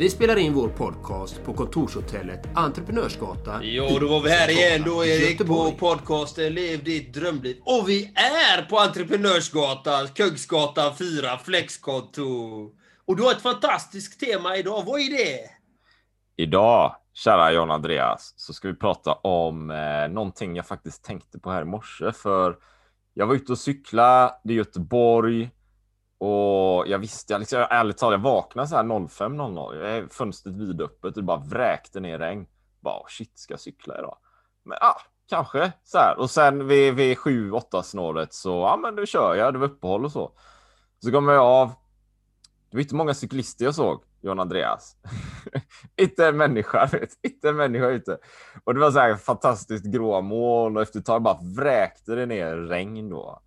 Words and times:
Vi 0.00 0.10
spelar 0.10 0.36
in 0.36 0.54
vår 0.54 0.68
podcast 0.68 1.44
på 1.44 1.54
kontorshotellet 1.54 2.48
Entreprenörsgatan. 2.54 3.60
Jo, 3.64 3.98
då 4.00 4.08
var 4.08 4.20
vi 4.20 4.30
här 4.30 4.50
igen 4.50 4.82
då 4.86 5.04
Erik 5.04 5.30
Göteborg. 5.30 5.72
på 5.72 5.78
podcasten 5.78 6.54
Lev 6.54 6.84
ditt 6.84 7.14
drömliv. 7.14 7.56
Och 7.64 7.88
vi 7.88 8.12
är 8.14 8.62
på 8.62 8.78
Entreprenörsgatan, 8.78 10.08
Kungsgatan 10.08 10.96
4, 10.96 11.38
Flexkontor. 11.38 12.70
Och 13.04 13.16
du 13.16 13.22
har 13.22 13.32
ett 13.32 13.42
fantastiskt 13.42 14.20
tema 14.20 14.56
idag. 14.56 14.82
Vad 14.86 15.00
är 15.00 15.10
det? 15.10 15.38
Idag, 16.36 16.96
kära 17.14 17.52
John 17.52 17.70
Andreas, 17.70 18.34
så 18.36 18.52
ska 18.52 18.68
vi 18.68 18.74
prata 18.74 19.12
om 19.12 19.70
eh, 19.70 20.08
någonting 20.08 20.56
jag 20.56 20.66
faktiskt 20.66 21.04
tänkte 21.04 21.38
på 21.38 21.50
här 21.50 21.62
i 21.62 21.64
morse. 21.64 22.12
För 22.12 22.56
jag 23.14 23.26
var 23.26 23.34
ute 23.34 23.52
och 23.52 23.58
cykla, 23.58 24.34
det 24.44 24.52
är 24.52 24.56
Göteborg. 24.56 25.50
Och 26.20 26.88
jag 26.88 26.98
visste, 26.98 27.32
jag 27.32 27.38
liksom, 27.40 27.58
jag, 27.58 27.68
ärligt 27.70 27.98
talat, 27.98 28.12
jag 28.12 28.32
vaknade 28.32 28.68
så 28.68 28.76
här 28.76 28.82
05.00. 28.82 30.08
Fönstret 30.08 30.54
vidöppet 30.54 31.04
och 31.04 31.12
det 31.12 31.22
bara 31.22 31.42
vräkte 31.50 32.00
ner 32.00 32.18
regn. 32.18 32.46
Bara 32.80 32.94
ah, 32.94 33.06
shit, 33.08 33.38
ska 33.38 33.52
jag 33.52 33.60
cykla 33.60 33.98
idag? 33.98 34.16
Men 34.64 34.78
ja, 34.80 34.86
ah, 34.86 35.00
kanske 35.28 35.72
så 35.84 35.98
här. 35.98 36.18
Och 36.18 36.30
sen 36.30 36.66
vid, 36.66 36.94
vid 36.94 37.16
7-8 37.16 37.82
snåret 37.82 38.34
så, 38.34 38.50
ja 38.50 38.78
men 38.82 38.94
nu 38.94 39.06
kör 39.06 39.34
jag, 39.34 39.54
det 39.54 39.58
var 39.58 39.66
uppehåll 39.66 40.04
och 40.04 40.12
så. 40.12 40.32
Så 41.04 41.12
kommer 41.12 41.32
jag 41.32 41.44
av. 41.44 41.68
Det 42.70 42.76
var 42.76 42.80
inte 42.80 42.94
många 42.94 43.14
cyklister 43.14 43.64
jag 43.64 43.74
såg, 43.74 44.02
John 44.20 44.40
Andreas. 44.40 44.96
inte 45.96 46.26
en 46.26 46.36
människa, 46.36 46.88
vet. 46.92 47.10
Inte 47.22 47.48
en 47.48 47.56
människa 47.56 47.88
ute. 47.88 48.18
Och 48.64 48.74
det 48.74 48.80
var 48.80 48.90
så 48.90 48.98
här 48.98 49.14
fantastiskt 49.16 49.84
gråa 49.84 50.20
moln 50.20 50.76
och 50.76 50.82
efter 50.82 50.98
ett 50.98 51.06
tag 51.06 51.22
bara 51.22 51.38
vräkte 51.56 52.14
det 52.14 52.26
ner 52.26 52.56
regn 52.56 53.10
då. 53.10 53.42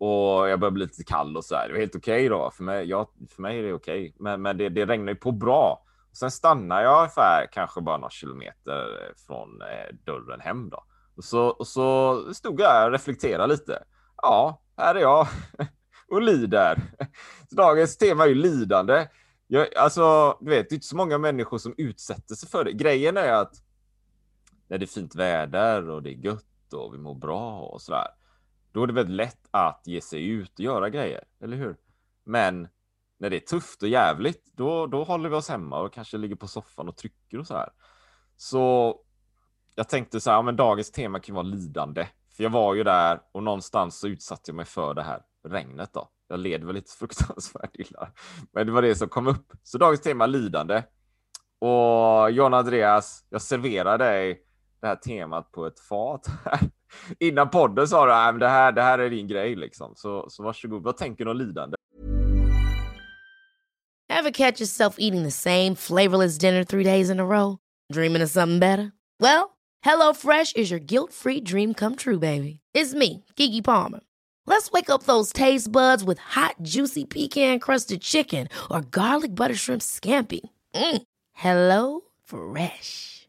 Och 0.00 0.48
jag 0.48 0.60
började 0.60 0.74
bli 0.74 0.84
lite 0.84 1.04
kall 1.04 1.36
och 1.36 1.44
så 1.44 1.54
här. 1.54 1.66
Det 1.66 1.72
var 1.72 1.80
helt 1.80 1.96
okej 1.96 2.26
okay 2.26 2.28
då. 2.28 2.50
För 2.50 2.64
mig, 2.64 2.88
ja, 2.88 3.10
för 3.30 3.42
mig 3.42 3.58
är 3.58 3.62
det 3.62 3.72
okej. 3.72 4.00
Okay. 4.00 4.12
Men, 4.18 4.42
men 4.42 4.56
det, 4.56 4.68
det 4.68 4.86
regnar 4.86 5.12
ju 5.12 5.18
på 5.18 5.32
bra. 5.32 5.84
Och 6.10 6.16
sen 6.16 6.30
stannar 6.30 6.82
jag 6.82 6.98
ungefär 6.98 7.46
kanske 7.52 7.80
bara 7.80 7.96
några 7.96 8.10
kilometer 8.10 9.12
från 9.26 9.62
eh, 9.62 9.94
dörren 10.04 10.40
hem 10.40 10.70
då. 10.70 10.84
Och 11.16 11.24
så, 11.24 11.46
och 11.46 11.66
så 11.66 12.24
stod 12.34 12.60
jag 12.60 12.86
och 12.86 12.92
reflekterade 12.92 13.52
lite. 13.52 13.82
Ja, 14.16 14.62
här 14.76 14.94
är 14.94 15.00
jag 15.00 15.26
och 16.10 16.22
lider. 16.22 16.82
Så 17.48 17.54
dagens 17.54 17.96
tema 17.96 18.24
är 18.24 18.28
ju 18.28 18.34
lidande. 18.34 19.08
Jag, 19.46 19.74
alltså, 19.76 20.36
du 20.40 20.50
vet, 20.50 20.68
det 20.68 20.72
är 20.72 20.76
inte 20.76 20.86
så 20.86 20.96
många 20.96 21.18
människor 21.18 21.58
som 21.58 21.74
utsätter 21.76 22.34
sig 22.34 22.48
för 22.48 22.64
det. 22.64 22.72
Grejen 22.72 23.16
är 23.16 23.32
att 23.32 23.52
när 24.68 24.78
det 24.78 24.84
är 24.84 24.86
fint 24.86 25.14
väder 25.14 25.90
och 25.90 26.02
det 26.02 26.10
är 26.10 26.24
gött 26.24 26.72
och 26.74 26.94
vi 26.94 26.98
mår 26.98 27.14
bra 27.14 27.60
och 27.60 27.82
sådär 27.82 28.19
då 28.72 28.82
är 28.82 28.86
det 28.86 28.92
väldigt 28.92 29.16
lätt 29.16 29.48
att 29.50 29.82
ge 29.84 30.00
sig 30.00 30.28
ut 30.28 30.52
och 30.52 30.60
göra 30.60 30.90
grejer, 30.90 31.24
eller 31.40 31.56
hur? 31.56 31.76
Men 32.24 32.68
när 33.18 33.30
det 33.30 33.36
är 33.36 33.40
tufft 33.40 33.82
och 33.82 33.88
jävligt, 33.88 34.52
då, 34.52 34.86
då 34.86 35.04
håller 35.04 35.28
vi 35.28 35.36
oss 35.36 35.48
hemma 35.48 35.80
och 35.80 35.92
kanske 35.92 36.18
ligger 36.18 36.36
på 36.36 36.48
soffan 36.48 36.88
och 36.88 36.96
trycker 36.96 37.38
och 37.38 37.46
så 37.46 37.54
här. 37.54 37.70
Så 38.36 38.96
jag 39.74 39.88
tänkte 39.88 40.20
så 40.20 40.30
här, 40.30 40.42
men 40.42 40.56
dagens 40.56 40.90
tema 40.90 41.20
kan 41.20 41.34
vara 41.34 41.42
lidande. 41.42 42.06
För 42.36 42.42
jag 42.42 42.50
var 42.50 42.74
ju 42.74 42.84
där 42.84 43.20
och 43.32 43.42
någonstans 43.42 43.98
så 43.98 44.08
utsatte 44.08 44.50
jag 44.50 44.56
mig 44.56 44.64
för 44.64 44.94
det 44.94 45.02
här 45.02 45.22
regnet 45.48 45.92
då. 45.92 46.08
Jag 46.28 46.40
led 46.40 46.64
väl 46.64 46.74
lite 46.74 46.92
fruktansvärt 46.98 47.76
illa. 47.76 48.08
Men 48.52 48.66
det 48.66 48.72
var 48.72 48.82
det 48.82 48.94
som 48.94 49.08
kom 49.08 49.26
upp. 49.26 49.52
Så 49.62 49.78
dagens 49.78 50.00
tema 50.00 50.26
lidande. 50.26 50.82
Och 51.58 52.30
John 52.30 52.54
Andreas, 52.54 53.24
jag 53.30 53.42
serverar 53.42 53.98
dig 53.98 54.44
det 54.80 54.86
här 54.86 54.96
temat 54.96 55.52
på 55.52 55.66
ett 55.66 55.80
fat 55.80 56.26
här 56.44 56.60
innan 57.18 57.50
podden 57.50 57.88
sa 57.88 58.06
du 58.06 58.12
att 58.12 58.40
det 58.40 58.48
här, 58.48 58.72
det 58.72 58.82
här 58.82 58.98
är 58.98 59.10
din 59.10 59.26
grej 59.26 59.56
liksom. 59.56 59.92
Så, 59.96 60.26
så 60.30 60.42
varsågod. 60.42 60.82
Vad 60.82 60.96
tänker 60.96 61.24
du 61.24 61.30
om 61.30 61.36
lidande? 61.36 61.76
Have 64.08 64.32
catch 64.32 64.60
yourself 64.60 64.96
eating 64.98 65.22
the 65.22 65.30
same 65.30 65.76
flavorless 65.76 66.36
dinner 66.38 66.64
three 66.64 66.84
days 66.84 67.10
in 67.10 67.20
a 67.20 67.24
row? 67.24 67.58
Dreaming 67.92 68.22
of 68.22 68.30
something 68.30 68.58
better? 68.58 68.92
Well, 69.20 69.56
hello 69.82 70.12
fresh 70.12 70.52
is 70.56 70.70
your 70.70 70.80
guilt 70.80 71.12
free 71.12 71.40
dream 71.40 71.74
come 71.74 71.96
true 71.96 72.18
baby. 72.18 72.60
It's 72.74 72.92
me, 72.92 73.24
Gigi 73.36 73.62
Palmer. 73.62 74.00
Let's 74.46 74.70
wake 74.72 74.90
up 74.90 75.04
those 75.04 75.32
taste 75.32 75.70
buds 75.70 76.02
with 76.02 76.18
hot 76.18 76.56
juicy 76.60 77.04
pecan 77.04 77.60
crusted 77.60 78.02
chicken 78.02 78.48
or 78.70 78.80
garlic 78.82 79.34
butter 79.34 79.54
shrimp 79.54 79.80
scampi. 79.80 80.40
Mm. 80.74 81.02
Hello 81.32 82.00
Fresh. 82.24 83.28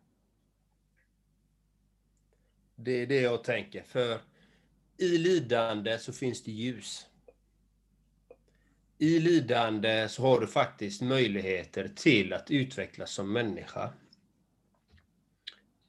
Det 2.83 2.91
är 2.91 3.07
det 3.07 3.21
jag 3.21 3.43
tänker. 3.43 3.83
För 3.83 4.19
i 4.97 5.17
lidande 5.17 5.99
så 5.99 6.13
finns 6.13 6.43
det 6.43 6.51
ljus. 6.51 7.07
I 8.97 9.19
lidande 9.19 10.09
så 10.09 10.21
har 10.21 10.39
du 10.39 10.47
faktiskt 10.47 11.01
möjligheter 11.01 11.91
till 11.95 12.33
att 12.33 12.51
utvecklas 12.51 13.11
som 13.11 13.33
människa. 13.33 13.93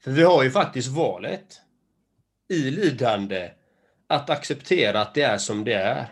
För 0.00 0.10
vi 0.10 0.22
har 0.22 0.42
ju 0.42 0.50
faktiskt 0.50 0.88
valet 0.88 1.60
i 2.48 2.70
lidande 2.70 3.50
att 4.06 4.30
acceptera 4.30 5.00
att 5.00 5.14
det 5.14 5.22
är 5.22 5.38
som 5.38 5.64
det 5.64 5.74
är. 5.74 6.06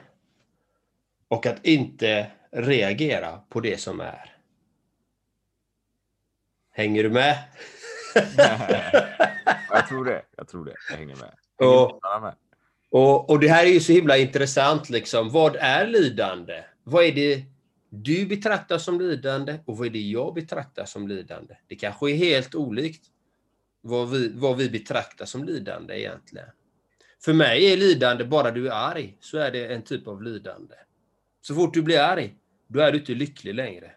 Och 1.28 1.46
att 1.46 1.66
inte 1.66 2.30
reagera 2.50 3.38
på 3.48 3.60
det 3.60 3.80
som 3.80 4.00
är. 4.00 4.36
Hänger 6.70 7.02
du 7.02 7.10
med? 7.10 7.38
Jag 9.70 9.88
tror 9.88 10.04
det. 10.04 10.22
Jag 10.36 10.48
tror 10.48 10.64
det. 10.64 10.74
Jag 10.90 10.96
hänger 10.96 11.16
med. 11.16 11.30
och, 11.56 12.00
Och, 12.90 13.30
och 13.30 13.40
det 13.40 13.48
här 13.48 13.66
är 13.66 13.70
ju 13.70 13.80
så 13.80 13.92
himla 13.92 14.16
intressant. 14.16 14.90
Liksom. 14.90 15.30
Vad 15.30 15.56
är 15.56 15.86
lidande? 15.86 16.64
Vad 16.84 17.04
är 17.04 17.12
det 17.12 17.44
du 17.88 18.26
betraktar 18.26 18.78
som 18.78 19.00
lidande 19.00 19.58
och 19.64 19.78
vad 19.78 19.86
är 19.86 19.90
det 19.90 19.98
jag 19.98 20.34
betraktar 20.34 20.84
som 20.84 21.08
lidande? 21.08 21.54
Det 21.66 21.76
kanske 21.76 22.10
är 22.10 22.16
helt 22.16 22.54
olikt 22.54 23.06
vad 23.80 24.10
vi, 24.10 24.32
vad 24.34 24.56
vi 24.56 24.70
betraktar 24.70 25.24
som 25.24 25.44
lidande 25.44 26.00
egentligen. 26.00 26.48
För 27.24 27.32
mig 27.32 27.72
är 27.72 27.76
lidande 27.76 28.24
bara 28.24 28.50
du 28.50 28.68
är 28.68 28.72
arg, 28.72 29.16
så 29.20 29.38
är 29.38 29.50
det 29.50 29.74
en 29.74 29.82
typ 29.82 30.08
av 30.08 30.22
lidande. 30.22 30.74
Så 31.40 31.54
fort 31.54 31.74
du 31.74 31.82
blir 31.82 32.00
arg, 32.00 32.34
då 32.66 32.80
är 32.80 32.92
du 32.92 32.98
inte 32.98 33.14
lycklig 33.14 33.54
längre 33.54 33.92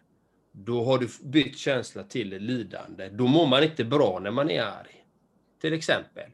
då 0.55 0.83
har 0.83 0.97
du 0.97 1.09
bytt 1.23 1.57
känsla 1.57 2.03
till 2.03 2.29
lidande. 2.29 3.09
Då 3.09 3.27
mår 3.27 3.47
man 3.47 3.63
inte 3.63 3.85
bra 3.85 4.19
när 4.19 4.31
man 4.31 4.49
är 4.49 4.61
arg. 4.61 5.05
Till 5.61 5.73
exempel. 5.73 6.29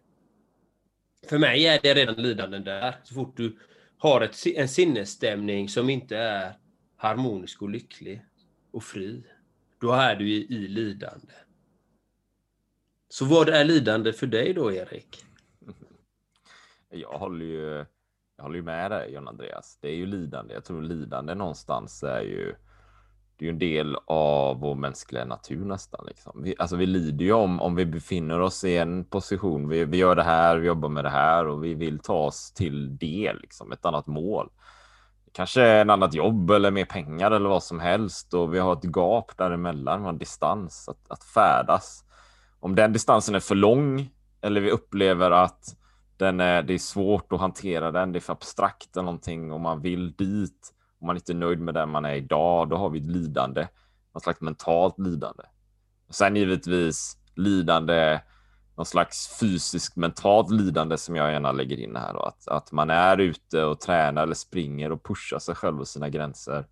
För 1.29 1.37
mig 1.37 1.67
är 1.67 1.79
det 1.83 1.93
redan 1.93 2.15
lidande 2.15 2.59
där. 2.59 2.95
Så 3.03 3.13
fort 3.13 3.37
du 3.37 3.57
har 3.97 4.21
ett, 4.21 4.35
en 4.55 4.69
sinnesstämning 4.69 5.69
som 5.69 5.89
inte 5.89 6.17
är 6.17 6.53
harmonisk 6.95 7.61
och 7.61 7.69
lycklig 7.69 8.25
och 8.71 8.83
fri, 8.83 9.23
då 9.79 9.91
är 9.91 10.15
du 10.15 10.29
i, 10.29 10.55
i 10.55 10.67
lidande. 10.67 11.33
Så 13.09 13.25
vad 13.25 13.49
är 13.49 13.63
lidande 13.63 14.13
för 14.13 14.27
dig 14.27 14.53
då, 14.53 14.71
Erik? 14.71 15.25
Jag 16.89 17.17
håller 17.19 17.45
ju, 17.45 17.85
jag 18.35 18.43
håller 18.43 18.55
ju 18.55 18.63
med 18.63 18.91
dig, 18.91 19.13
John 19.13 19.27
Andreas. 19.27 19.77
Det 19.81 19.87
är 19.87 19.95
ju 19.95 20.05
lidande. 20.05 20.53
Jag 20.53 20.63
tror 20.65 20.81
lidande 20.81 21.35
någonstans 21.35 22.03
är 22.03 22.21
ju 22.21 22.55
det 23.39 23.45
är 23.45 23.47
ju 23.47 23.51
en 23.51 23.59
del 23.59 23.97
av 24.05 24.59
vår 24.59 24.75
mänskliga 24.75 25.25
natur 25.25 25.65
nästan. 25.65 26.05
Liksom. 26.05 26.43
Vi, 26.43 26.55
alltså 26.59 26.75
vi 26.75 26.85
lider 26.85 27.25
ju 27.25 27.33
om, 27.33 27.61
om 27.61 27.75
vi 27.75 27.85
befinner 27.85 28.39
oss 28.39 28.63
i 28.63 28.77
en 28.77 29.05
position. 29.05 29.69
Vi, 29.69 29.85
vi 29.85 29.97
gör 29.97 30.15
det 30.15 30.23
här, 30.23 30.57
vi 30.57 30.67
jobbar 30.67 30.89
med 30.89 31.03
det 31.03 31.09
här 31.09 31.47
och 31.47 31.63
vi 31.63 31.73
vill 31.73 31.99
ta 31.99 32.17
oss 32.17 32.51
till 32.51 32.97
det, 32.97 33.33
liksom, 33.41 33.71
ett 33.71 33.85
annat 33.85 34.07
mål. 34.07 34.49
Kanske 35.33 35.63
en 35.63 35.89
annat 35.89 36.13
jobb 36.13 36.51
eller 36.51 36.71
mer 36.71 36.85
pengar 36.85 37.31
eller 37.31 37.49
vad 37.49 37.63
som 37.63 37.79
helst 37.79 38.33
och 38.33 38.53
vi 38.53 38.59
har 38.59 38.73
ett 38.73 38.95
gap 38.95 39.37
däremellan, 39.37 40.05
en 40.05 40.17
distans 40.17 40.89
att, 40.89 41.11
att 41.11 41.23
färdas. 41.23 42.03
Om 42.59 42.75
den 42.75 42.93
distansen 42.93 43.35
är 43.35 43.39
för 43.39 43.55
lång 43.55 44.09
eller 44.41 44.61
vi 44.61 44.71
upplever 44.71 45.31
att 45.31 45.75
den 46.17 46.39
är, 46.39 46.63
det 46.63 46.73
är 46.73 46.77
svårt 46.77 47.33
att 47.33 47.39
hantera 47.39 47.91
den, 47.91 48.11
det 48.11 48.19
är 48.19 48.21
för 48.21 48.33
abstrakt 48.33 48.97
eller 48.97 49.05
någonting 49.05 49.51
och 49.51 49.59
man 49.59 49.81
vill 49.81 50.11
dit 50.11 50.73
om 50.99 51.07
man 51.07 51.15
inte 51.15 51.31
är 51.31 51.35
nöjd 51.35 51.59
med 51.59 51.73
den 51.73 51.89
man 51.89 52.05
är 52.05 52.15
idag, 52.15 52.69
då 52.69 52.75
har 52.75 52.89
vi 52.89 52.99
ett 52.99 53.05
lidande, 53.05 53.67
något 54.13 54.23
slags 54.23 54.41
mentalt 54.41 54.99
lidande. 54.99 55.43
Sen 56.09 56.35
givetvis 56.35 57.17
lidande, 57.35 58.19
någon 58.75 58.85
slags 58.85 59.39
fysiskt 59.39 59.95
mentalt 59.95 60.51
lidande 60.51 60.97
som 60.97 61.15
jag 61.15 61.31
gärna 61.31 61.51
lägger 61.51 61.77
in 61.77 61.95
här. 61.95 62.13
Då. 62.13 62.19
Att, 62.19 62.47
att 62.47 62.71
man 62.71 62.89
är 62.89 63.17
ute 63.17 63.63
och 63.63 63.79
tränar 63.79 64.23
eller 64.23 64.33
springer 64.33 64.91
och 64.91 65.03
pushar 65.03 65.39
sig 65.39 65.55
själv 65.55 65.79
och 65.79 65.87
sina 65.87 66.09
gränser. 66.09 66.65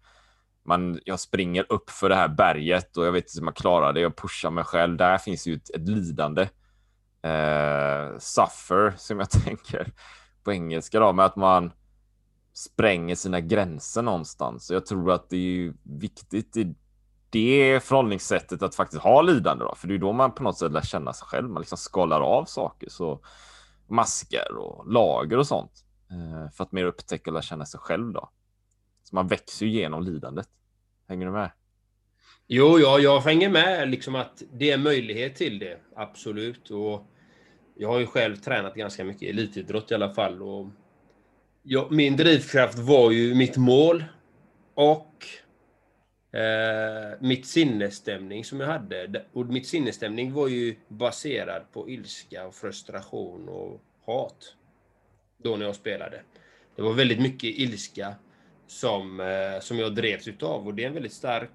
Man, 0.65 0.99
jag 1.05 1.19
springer 1.19 1.65
upp 1.69 1.89
för 1.89 2.09
det 2.09 2.15
här 2.15 2.27
berget 2.27 2.97
och 2.97 3.05
jag 3.05 3.11
vet 3.11 3.23
inte 3.23 3.39
hur 3.39 3.45
man 3.45 3.53
klarar 3.53 3.93
det. 3.93 3.99
Jag 3.99 4.15
pushar 4.15 4.51
mig 4.51 4.63
själv. 4.63 4.97
Där 4.97 5.17
finns 5.17 5.47
ju 5.47 5.55
ett, 5.55 5.69
ett 5.69 5.87
lidande. 5.87 6.41
Eh, 7.21 8.17
suffer, 8.19 8.93
som 8.97 9.19
jag 9.19 9.29
tänker 9.45 9.91
på 10.43 10.53
engelska 10.53 10.99
då, 10.99 11.13
med 11.13 11.25
att 11.25 11.35
man 11.35 11.71
spränger 12.57 13.15
sina 13.15 13.39
gränser 13.39 14.01
någonstans. 14.01 14.71
jag 14.71 14.85
tror 14.85 15.11
att 15.11 15.29
det 15.29 15.37
är 15.37 15.73
viktigt 15.83 16.57
i 16.57 16.75
det 17.29 17.83
förhållningssättet 17.83 18.61
att 18.61 18.75
faktiskt 18.75 19.03
ha 19.03 19.21
lidande 19.21 19.65
då, 19.65 19.75
för 19.75 19.87
det 19.87 19.93
är 19.93 19.97
då 19.97 20.13
man 20.13 20.31
på 20.31 20.43
något 20.43 20.57
sätt 20.57 20.71
lär 20.71 20.81
känna 20.81 21.13
sig 21.13 21.27
själv. 21.27 21.49
Man 21.49 21.61
liksom 21.61 21.77
skalar 21.77 22.21
av 22.21 22.45
saker, 22.45 22.89
så 22.89 23.21
masker 23.87 24.57
och 24.57 24.91
lager 24.91 25.37
och 25.37 25.47
sånt 25.47 25.71
eh, 26.11 26.51
för 26.51 26.63
att 26.63 26.71
mer 26.71 26.85
upptäcka 26.85 27.29
och 27.29 27.33
lära 27.33 27.41
känna 27.41 27.65
sig 27.65 27.79
själv 27.79 28.13
då. 28.13 28.29
Så 29.03 29.15
man 29.15 29.27
växer 29.27 29.65
ju 29.65 29.71
genom 29.71 30.03
lidandet. 30.03 30.49
Hänger 31.07 31.25
du 31.25 31.31
med? 31.31 31.51
Jo, 32.47 32.79
ja, 32.79 32.99
jag 32.99 33.19
hänger 33.19 33.49
med 33.49 33.89
liksom 33.89 34.15
att 34.15 34.43
det 34.53 34.71
är 34.71 34.77
möjlighet 34.77 35.35
till 35.35 35.59
det. 35.59 35.79
Absolut. 35.95 36.69
Och 36.69 37.07
jag 37.75 37.89
har 37.89 37.99
ju 37.99 38.07
själv 38.07 38.35
tränat 38.35 38.75
ganska 38.75 39.03
mycket 39.03 39.29
elitidrott 39.29 39.91
i 39.91 39.95
alla 39.95 40.13
fall. 40.13 40.41
Och 40.41 40.67
ja, 41.69 41.87
min 41.91 42.17
drivkraft 42.17 42.77
var 42.77 43.11
ju 43.11 43.35
mitt 43.35 43.57
mål 43.57 44.03
och 44.73 45.25
eh, 46.39 47.17
mitt 47.19 47.45
sinnesstämning 47.45 48.45
som 48.45 48.59
jag 48.59 48.67
hade. 48.67 49.25
Och 49.33 49.45
mitt 49.45 49.67
sinnesstämning 49.67 50.33
var 50.33 50.47
ju 50.47 50.75
baserad 50.87 51.71
på 51.71 51.89
ilska, 51.89 52.47
och 52.47 52.55
frustration 52.55 53.49
och 53.49 53.81
hat. 54.05 54.55
Då 55.43 55.55
när 55.55 55.65
jag 55.65 55.75
spelade. 55.75 56.21
Det 56.75 56.81
var 56.81 56.93
väldigt 56.93 57.19
mycket 57.19 57.59
ilska 57.59 58.15
som, 58.67 59.19
eh, 59.19 59.59
som 59.61 59.79
jag 59.79 59.95
drevs 59.95 60.27
utav 60.27 60.67
och 60.67 60.73
det 60.73 60.83
är 60.83 60.87
en 60.87 60.93
väldigt 60.93 61.13
stark 61.13 61.49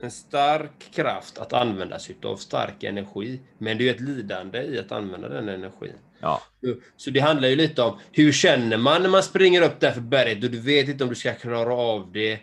en 0.00 0.10
stark 0.10 0.90
kraft 0.92 1.38
att 1.38 1.52
använda 1.52 1.98
sig 1.98 2.16
av, 2.22 2.36
stark 2.36 2.84
energi. 2.84 3.40
Men 3.58 3.78
det 3.78 3.88
är 3.88 3.94
ett 3.94 4.00
lidande 4.00 4.62
i 4.62 4.78
att 4.78 4.92
använda 4.92 5.28
den 5.28 5.48
energin. 5.48 5.98
Ja. 6.20 6.42
Så 6.96 7.10
det 7.10 7.20
handlar 7.20 7.48
ju 7.48 7.56
lite 7.56 7.82
om 7.82 7.98
hur 8.12 8.32
känner 8.32 8.76
man 8.76 9.02
när 9.02 9.08
man 9.08 9.22
springer 9.22 9.62
upp 9.62 9.80
där 9.80 9.92
för 9.92 10.00
berget 10.00 10.44
och 10.44 10.50
du 10.50 10.60
vet 10.60 10.88
inte 10.88 11.04
om 11.04 11.10
du 11.10 11.16
ska 11.16 11.34
klara 11.34 11.74
av 11.74 12.12
det. 12.12 12.40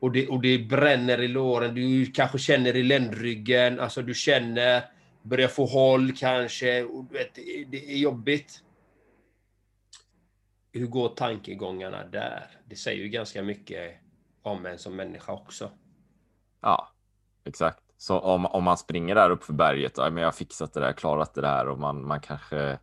Och 0.00 0.12
det, 0.12 0.28
och 0.28 0.40
det 0.40 0.58
bränner 0.58 1.20
i 1.20 1.28
låren, 1.28 1.74
du 1.74 2.06
kanske 2.06 2.38
känner 2.38 2.76
i 2.76 2.82
ländryggen, 2.82 3.80
alltså 3.80 4.02
du 4.02 4.14
känner, 4.14 4.82
börjar 5.22 5.48
få 5.48 5.66
håll 5.66 6.12
kanske, 6.16 6.82
och 6.82 7.04
du 7.04 7.18
vet, 7.18 7.34
det 7.66 7.92
är 7.92 7.96
jobbigt. 7.96 8.60
Hur 10.72 10.86
går 10.86 11.08
tankegångarna 11.08 12.04
där? 12.04 12.46
Det 12.64 12.76
säger 12.76 13.02
ju 13.02 13.08
ganska 13.08 13.42
mycket 13.42 13.94
om 14.42 14.66
en 14.66 14.78
som 14.78 14.96
människa 14.96 15.32
också. 15.32 15.70
Ja, 16.60 16.88
exakt. 17.44 17.80
Så 17.98 18.18
om, 18.18 18.46
om 18.46 18.64
man 18.64 18.78
springer 18.78 19.14
där 19.14 19.30
upp 19.30 19.44
för 19.44 19.52
berget, 19.52 19.92
ja, 19.96 20.10
men 20.10 20.22
jag 20.22 20.26
har 20.26 20.32
fixat 20.32 20.72
det 20.72 20.80
där, 20.80 20.92
klarat 20.92 21.34
det 21.34 21.40
där 21.40 21.68
och 21.68 21.78
man, 21.78 22.06
man 22.06 22.20
kanske, 22.20 22.78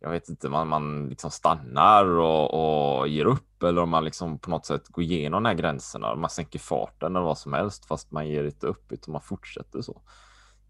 jag 0.00 0.10
vet 0.10 0.28
inte, 0.28 0.48
man, 0.48 0.68
man 0.68 1.08
liksom 1.08 1.30
stannar 1.30 2.04
och, 2.04 3.00
och 3.00 3.08
ger 3.08 3.24
upp 3.24 3.62
eller 3.62 3.82
om 3.82 3.90
man 3.90 4.04
liksom 4.04 4.38
på 4.38 4.50
något 4.50 4.66
sätt 4.66 4.88
går 4.88 5.04
igenom 5.04 5.42
de 5.42 5.48
här 5.48 5.54
gränserna, 5.54 6.14
man 6.14 6.30
sänker 6.30 6.58
farten 6.58 7.16
eller 7.16 7.24
vad 7.24 7.38
som 7.38 7.52
helst 7.52 7.86
fast 7.86 8.10
man 8.10 8.28
ger 8.28 8.44
inte 8.44 8.66
upp 8.66 8.92
utan 8.92 9.12
man 9.12 9.22
fortsätter 9.22 9.82
så. 9.82 10.02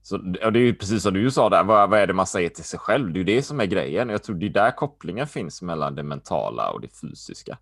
Så 0.02 0.16
och 0.16 0.52
det 0.52 0.58
är 0.58 0.64
ju 0.64 0.74
precis 0.74 1.02
som 1.02 1.14
du 1.14 1.30
sa 1.30 1.48
där, 1.48 1.64
vad, 1.64 1.90
vad 1.90 2.00
är 2.00 2.06
det 2.06 2.12
man 2.12 2.26
säger 2.26 2.48
till 2.48 2.64
sig 2.64 2.78
själv? 2.78 3.12
Det 3.12 3.16
är 3.16 3.18
ju 3.18 3.36
det 3.36 3.42
som 3.42 3.60
är 3.60 3.66
grejen. 3.66 4.08
Jag 4.08 4.22
tror 4.22 4.36
det 4.36 4.46
är 4.46 4.50
där 4.50 4.70
kopplingen 4.70 5.26
finns 5.26 5.62
mellan 5.62 5.94
det 5.94 6.02
mentala 6.02 6.70
och 6.70 6.80
det 6.80 7.00
fysiska 7.00 7.58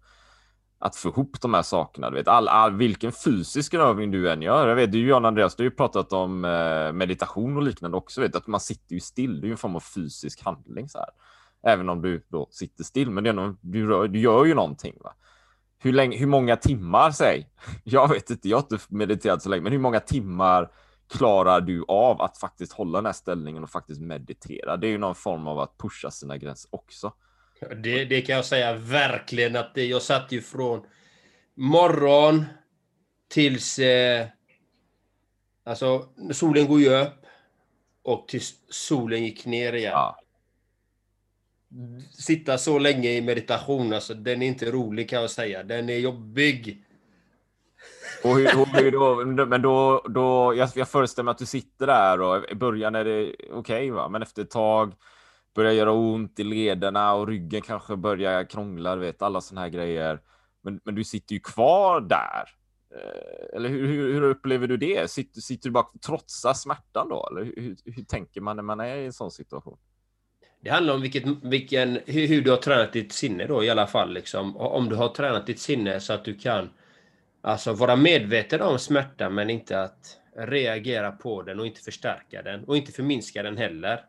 att 0.78 0.96
få 0.96 1.08
ihop 1.08 1.40
de 1.40 1.54
här 1.54 1.62
sakerna. 1.62 2.10
Du 2.10 2.16
vet, 2.16 2.28
all, 2.28 2.48
all, 2.48 2.76
vilken 2.76 3.12
fysisk 3.12 3.74
övning 3.74 4.10
du 4.10 4.30
än 4.30 4.42
gör. 4.42 4.69
Jag 4.69 4.76
vet, 4.76 4.92
du 4.92 4.98
John 4.98 5.24
Andreas, 5.24 5.56
du 5.56 5.62
har 5.62 5.70
ju 5.70 5.76
pratat 5.76 6.12
om 6.12 6.44
eh, 6.44 6.92
meditation 6.92 7.56
och 7.56 7.62
liknande 7.62 7.96
också. 7.96 8.20
Vet, 8.20 8.36
att 8.36 8.46
man 8.46 8.60
sitter 8.60 8.94
ju 8.94 9.00
still. 9.00 9.40
Det 9.40 9.44
är 9.44 9.48
ju 9.48 9.52
en 9.52 9.58
form 9.58 9.76
av 9.76 9.80
fysisk 9.80 10.44
handling 10.44 10.88
så 10.88 10.98
här. 10.98 11.08
Även 11.62 11.88
om 11.88 12.03
du 12.03 12.26
då 12.29 12.49
sitter 12.50 12.85
still, 12.85 13.11
men 13.11 13.25
det 13.25 13.31
är 13.31 13.35
någon, 13.35 13.58
du, 13.61 13.87
rör, 13.87 14.08
du 14.08 14.20
gör 14.20 14.44
ju 14.44 14.55
någonting. 14.55 14.94
Va? 15.00 15.14
Hur, 15.79 15.93
länge, 15.93 16.19
hur 16.19 16.26
många 16.26 16.56
timmar, 16.56 17.11
säg. 17.11 17.50
Jag 17.85 18.08
vet 18.08 18.31
inte, 18.31 18.49
jag 18.49 18.56
har 18.56 18.62
inte 18.62 18.79
mediterat 18.88 19.43
så 19.43 19.49
länge, 19.49 19.62
men 19.62 19.73
hur 19.73 19.79
många 19.79 20.01
timmar 20.01 20.70
klarar 21.08 21.60
du 21.60 21.84
av 21.89 22.22
att 22.22 22.39
faktiskt 22.39 22.72
hålla 22.72 22.98
den 22.98 23.06
här 23.06 23.13
ställningen 23.13 23.63
och 23.63 23.70
faktiskt 23.70 24.01
meditera? 24.01 24.77
Det 24.77 24.86
är 24.86 24.91
ju 24.91 24.98
någon 24.98 25.15
form 25.15 25.46
av 25.46 25.58
att 25.58 25.79
pusha 25.79 26.10
sina 26.10 26.36
gränser 26.36 26.69
också. 26.72 27.13
Det, 27.82 28.05
det 28.05 28.22
kan 28.22 28.36
jag 28.36 28.44
säga 28.44 28.75
verkligen 28.75 29.56
att 29.56 29.75
det, 29.75 29.84
jag 29.84 30.03
satt 30.03 30.32
ju 30.32 30.43
från 30.43 30.86
morgon 31.55 32.44
tills... 33.29 33.79
Eh, 33.79 34.27
alltså, 35.65 36.05
solen 36.32 36.67
går 36.67 36.81
ju 36.81 36.89
upp 36.89 37.27
och 38.03 38.29
tills 38.29 38.55
solen 38.69 39.25
gick 39.25 39.46
ner 39.46 39.72
igen. 39.72 39.93
Ja. 39.93 40.19
Sitta 42.18 42.58
så 42.58 42.78
länge 42.78 43.10
i 43.10 43.20
meditation, 43.20 43.92
alltså, 43.92 44.14
den 44.14 44.42
är 44.42 44.46
inte 44.46 44.70
rolig 44.70 45.10
kan 45.10 45.20
jag 45.20 45.30
säga. 45.30 45.62
Den 45.62 45.88
är 45.88 45.98
jobbig. 45.98 46.84
Och 48.24 48.36
hur, 48.36 48.82
hur 48.82 48.90
då, 49.36 49.46
men 49.46 49.62
då, 49.62 50.04
då 50.08 50.54
jag, 50.56 50.68
jag 50.74 50.88
föreställer 50.88 51.24
mig 51.24 51.32
att 51.32 51.38
du 51.38 51.46
sitter 51.46 51.86
där 51.86 52.20
och 52.20 52.50
i 52.50 52.54
början 52.54 52.94
är 52.94 53.04
det 53.04 53.34
okej, 53.50 53.52
okay, 53.52 53.90
va? 53.90 54.08
men 54.08 54.22
efter 54.22 54.42
ett 54.42 54.50
tag 54.50 54.94
börjar 55.54 55.72
göra 55.72 55.92
ont 55.92 56.40
i 56.40 56.44
lederna 56.44 57.14
och 57.14 57.28
ryggen 57.28 57.62
kanske 57.62 57.96
börjar 57.96 58.44
krångla, 58.44 58.94
du 58.94 59.00
vet 59.00 59.22
alla 59.22 59.40
sådana 59.40 59.60
här 59.60 59.68
grejer. 59.68 60.20
Men, 60.62 60.80
men 60.84 60.94
du 60.94 61.04
sitter 61.04 61.34
ju 61.34 61.40
kvar 61.40 62.00
där. 62.00 62.44
Eh, 62.94 63.56
eller 63.56 63.68
hur, 63.68 63.86
hur, 63.86 64.12
hur, 64.12 64.22
upplever 64.22 64.66
du 64.66 64.76
det? 64.76 65.10
Sitter, 65.10 65.40
sitter 65.40 65.68
du 65.68 65.72
bara 65.72 65.84
och 65.84 66.00
trotsar 66.00 66.54
smärtan 66.54 67.08
då? 67.08 67.28
Eller 67.30 67.44
hur, 67.44 67.76
hur, 67.84 68.04
tänker 68.04 68.40
man 68.40 68.56
när 68.56 68.62
man 68.62 68.80
är 68.80 68.96
i 68.96 69.06
en 69.06 69.12
sån 69.12 69.30
situation? 69.30 69.78
Det 70.67 70.73
handlar 70.73 70.94
om 70.94 71.01
vilket, 71.01 71.25
vilken, 71.43 71.99
hur, 72.06 72.43
du 72.43 72.51
har 72.51 72.56
tränat 72.56 72.93
ditt 72.93 73.13
sinne 73.13 73.46
då 73.46 73.65
i 73.65 73.70
alla 73.70 73.87
fall. 73.87 74.13
Liksom. 74.13 74.56
Om 74.56 74.89
du 74.89 74.96
har 74.96 75.08
tränat 75.08 75.46
ditt 75.46 75.58
sinne 75.58 76.01
så 76.01 76.13
att 76.13 76.25
du 76.25 76.35
kan 76.35 76.70
alltså, 77.43 77.73
vara 77.73 77.96
medveten 77.96 78.63
om 78.63 78.79
smärta 78.79 79.31
men 79.31 79.51
inte 79.51 79.82
att 79.82 80.19
reagera 80.37 81.13
på 81.13 81.43
den 81.43 81.61
och 81.61 81.67
inte 81.67 81.81
förstärka 81.81 82.43
den 82.43 82.65
och 82.65 82.77
inte 82.77 82.93
förminska 82.93 83.43
den 83.43 83.56
heller. 83.56 84.01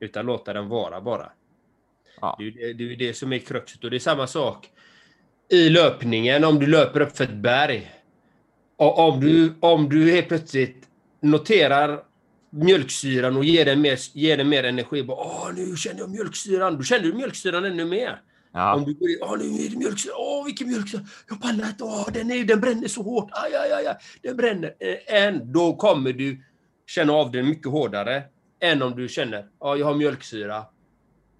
Utan 0.00 0.26
låta 0.26 0.52
den 0.52 0.68
vara 0.68 1.00
bara. 1.00 1.32
Ja. 2.20 2.36
Det, 2.38 2.44
är, 2.44 2.74
det 2.74 2.92
är 2.92 2.96
det 2.96 3.14
som 3.14 3.32
är 3.32 3.38
kruxet. 3.38 3.84
Och 3.84 3.90
det 3.90 3.96
är 3.96 4.00
samma 4.00 4.26
sak 4.26 4.70
i 5.50 5.70
löpningen. 5.70 6.44
Om 6.44 6.58
du 6.58 6.66
löper 6.66 7.00
upp 7.00 7.16
för 7.16 7.24
ett 7.24 7.34
berg. 7.34 7.92
Och 8.76 8.98
om 8.98 9.20
du, 9.20 9.54
om 9.60 9.88
du 9.88 10.10
helt 10.10 10.28
plötsligt 10.28 10.88
noterar 11.20 12.02
mjölksyran 12.54 13.36
och 13.36 13.44
ger 13.44 13.64
den 13.64 13.80
mer, 13.80 13.98
ger 14.12 14.36
den 14.36 14.48
mer 14.48 14.64
energi. 14.64 15.02
Bara, 15.02 15.16
Åh, 15.16 15.50
nu 15.56 15.76
känner 15.76 16.00
jag 16.00 16.10
mjölksyran. 16.10 16.76
Då 16.76 16.82
känner 16.82 17.02
du 17.02 17.12
mjölksyran 17.12 17.64
ännu 17.64 17.84
mer. 17.84 18.22
Ja. 18.52 18.74
Om 18.74 18.84
du 18.84 18.94
går 18.94 19.10
in, 19.10 19.18
åh 19.20 19.38
nu 19.38 19.44
är 19.44 19.70
det 19.70 19.76
mjölksyra, 19.76 20.12
åh 20.16 20.44
vilken 20.44 20.68
mjölksyra, 20.68 21.00
jag 21.28 21.42
pallar 21.42 21.68
inte, 21.68 21.84
åh 21.84 22.08
den, 22.12 22.30
är, 22.30 22.44
den 22.44 22.60
bränner 22.60 22.88
så 22.88 23.02
hårt, 23.02 23.30
aj, 23.32 23.54
aj, 23.54 23.72
aj, 23.72 23.86
aj 23.86 23.96
den 24.22 24.36
bränner. 24.36 24.74
Eh, 24.80 25.22
Än, 25.22 25.52
då 25.52 25.76
kommer 25.76 26.12
du 26.12 26.44
känna 26.86 27.12
av 27.12 27.32
den 27.32 27.48
mycket 27.48 27.66
hårdare 27.66 28.22
än 28.60 28.82
om 28.82 28.96
du 28.96 29.08
känner, 29.08 29.48
ja 29.60 29.76
jag 29.76 29.86
har 29.86 29.94
mjölksyra, 29.94 30.64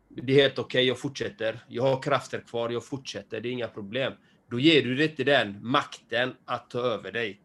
det 0.08 0.32
är 0.32 0.42
helt 0.42 0.58
okej, 0.58 0.84
jag 0.84 0.98
fortsätter, 0.98 1.64
jag 1.68 1.82
har 1.82 2.02
krafter 2.02 2.40
kvar, 2.40 2.70
jag 2.70 2.84
fortsätter, 2.84 3.40
det 3.40 3.48
är 3.48 3.52
inga 3.52 3.68
problem. 3.68 4.12
Då 4.50 4.60
ger 4.60 4.82
du 4.82 4.94
det 4.94 5.04
inte 5.04 5.24
den 5.24 5.58
makten 5.66 6.34
att 6.44 6.70
ta 6.70 6.78
över 6.78 7.12
dig. 7.12 7.40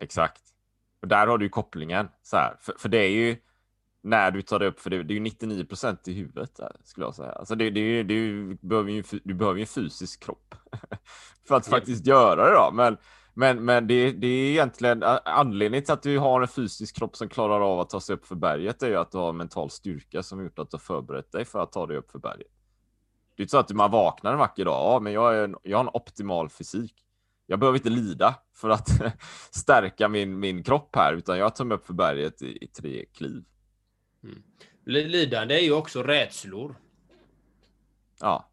Exakt. 0.00 0.41
Och 1.02 1.08
där 1.08 1.26
har 1.26 1.38
du 1.38 1.48
kopplingen. 1.48 2.08
Så 2.22 2.36
här. 2.36 2.56
För, 2.60 2.74
för 2.78 2.88
det 2.88 2.98
är 2.98 3.10
ju 3.10 3.36
när 4.02 4.30
du 4.30 4.42
tar 4.42 4.58
det 4.58 4.66
upp, 4.66 4.80
för 4.80 4.90
det, 4.90 5.02
det 5.02 5.12
är 5.12 5.14
ju 5.14 5.20
99 5.20 5.64
procent 5.64 6.08
i 6.08 6.12
huvudet 6.12 6.56
där, 6.56 6.76
skulle 6.84 7.06
jag 7.06 7.14
säga. 7.14 7.32
Alltså 7.32 7.54
det, 7.54 7.70
det, 7.70 8.02
det 8.02 8.02
du 8.02 8.58
behöver 8.60 8.90
ju, 8.90 9.02
du 9.24 9.34
behöver 9.34 9.58
ju 9.58 9.62
en 9.62 9.66
fysisk 9.66 10.24
kropp 10.24 10.54
för 11.48 11.54
att 11.54 11.66
faktiskt 11.66 12.06
göra 12.06 12.44
det 12.44 12.54
då. 12.54 12.70
Men, 12.72 12.96
men, 13.34 13.64
men 13.64 13.86
det, 13.86 14.12
det 14.12 14.26
är 14.26 14.50
egentligen 14.50 15.02
anledningen 15.24 15.84
till 15.84 15.92
att 15.92 16.02
du 16.02 16.18
har 16.18 16.40
en 16.40 16.48
fysisk 16.48 16.96
kropp 16.96 17.16
som 17.16 17.28
klarar 17.28 17.60
av 17.60 17.80
att 17.80 17.90
ta 17.90 18.00
sig 18.00 18.14
upp 18.14 18.26
för 18.26 18.34
berget 18.34 18.82
är 18.82 18.88
ju 18.88 18.96
att 18.96 19.10
du 19.10 19.18
har 19.18 19.32
mental 19.32 19.70
styrka 19.70 20.22
som 20.22 20.44
gjort 20.44 20.58
att 20.58 20.70
du 20.70 20.74
har 20.74 20.80
förberett 20.80 21.32
dig 21.32 21.44
för 21.44 21.58
att 21.58 21.72
ta 21.72 21.86
dig 21.86 21.96
upp 21.96 22.10
för 22.10 22.18
berget. 22.18 22.52
Det 23.36 23.40
är 23.40 23.44
inte 23.44 23.50
så 23.50 23.58
att 23.58 23.70
man 23.70 23.90
vaknar 23.90 24.32
en 24.32 24.38
vacker 24.38 24.64
dag, 24.64 24.94
ja, 24.94 25.00
men 25.00 25.12
jag, 25.12 25.36
är 25.36 25.54
jag 25.62 25.78
har 25.78 25.84
en 25.84 25.90
optimal 25.92 26.48
fysik. 26.48 26.94
Jag 27.52 27.58
behöver 27.60 27.78
inte 27.78 27.90
lida 27.90 28.34
för 28.54 28.70
att 28.70 28.88
stärka 29.50 30.08
min, 30.08 30.38
min 30.38 30.62
kropp 30.62 30.96
här, 30.96 31.14
utan 31.14 31.38
jag 31.38 31.56
tar 31.56 31.64
mig 31.64 31.74
upp 31.74 31.86
för 31.86 31.94
berget 31.94 32.42
i, 32.42 32.58
i 32.64 32.66
tre 32.66 33.04
kliv. 33.04 33.44
Li- 34.86 35.08
Lidande 35.08 35.54
är 35.54 35.62
ju 35.62 35.72
också 35.72 36.02
rädslor. 36.02 36.76
Ja, 38.20 38.50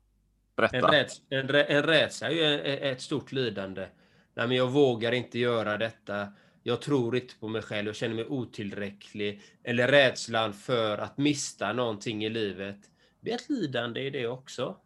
En, 0.56 0.56
berätta. 0.56 0.92
räds, 0.92 1.22
en, 1.30 1.50
en 1.56 1.84
rädsla 1.84 2.28
är 2.28 2.32
ju 2.32 2.44
ett- 2.60 2.82
ett 2.82 3.02
stort 3.02 3.32
lidande. 3.32 3.88
Nej, 4.34 4.48
men 4.48 4.58
jag 4.58 4.68
vågar 4.72 5.12
inte 5.12 5.40
göra 5.40 5.78
detta. 5.78 6.34
Jag 6.64 6.82
tror 6.82 7.16
inte 7.16 7.36
på 7.40 7.48
mig 7.48 7.62
själv. 7.62 7.88
Jag 7.88 7.96
känner 7.96 8.16
mig 8.16 8.26
otillräcklig. 8.26 9.42
Eller 9.64 9.88
rädslan 9.88 10.54
för 10.54 10.98
att 10.98 11.18
mista 11.18 11.74
någonting 11.74 12.24
i 12.26 12.30
livet. 12.30 12.78
Det 13.22 13.32
är 13.32 13.36
ett 13.36 13.50
lidande 13.50 14.02
i 14.02 14.10
det 14.10 14.28
också. 14.28 14.78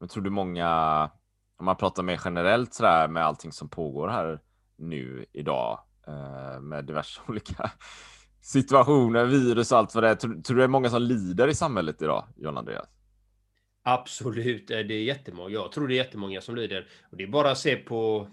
Men 0.00 0.08
tror 0.08 0.22
du 0.22 0.30
många, 0.30 1.10
om 1.58 1.64
man 1.64 1.76
pratar 1.76 2.02
mer 2.02 2.20
generellt 2.24 2.74
sådär 2.74 3.08
med 3.08 3.24
allting 3.24 3.52
som 3.52 3.68
pågår 3.68 4.08
här 4.08 4.40
nu 4.76 5.26
idag 5.32 5.80
eh, 6.06 6.60
med 6.60 6.84
diverse 6.84 7.20
olika 7.28 7.70
situationer, 8.40 9.24
virus 9.24 9.72
och 9.72 9.78
allt 9.78 9.94
vad 9.94 10.04
det 10.04 10.10
är. 10.10 10.14
Tror, 10.14 10.42
tror 10.42 10.56
du 10.56 10.60
det 10.60 10.64
är 10.64 10.68
många 10.68 10.90
som 10.90 11.02
lider 11.02 11.48
i 11.48 11.54
samhället 11.54 12.02
idag, 12.02 12.24
John 12.36 12.58
Andreas? 12.58 12.88
Absolut, 13.82 14.70
eh, 14.70 14.78
det 14.78 14.94
är 14.94 15.02
jättemånga. 15.02 15.50
Jag 15.50 15.72
tror 15.72 15.88
det 15.88 15.94
är 15.94 16.04
jättemånga 16.04 16.40
som 16.40 16.56
lider. 16.56 16.88
Och 17.10 17.16
det 17.16 17.24
är 17.24 17.28
bara 17.28 17.50
att 17.50 17.58
se 17.58 17.76
på 17.76 18.28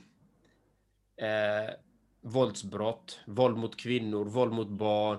eh, 1.21 1.73
våldsbrott, 2.21 3.19
våld 3.27 3.57
mot 3.57 3.77
kvinnor, 3.77 4.25
våld 4.25 4.53
mot 4.53 4.69
barn, 4.69 5.17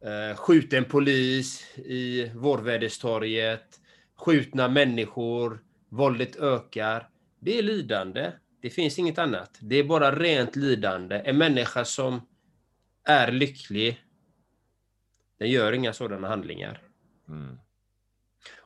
eh, 0.00 0.36
skjuten 0.36 0.84
polis 0.84 1.76
i 1.76 2.30
Vårväderstorget, 2.34 3.80
skjutna 4.16 4.68
människor, 4.68 5.60
våldet 5.88 6.36
ökar. 6.36 7.08
Det 7.44 7.58
är 7.58 7.62
lidande. 7.62 8.32
Det 8.60 8.70
finns 8.70 8.98
inget 8.98 9.18
annat. 9.18 9.58
Det 9.60 9.76
är 9.76 9.84
bara 9.84 10.14
rent 10.14 10.56
lidande. 10.56 11.16
En 11.24 11.38
människa 11.38 11.84
som 11.84 12.20
är 13.04 13.32
lycklig, 13.32 14.04
den 15.38 15.50
gör 15.50 15.72
inga 15.72 15.92
sådana 15.92 16.28
handlingar. 16.28 16.82
Mm. 17.28 17.58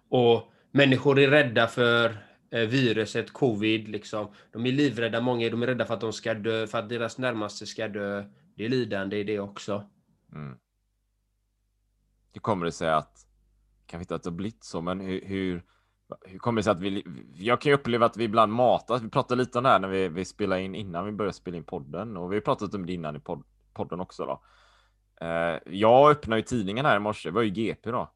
Och 0.09 0.53
människor 0.71 1.19
är 1.19 1.29
rädda 1.31 1.67
för 1.67 2.17
eh, 2.51 2.61
viruset, 2.61 3.33
covid. 3.33 3.89
Liksom. 3.89 4.33
De 4.53 4.67
är 4.67 4.73
livrädda, 4.73 5.21
många 5.21 5.51
de 5.51 5.63
är 5.63 5.67
rädda 5.67 5.87
för 5.87 5.95
att 5.95 6.01
de 6.01 6.13
ska 6.13 6.35
dö, 6.35 6.67
för 6.67 6.79
att 6.79 6.89
deras 6.89 7.19
närmaste 7.19 7.67
ska 7.67 7.89
dö. 7.89 8.25
Det 8.55 8.65
är 8.65 8.69
lidande 8.69 9.17
i 9.17 9.25
det 9.25 9.41
också. 9.41 9.91
Mm. 10.33 10.59
Hur 12.33 12.41
kommer 12.41 12.67
det 12.67 12.73
sig 12.73 12.91
att, 12.91 13.27
kanske 13.87 14.03
inte 14.03 14.15
att 14.15 14.23
det 14.23 14.31
har 14.31 14.37
blivit 14.37 14.65
så, 14.65 14.81
men 14.81 15.01
hur, 15.01 15.25
hur, 15.25 15.65
hur 16.27 16.39
kommer 16.39 16.61
det 16.61 16.63
sig 16.63 16.71
att 16.71 16.81
vi, 16.81 17.05
jag 17.35 17.61
kan 17.61 17.71
ju 17.71 17.77
uppleva 17.77 18.07
att 18.07 18.17
vi 18.17 18.25
ibland 18.25 18.53
matas, 18.53 19.03
vi 19.03 19.09
pratade 19.09 19.43
lite 19.43 19.59
om 19.59 19.65
det 19.65 19.71
här 19.71 19.79
när 19.79 19.89
vi, 19.89 20.09
vi 20.09 20.25
spelade 20.25 20.63
in 20.63 20.75
innan 20.75 21.05
vi 21.05 21.13
började 21.13 21.37
spela 21.37 21.57
in 21.57 21.65
podden 21.65 22.17
och 22.17 22.33
vi 22.33 22.37
har 22.37 22.41
pratat 22.41 22.75
om 22.75 22.87
det 22.87 22.93
innan 22.93 23.17
i 23.17 23.21
pod, 23.21 23.43
podden 23.75 24.01
också 24.01 24.27
då. 24.27 24.43
Eh, 25.27 25.59
jag 25.67 26.11
öppnade 26.11 26.41
ju 26.41 26.43
tidningen 26.43 26.87
här 26.87 26.97
i 26.97 27.01
morse, 27.01 27.29
det 27.29 27.35
var 27.35 27.43
ju 27.43 27.51
GP 27.51 27.91
då. 27.91 28.11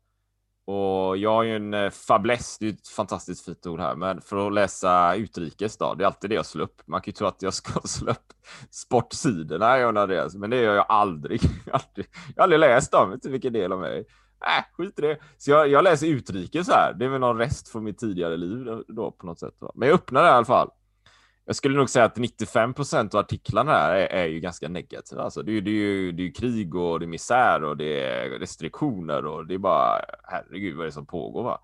Och 0.64 1.16
jag 1.16 1.30
har 1.30 1.42
ju 1.42 1.56
en 1.56 1.74
eh, 1.74 1.90
fabless. 1.90 2.58
det 2.58 2.64
är 2.64 2.70
ju 2.70 2.74
ett 2.74 2.88
fantastiskt 2.88 3.44
fint 3.44 3.66
ord 3.66 3.80
här, 3.80 3.96
men 3.96 4.20
för 4.20 4.46
att 4.46 4.52
läsa 4.52 5.14
utrikes 5.14 5.76
då, 5.76 5.94
det 5.94 6.04
är 6.04 6.06
alltid 6.06 6.30
det 6.30 6.34
jag 6.34 6.46
slår 6.46 6.64
upp. 6.64 6.82
Man 6.86 7.00
kan 7.00 7.10
ju 7.10 7.12
tro 7.12 7.26
att 7.26 7.42
jag 7.42 7.54
ska 7.60 7.80
slå 7.80 8.10
upp 8.10 8.32
sportsidorna, 8.70 9.92
men 10.34 10.50
det 10.50 10.56
gör 10.56 10.74
jag 10.74 10.86
aldrig. 10.88 11.40
aldrig. 11.72 12.06
Jag 12.34 12.36
har 12.36 12.42
aldrig 12.42 12.60
läst 12.60 12.92
dem, 12.92 13.10
vet 13.10 13.14
inte 13.14 13.30
vilken 13.30 13.52
del 13.52 13.72
av 13.72 13.80
mig. 13.80 14.06
Äh, 14.46 14.64
skit 14.76 14.98
i 14.98 15.02
det. 15.02 15.18
Så 15.38 15.50
jag, 15.50 15.68
jag 15.68 15.84
läser 15.84 16.06
utrikes 16.06 16.68
här. 16.68 16.94
Det 16.98 17.04
är 17.04 17.08
väl 17.08 17.20
någon 17.20 17.38
rest 17.38 17.68
från 17.68 17.84
mitt 17.84 17.98
tidigare 17.98 18.36
liv 18.36 18.66
då, 18.88 19.10
på 19.10 19.26
något 19.26 19.38
sätt. 19.38 19.54
Va? 19.58 19.72
Men 19.74 19.88
jag 19.88 19.94
öppnar 19.94 20.22
det 20.22 20.28
i 20.28 20.32
alla 20.32 20.44
fall. 20.44 20.70
Jag 21.44 21.56
skulle 21.56 21.76
nog 21.76 21.90
säga 21.90 22.04
att 22.04 22.16
95 22.16 22.74
procent 22.74 23.14
av 23.14 23.20
artiklarna 23.20 23.72
här 23.72 23.94
är, 23.94 24.06
är 24.06 24.26
ju 24.26 24.40
ganska 24.40 24.68
negativa. 24.68 25.22
Alltså, 25.22 25.42
det, 25.42 25.50
är, 25.50 25.54
ju- 25.54 25.60
det, 25.60 25.70
är 25.70 25.74
ju, 25.74 26.12
det 26.12 26.22
är 26.22 26.24
ju 26.24 26.32
krig 26.32 26.74
och 26.74 27.00
det 27.00 27.04
är 27.04 27.08
misär 27.08 27.64
och 27.64 27.76
det 27.76 28.04
är 28.04 28.38
restriktioner 28.38 29.26
och 29.26 29.46
det 29.46 29.54
är 29.54 29.58
bara 29.58 30.00
herregud 30.24 30.76
vad 30.76 30.86
det 30.86 30.88
är 30.88 30.92
som 30.92 31.06
pågår. 31.06 31.42
Va? 31.42 31.60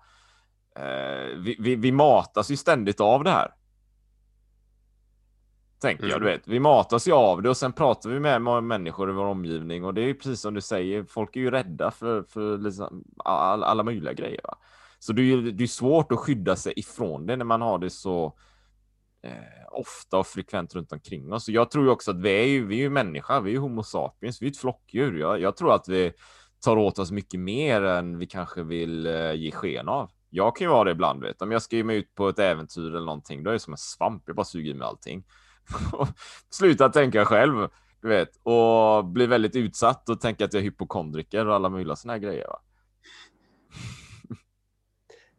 Eh, 0.75 1.37
vi, 1.37 1.55
vi, 1.59 1.75
vi 1.75 1.91
matas 1.91 2.51
ju 2.51 2.57
ständigt 2.57 3.01
av 3.01 3.23
det 3.23 3.29
här. 3.31 3.51
Tänker 5.81 6.03
jag, 6.03 6.11
Mm. 6.17 6.25
du 6.25 6.31
vet. 6.31 6.47
Vi 6.47 6.59
matas 6.59 7.07
ju 7.07 7.11
av 7.11 7.41
det 7.41 7.49
och 7.49 7.57
sen 7.57 7.73
pratar 7.73 8.09
vi 8.09 8.19
med 8.19 8.41
människor 8.63 9.09
i 9.09 9.13
vår 9.13 9.25
omgivning 9.25 9.85
och 9.85 9.93
det 9.93 10.01
är 10.01 10.05
ju 10.05 10.13
precis 10.13 10.41
som 10.41 10.53
du 10.53 10.61
säger, 10.61 11.03
folk 11.03 11.35
är 11.35 11.39
ju 11.39 11.51
rädda 11.51 11.91
för, 11.91 12.23
för 12.23 12.57
liksom 12.57 13.03
all, 13.17 13.63
alla 13.63 13.83
möjliga 13.83 14.13
grejer. 14.13 14.41
Va? 14.43 14.57
Så 14.99 15.13
det 15.13 15.21
är 15.21 15.37
det 15.37 15.63
är 15.63 15.67
svårt 15.67 16.11
att 16.11 16.19
skydda 16.19 16.55
sig 16.55 16.73
ifrån 16.75 17.25
det 17.25 17.35
när 17.35 17.45
man 17.45 17.61
har 17.61 17.79
det 17.79 17.89
så 17.89 18.37
eh, 19.23 19.31
ofta 19.71 20.17
och 20.17 20.27
frekvent 20.27 20.75
runt 20.75 20.91
omkring 20.91 21.33
oss. 21.33 21.45
Så 21.45 21.51
jag 21.51 21.71
tror 21.71 21.85
ju 21.85 21.91
också 21.91 22.11
att 22.11 22.19
vi 22.21 22.29
är 22.29 22.47
ju, 22.47 22.65
vi 22.65 22.75
är 22.75 22.79
ju 22.81 22.89
människa, 22.89 23.39
vi 23.39 23.49
är 23.49 23.53
ju 23.53 23.59
homo 23.59 23.83
sapiens, 23.83 24.41
vi 24.41 24.45
är 24.45 24.51
ett 24.51 24.57
flockdjur. 24.57 25.19
Jag, 25.19 25.41
jag 25.41 25.57
tror 25.57 25.73
att 25.73 25.87
vi 25.89 26.11
tar 26.65 26.77
åt 26.77 26.99
oss 26.99 27.11
mycket 27.11 27.39
mer 27.39 27.81
än 27.81 28.17
vi 28.17 28.25
kanske 28.27 28.63
vill 28.63 29.05
eh, 29.07 29.33
ge 29.33 29.51
sken 29.51 29.89
av. 29.89 30.11
Jag 30.29 30.55
kan 30.55 30.65
ju 30.65 30.71
vara 30.71 30.83
det 30.83 30.91
ibland, 30.91 31.21
vet. 31.23 31.41
om 31.41 31.51
jag 31.51 31.61
ska 31.61 31.75
ge 31.75 31.83
mig 31.83 31.97
ut 31.97 32.15
på 32.15 32.29
ett 32.29 32.39
äventyr 32.39 32.87
eller 32.87 33.05
någonting, 33.05 33.43
då 33.43 33.49
är 33.49 33.53
det 33.53 33.59
som 33.59 33.73
en 33.73 33.77
svamp, 33.77 34.23
jag 34.25 34.35
bara 34.35 34.45
suger 34.45 34.71
i 34.71 34.73
mig 34.73 34.87
allting. 34.87 35.23
Sluta 36.49 36.89
tänka 36.89 37.25
själv, 37.25 37.67
du 38.01 38.07
vet, 38.07 38.29
och 38.43 39.05
bli 39.05 39.25
väldigt 39.25 39.55
utsatt 39.55 40.09
och 40.09 40.21
tänka 40.21 40.45
att 40.45 40.53
jag 40.53 40.59
är 40.59 40.63
hypokondriker 40.63 41.45
och 41.47 41.55
alla 41.55 41.69
möjliga 41.69 41.95
såna 41.95 42.13
här 42.13 42.19
grejer. 42.19 42.47
Va? 42.47 42.61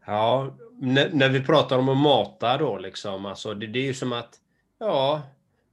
Ja, 0.07 0.57
när, 0.81 1.11
när 1.13 1.29
vi 1.29 1.45
pratar 1.45 1.79
om 1.79 1.89
att 1.89 1.97
mata 1.97 2.59
då 2.59 2.79
liksom, 2.79 3.27
alltså 3.27 3.55
det, 3.55 3.67
det 3.67 3.79
är 3.79 3.85
ju 3.85 3.95
som 3.95 4.13
att, 4.13 4.35
ja, 4.79 5.23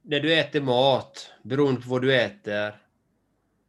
när 0.02 0.20
du 0.20 0.34
äter 0.34 0.60
mat, 0.60 1.30
beroende 1.42 1.80
på 1.80 1.88
vad 1.88 2.02
du 2.02 2.14
äter, 2.14 2.74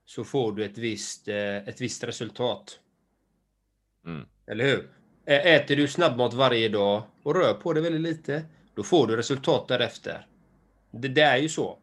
så 0.05 0.23
får 0.23 0.51
du 0.51 0.65
ett 0.65 0.77
visst, 0.77 1.27
eh, 1.27 1.55
ett 1.55 1.81
visst 1.81 2.03
resultat. 2.03 2.79
Mm. 4.05 4.25
Eller 4.47 4.65
hur? 4.65 4.89
Äter 5.25 5.75
du 5.75 5.87
snabbmat 5.87 6.33
varje 6.33 6.69
dag 6.69 7.03
och 7.23 7.35
rör 7.35 7.53
på 7.53 7.73
dig 7.73 7.83
väldigt 7.83 8.01
lite, 8.01 8.45
då 8.75 8.83
får 8.83 9.07
du 9.07 9.15
resultat 9.15 9.67
därefter. 9.67 10.27
Det, 10.91 11.07
det 11.07 11.21
är 11.21 11.37
ju 11.37 11.49
så. 11.49 11.79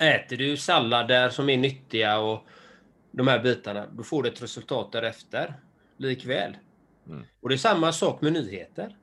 Äter 0.00 0.36
du 0.36 0.56
sallader 0.56 1.30
som 1.30 1.48
är 1.48 1.56
nyttiga 1.56 2.18
och 2.18 2.46
de 3.10 3.28
här 3.28 3.42
bitarna, 3.42 3.86
då 3.92 4.02
får 4.02 4.22
du 4.22 4.28
ett 4.28 4.42
resultat 4.42 4.92
därefter. 4.92 5.54
Likväl. 5.96 6.56
Mm. 7.06 7.22
Och 7.40 7.48
det 7.48 7.54
är 7.54 7.56
samma 7.56 7.92
sak 7.92 8.20
med 8.20 8.32
nyheter. 8.32 8.96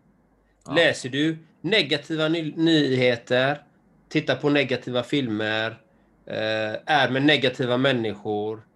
Ja. 0.66 0.74
Läser 0.74 1.10
du 1.10 1.38
negativa 1.62 2.28
ny- 2.28 2.54
nyheter, 2.56 3.64
tittar 4.10 4.36
på 4.36 4.50
negativa 4.50 5.04
filmer, 5.04 5.82
eh, 6.26 6.76
är 6.86 7.10
med 7.10 7.24
negativa 7.24 7.78
människor, 7.78 8.68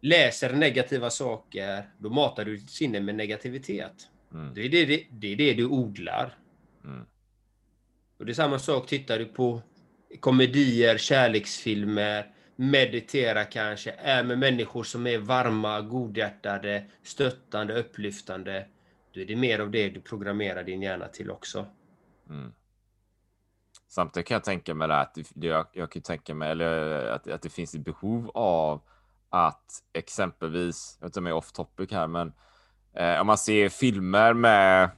läser 0.00 0.52
negativa 0.52 1.10
saker, 1.10 1.88
då 1.98 2.10
matar 2.10 2.44
du 2.44 2.56
ditt 2.56 2.70
sinne 2.70 3.00
med 3.00 3.14
negativitet. 3.14 4.08
Mm. 4.32 4.54
Det 4.54 4.60
är 4.60 4.68
det, 4.68 5.04
det, 5.10 5.32
är 5.32 5.36
det 5.36 5.54
du 5.54 5.66
odlar. 5.66 6.38
Mm. 6.84 7.06
Och 8.24 8.26
det 8.26 8.32
är 8.32 8.34
samma 8.34 8.58
sak, 8.58 8.86
tittar 8.86 9.18
du 9.18 9.24
på 9.26 9.62
komedier, 10.20 10.98
kärleksfilmer, 10.98 12.32
meditera 12.56 13.44
kanske, 13.44 13.90
är 13.90 14.24
med 14.24 14.38
människor 14.38 14.82
som 14.82 15.06
är 15.06 15.18
varma, 15.18 15.80
godhjärtade, 15.80 16.84
stöttande, 17.02 17.78
upplyftande. 17.78 18.66
Då 19.14 19.20
är 19.20 19.26
det 19.26 19.36
mer 19.36 19.58
av 19.58 19.70
det 19.70 19.88
du 19.88 20.00
programmerar 20.00 20.64
din 20.64 20.82
hjärna 20.82 21.08
till 21.08 21.30
också. 21.30 21.66
Mm. 22.30 22.52
Samtidigt 23.88 24.26
kan 24.26 24.34
jag 24.34 24.44
tänka 24.44 24.74
mig 24.74 24.88
det 24.88 25.00
att 25.00 25.18
jag, 25.34 25.66
jag 25.72 25.90
kan 25.90 26.02
tänka 26.02 26.34
mig 26.34 26.50
eller 26.50 27.06
att, 27.06 27.28
att 27.28 27.42
det 27.42 27.50
finns 27.50 27.74
ett 27.74 27.84
behov 27.84 28.30
av 28.34 28.80
att 29.30 29.82
exempelvis, 29.92 30.96
jag 31.00 31.06
vet 31.06 31.10
inte 31.10 31.18
om 31.18 31.26
jag 31.26 31.34
är 31.34 31.38
off 31.38 31.52
topic 31.52 31.90
här, 31.90 32.06
men 32.06 32.32
Eh, 32.96 33.20
om 33.20 33.26
man 33.26 33.38
ser 33.38 33.68
filmer 33.68 34.34
med 34.34 34.90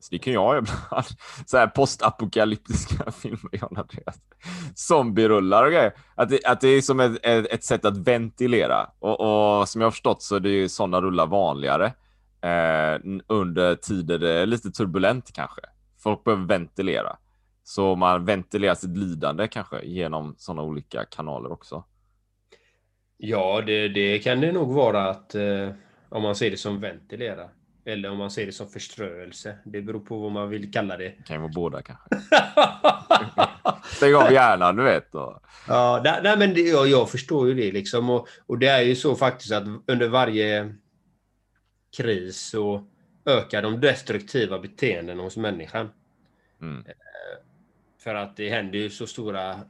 så 0.00 0.08
det 0.10 0.18
kan 0.18 0.32
jag 0.32 0.58
ibland. 0.58 1.06
Så 1.46 1.56
här 1.56 1.66
postapokalyptiska 1.66 3.10
filmer, 3.22 3.50
John 3.52 3.76
Andreas. 3.76 4.16
Zombierullar 4.74 5.64
och 5.64 5.70
grejer. 5.70 5.92
Att 6.14 6.28
det, 6.28 6.44
att 6.44 6.60
det 6.60 6.68
är 6.68 6.80
som 6.80 7.00
ett, 7.00 7.18
ett, 7.24 7.64
sätt 7.64 7.84
att 7.84 7.96
ventilera. 7.96 8.90
Och, 8.98 9.20
och 9.60 9.68
som 9.68 9.80
jag 9.80 9.86
har 9.86 9.90
förstått 9.90 10.22
så 10.22 10.36
är 10.36 10.40
det 10.40 10.50
ju 10.50 10.68
sådana 10.68 11.00
rullar 11.00 11.26
vanligare 11.26 11.86
eh, 12.40 13.00
under 13.26 13.74
tider 13.74 14.18
det 14.18 14.32
är 14.32 14.46
lite 14.46 14.70
turbulent 14.70 15.32
kanske. 15.32 15.60
Folk 16.02 16.24
behöver 16.24 16.44
ventilera. 16.44 17.16
Så 17.64 17.96
man 17.96 18.24
ventilerar 18.24 18.74
sitt 18.74 18.96
lidande 18.96 19.48
kanske 19.48 19.82
genom 19.82 20.34
sådana 20.38 20.62
olika 20.62 21.04
kanaler 21.04 21.52
också. 21.52 21.84
Ja, 23.16 23.62
det, 23.66 23.88
det 23.88 24.18
kan 24.18 24.40
det 24.40 24.52
nog 24.52 24.72
vara 24.72 25.10
att 25.10 25.34
eh, 25.34 25.70
om 26.08 26.22
man 26.22 26.36
ser 26.36 26.50
det 26.50 26.56
som 26.56 26.80
ventilera. 26.80 27.48
Eller 27.88 28.10
om 28.10 28.18
man 28.18 28.30
ser 28.30 28.46
det 28.46 28.52
som 28.52 28.68
förströelse. 28.68 29.58
Det 29.64 29.82
beror 29.82 30.00
på 30.00 30.18
vad 30.18 30.32
man 30.32 30.50
vill 30.50 30.72
kalla 30.72 30.96
det. 30.96 31.04
Det 31.04 31.22
kan 31.26 31.36
ju 31.36 31.40
vara 31.40 31.52
båda 31.54 31.82
kanske. 31.82 32.04
Stäng 33.96 34.14
av 34.14 34.32
hjärnan, 34.32 34.76
du 34.76 34.82
vet. 34.82 35.14
Och... 35.14 35.42
Ja, 35.68 36.00
nej, 36.22 36.38
men 36.38 36.54
det, 36.54 36.60
jag, 36.60 36.88
jag 36.88 37.10
förstår 37.10 37.48
ju 37.48 37.54
det 37.54 37.72
liksom. 37.72 38.10
Och, 38.10 38.28
och 38.46 38.58
det 38.58 38.66
är 38.66 38.82
ju 38.82 38.96
så 38.96 39.16
faktiskt 39.16 39.52
att 39.52 39.64
under 39.86 40.08
varje 40.08 40.74
kris 41.96 42.40
så 42.40 42.86
ökar 43.24 43.62
de 43.62 43.80
destruktiva 43.80 44.58
beteenden 44.58 45.18
hos 45.18 45.36
människan. 45.36 45.90
Mm. 46.62 46.84
Eh, 46.86 46.92
för 47.98 48.14
att 48.14 48.36
det 48.36 48.50
händer 48.50 48.78
ju 48.78 48.90
så 48.90 49.06
stora 49.06 49.60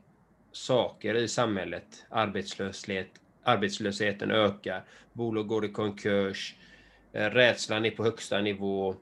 saker 0.52 1.14
i 1.14 1.28
samhället. 1.28 2.06
Arbetslöshet, 2.10 3.08
arbetslösheten 3.42 4.30
ökar, 4.30 4.84
bolag 5.12 5.46
går 5.46 5.64
i 5.64 5.68
konkurs, 5.68 6.54
Eh, 7.12 7.30
rädslan 7.30 7.84
är 7.84 7.90
på 7.90 8.04
högsta 8.04 8.40
nivå. 8.40 8.94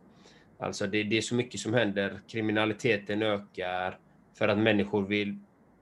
Alltså 0.58 0.86
det, 0.86 1.02
det 1.02 1.16
är 1.16 1.22
så 1.22 1.34
mycket 1.34 1.60
som 1.60 1.74
händer. 1.74 2.20
Kriminaliteten 2.28 3.22
ökar 3.22 3.98
för 4.38 4.48
att 4.48 4.58
människor 4.58 5.02
vill 5.02 5.38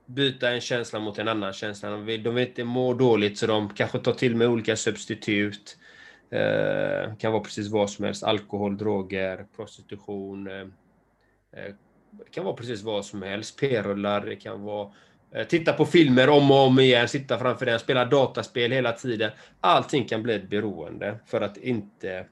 byta 0.07 0.50
en 0.50 0.61
känsla 0.61 1.00
mot 1.00 1.19
en 1.19 1.28
annan 1.28 1.52
känsla. 1.52 1.90
De 1.90 2.04
vill, 2.04 2.23
de 2.23 2.35
vill 2.35 2.49
inte 2.49 2.64
må 2.64 2.95
dåligt 2.95 3.38
så 3.38 3.47
de 3.47 3.69
kanske 3.69 3.99
tar 3.99 4.12
till 4.12 4.37
med 4.37 4.49
olika 4.49 4.76
substitut. 4.76 5.78
Eh, 6.31 7.16
kan 7.16 7.33
vara 7.33 7.43
precis 7.43 7.71
vad 7.71 7.90
som 7.90 8.04
helst. 8.04 8.23
Alkohol, 8.25 8.76
droger, 8.76 9.47
prostitution. 9.57 10.47
Eh, 10.47 10.66
det 12.11 12.31
kan 12.31 12.45
vara 12.45 12.57
precis 12.57 12.83
vad 12.83 13.04
som 13.04 13.23
helst. 13.23 13.61
P-rullar, 13.61 14.21
det 14.21 14.37
kan 14.37 14.62
vara 14.62 14.93
Eh, 15.35 15.47
titta 15.47 15.73
på 15.73 15.87
filmer 15.87 16.29
om 16.29 16.50
och 16.50 16.67
om 16.67 16.79
igen, 16.79 17.09
sitta 17.09 17.38
framför 17.38 17.67
den, 17.67 17.79
spela 17.79 18.05
dataspel 18.05 18.73
hela 18.73 18.93
tiden. 18.93 19.31
Allting 19.61 20.09
kan 20.09 20.23
bli 20.23 20.35
ett 20.35 20.50
beroende 20.50 21.21
för 21.26 21.41
att 21.41 21.57
inte 21.57 22.26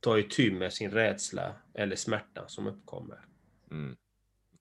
ta 0.00 0.18
itu 0.18 0.52
med 0.52 0.72
sin 0.72 0.90
rädsla 0.90 1.52
eller 1.74 1.96
smärta 1.96 2.48
som 2.48 2.66
uppkommer. 2.66 3.18
Mm. 3.70 3.96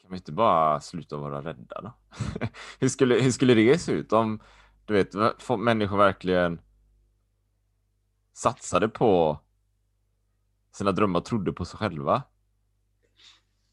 Kan 0.01 0.11
vi 0.11 0.17
inte 0.17 0.31
bara 0.31 0.79
sluta 0.79 1.17
vara 1.17 1.41
rädda 1.41 1.81
då? 1.81 1.93
hur, 2.79 2.87
skulle, 2.89 3.15
hur 3.15 3.31
skulle 3.31 3.53
det 3.53 3.77
se 3.77 3.91
ut 3.91 4.13
om 4.13 4.39
du 4.85 4.93
vet, 4.93 5.13
människor 5.59 5.97
verkligen 5.97 6.61
satsade 8.33 8.89
på 8.89 9.39
sina 10.71 10.91
drömmar 10.91 11.19
och 11.19 11.25
trodde 11.25 11.53
på 11.53 11.65
sig 11.65 11.77
själva? 11.77 12.23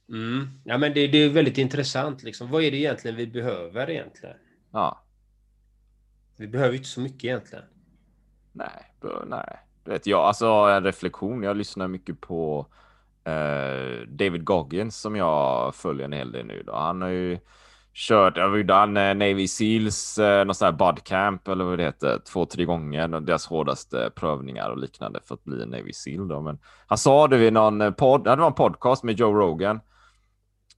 Mm. 0.09 0.49
Ja, 0.65 0.79
men 0.79 0.95
det, 0.95 1.07
det, 1.07 1.19
är 1.19 1.29
väldigt 1.29 1.59
intressant. 1.59 2.23
Liksom. 2.23 2.51
Vad 2.51 2.63
är 2.63 2.71
det 2.71 2.77
egentligen 2.77 3.17
vi 3.17 3.27
behöver 3.27 3.91
egentligen? 3.91 4.37
Ja. 4.73 5.03
Vi 6.37 6.49
behöver 6.49 6.75
inte 6.77 6.89
så 6.89 7.01
mycket 7.01 7.25
egentligen. 7.25 7.65
Nej, 8.53 8.93
nej. 9.27 9.59
Vet, 9.85 10.07
jag, 10.07 10.21
alltså 10.21 10.47
en 10.47 10.85
reflektion. 10.85 11.43
Jag 11.43 11.57
lyssnar 11.57 11.89
mycket 11.89 12.21
på 12.21 12.67
eh, 13.25 14.09
David 14.09 14.45
Goggins 14.45 15.01
som 15.01 15.17
jag 15.17 15.75
följer 15.75 16.05
en 16.05 16.13
hel 16.13 16.33
del 16.33 16.47
nu. 16.47 16.63
Då. 16.67 16.77
Han 16.77 17.03
har 17.03 17.09
ju 17.09 17.39
kört, 17.95 18.37
jag 18.37 18.59
gjorde 18.59 18.75
han 18.75 18.97
eh, 18.97 19.15
Navy 19.15 19.49
Seals, 19.49 20.19
eh, 20.19 20.45
någon 20.45 20.55
sån 20.55 20.67
här 20.67 20.73
budcamp 20.73 21.49
eller 21.49 21.65
vad 21.65 21.79
det 21.79 21.85
heter, 21.85 22.19
två, 22.33 22.47
tre 22.47 22.65
gånger, 22.65 23.09
deras 23.09 23.47
hårdaste 23.47 24.11
prövningar 24.15 24.71
och 24.71 24.79
liknande 24.79 25.21
för 25.25 25.35
att 25.35 25.45
bli 25.45 25.63
en 25.63 25.69
Navy 25.69 25.93
Seal 25.93 26.29
då. 26.29 26.41
Men 26.41 26.59
han 26.87 26.99
sa 26.99 27.29
det 27.29 27.37
vid 27.37 27.53
någon 27.53 27.95
podd, 27.95 28.25
det 28.25 28.37
var 28.37 28.47
en 28.47 28.53
podcast 28.53 29.03
med 29.05 29.19
Joe 29.19 29.35
Rogan 29.35 29.81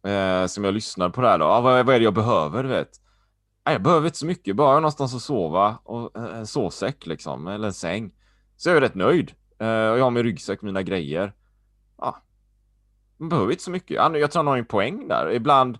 eh, 0.06 0.46
som 0.46 0.64
jag 0.64 0.74
lyssnade 0.74 1.11
på 1.11 1.20
där 1.20 1.38
då. 1.38 1.44
Ah, 1.44 1.61
vad, 1.61 1.87
vad 1.87 1.94
är 1.94 1.98
det 1.98 2.04
jag 2.04 2.14
behöver, 2.14 2.62
du 2.62 2.68
vet? 2.68 2.90
Ah, 3.62 3.72
jag 3.72 3.82
behöver 3.82 4.06
inte 4.06 4.18
så 4.18 4.26
mycket, 4.26 4.56
bara 4.56 4.74
någonstans 4.74 5.14
att 5.14 5.22
sova 5.22 5.78
och 5.84 6.16
en 6.16 6.46
sovsäck 6.46 7.06
liksom, 7.06 7.46
eller 7.46 7.66
en 7.66 7.74
säng. 7.74 8.12
Så 8.56 8.68
jag 8.68 8.76
är 8.76 8.80
rätt 8.80 8.94
nöjd. 8.94 9.32
Eh, 9.58 9.66
och 9.66 9.98
jag 9.98 10.04
har 10.04 10.11
min 10.11 10.22
ryggsäck, 10.22 10.62
mina 10.62 10.82
grejer. 10.82 11.32
Ah, 11.96 12.14
man 13.16 13.28
behöver 13.28 13.50
inte 13.50 13.64
så 13.64 13.70
mycket. 13.70 13.96
Jag 13.96 14.30
tror 14.30 14.38
han 14.38 14.46
har 14.46 14.58
en 14.58 14.64
poäng 14.64 15.08
där. 15.08 15.32
Ibland, 15.32 15.78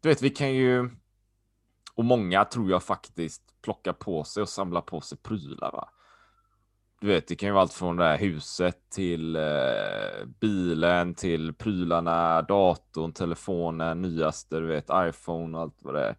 du 0.00 0.08
vet, 0.08 0.22
vi 0.22 0.30
kan 0.30 0.54
ju, 0.54 0.90
och 1.94 2.04
många 2.04 2.44
tror 2.44 2.70
jag 2.70 2.82
faktiskt 2.82 3.42
plockar 3.62 3.92
på 3.92 4.24
sig 4.24 4.42
och 4.42 4.48
samlar 4.48 4.80
på 4.80 5.00
sig 5.00 5.18
prylar. 5.18 5.72
Va? 5.72 5.88
Du 7.00 7.06
vet, 7.06 7.28
det 7.28 7.36
kan 7.36 7.46
ju 7.48 7.52
vara 7.52 7.62
allt 7.62 7.72
från 7.72 7.96
det 7.96 8.04
här 8.04 8.18
huset 8.18 8.76
till 8.90 9.36
eh, 9.36 10.26
bilen 10.40 11.14
till 11.14 11.54
prylarna, 11.54 12.42
datorn, 12.42 13.12
telefonen, 13.12 14.02
nyaste, 14.02 14.60
du 14.60 14.66
vet, 14.66 14.90
iPhone 14.94 15.58
och 15.58 15.62
allt 15.62 15.78
vad 15.82 15.94
det 15.94 16.04
är. 16.04 16.16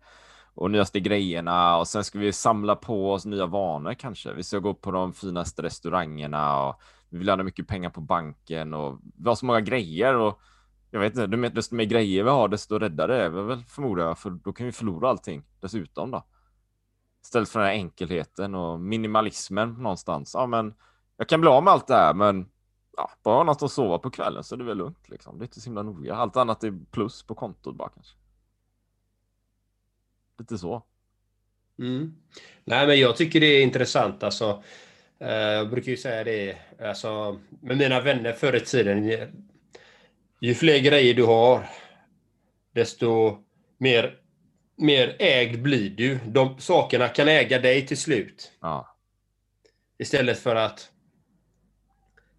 Och 0.53 0.71
nyaste 0.71 0.99
grejerna 0.99 1.77
och 1.77 1.87
sen 1.87 2.03
ska 2.03 2.19
vi 2.19 2.33
samla 2.33 2.75
på 2.75 3.13
oss 3.13 3.25
nya 3.25 3.45
vanor 3.45 3.93
kanske. 3.93 4.33
Vi 4.33 4.43
ska 4.43 4.59
gå 4.59 4.73
på 4.73 4.91
de 4.91 5.13
finaste 5.13 5.61
restaurangerna 5.61 6.67
och 6.67 6.81
vi 7.09 7.17
vill 7.17 7.29
ha 7.29 7.37
mycket 7.43 7.67
pengar 7.67 7.89
på 7.89 8.01
banken 8.01 8.73
och 8.73 8.99
vi 9.17 9.29
har 9.29 9.35
så 9.35 9.45
många 9.45 9.61
grejer 9.61 10.15
och 10.15 10.39
jag 10.91 10.99
vet 10.99 11.17
inte, 11.17 11.49
desto 11.49 11.75
mer 11.75 11.85
grejer 11.85 12.23
vi 12.23 12.29
har, 12.29 12.47
desto 12.47 12.79
räddare 12.79 13.23
är 13.23 13.29
vi 13.29 13.41
väl 13.41 13.63
förmodar 13.63 14.05
jag, 14.05 14.19
för 14.19 14.29
då 14.29 14.53
kan 14.53 14.65
vi 14.65 14.71
förlora 14.71 15.09
allting 15.09 15.43
dessutom 15.59 16.11
då. 16.11 16.23
Istället 17.23 17.49
för 17.49 17.59
den 17.59 17.67
här 17.67 17.75
enkelheten 17.75 18.55
och 18.55 18.79
minimalismen 18.79 19.73
någonstans. 19.73 20.31
Ja, 20.33 20.47
men 20.47 20.73
jag 21.17 21.29
kan 21.29 21.41
bli 21.41 21.49
av 21.49 21.63
med 21.63 21.73
allt 21.73 21.87
det 21.87 21.93
här, 21.93 22.13
men 22.13 22.49
ja, 22.97 23.11
bara 23.23 23.43
något 23.43 23.63
att 23.63 23.71
sova 23.71 23.97
på 23.97 24.09
kvällen 24.09 24.43
så 24.43 24.55
är 24.55 24.59
det 24.59 24.65
väl 24.65 24.77
lugnt 24.77 25.09
liksom. 25.09 25.37
Det 25.37 25.43
är 25.43 25.45
inte 25.45 25.61
så 25.61 25.69
himla 25.69 25.83
noga. 25.83 26.15
Allt 26.15 26.37
annat 26.37 26.63
är 26.63 26.73
plus 26.91 27.23
på 27.23 27.35
kontot 27.35 27.75
bara 27.75 27.89
kanske. 27.89 28.17
Lite 30.39 30.57
så. 30.57 30.83
Mm. 31.79 32.15
Nej, 32.63 32.87
men 32.87 32.99
jag 32.99 33.17
tycker 33.17 33.39
det 33.39 33.45
är 33.45 33.63
intressant 33.63 34.23
alltså. 34.23 34.63
Eh, 35.19 35.31
jag 35.31 35.69
brukar 35.69 35.91
ju 35.91 35.97
säga 35.97 36.23
det 36.23 36.57
alltså, 36.81 37.39
med 37.61 37.77
mina 37.77 38.01
vänner 38.01 38.33
förr 38.33 38.55
i 38.55 38.59
tiden. 38.59 39.11
Ju 40.39 40.53
fler 40.53 40.79
grejer 40.79 41.13
du 41.13 41.23
har, 41.23 41.69
desto 42.71 43.37
mer 43.77 44.20
mer 44.81 45.15
ägd 45.19 45.61
blir 45.61 45.89
du. 45.89 46.19
De 46.25 46.59
sakerna 46.59 47.07
kan 47.07 47.27
äga 47.27 47.59
dig 47.59 47.87
till 47.87 47.97
slut. 47.97 48.51
Ja. 48.61 48.97
Istället 49.99 50.39
för 50.39 50.55
att 50.55 50.91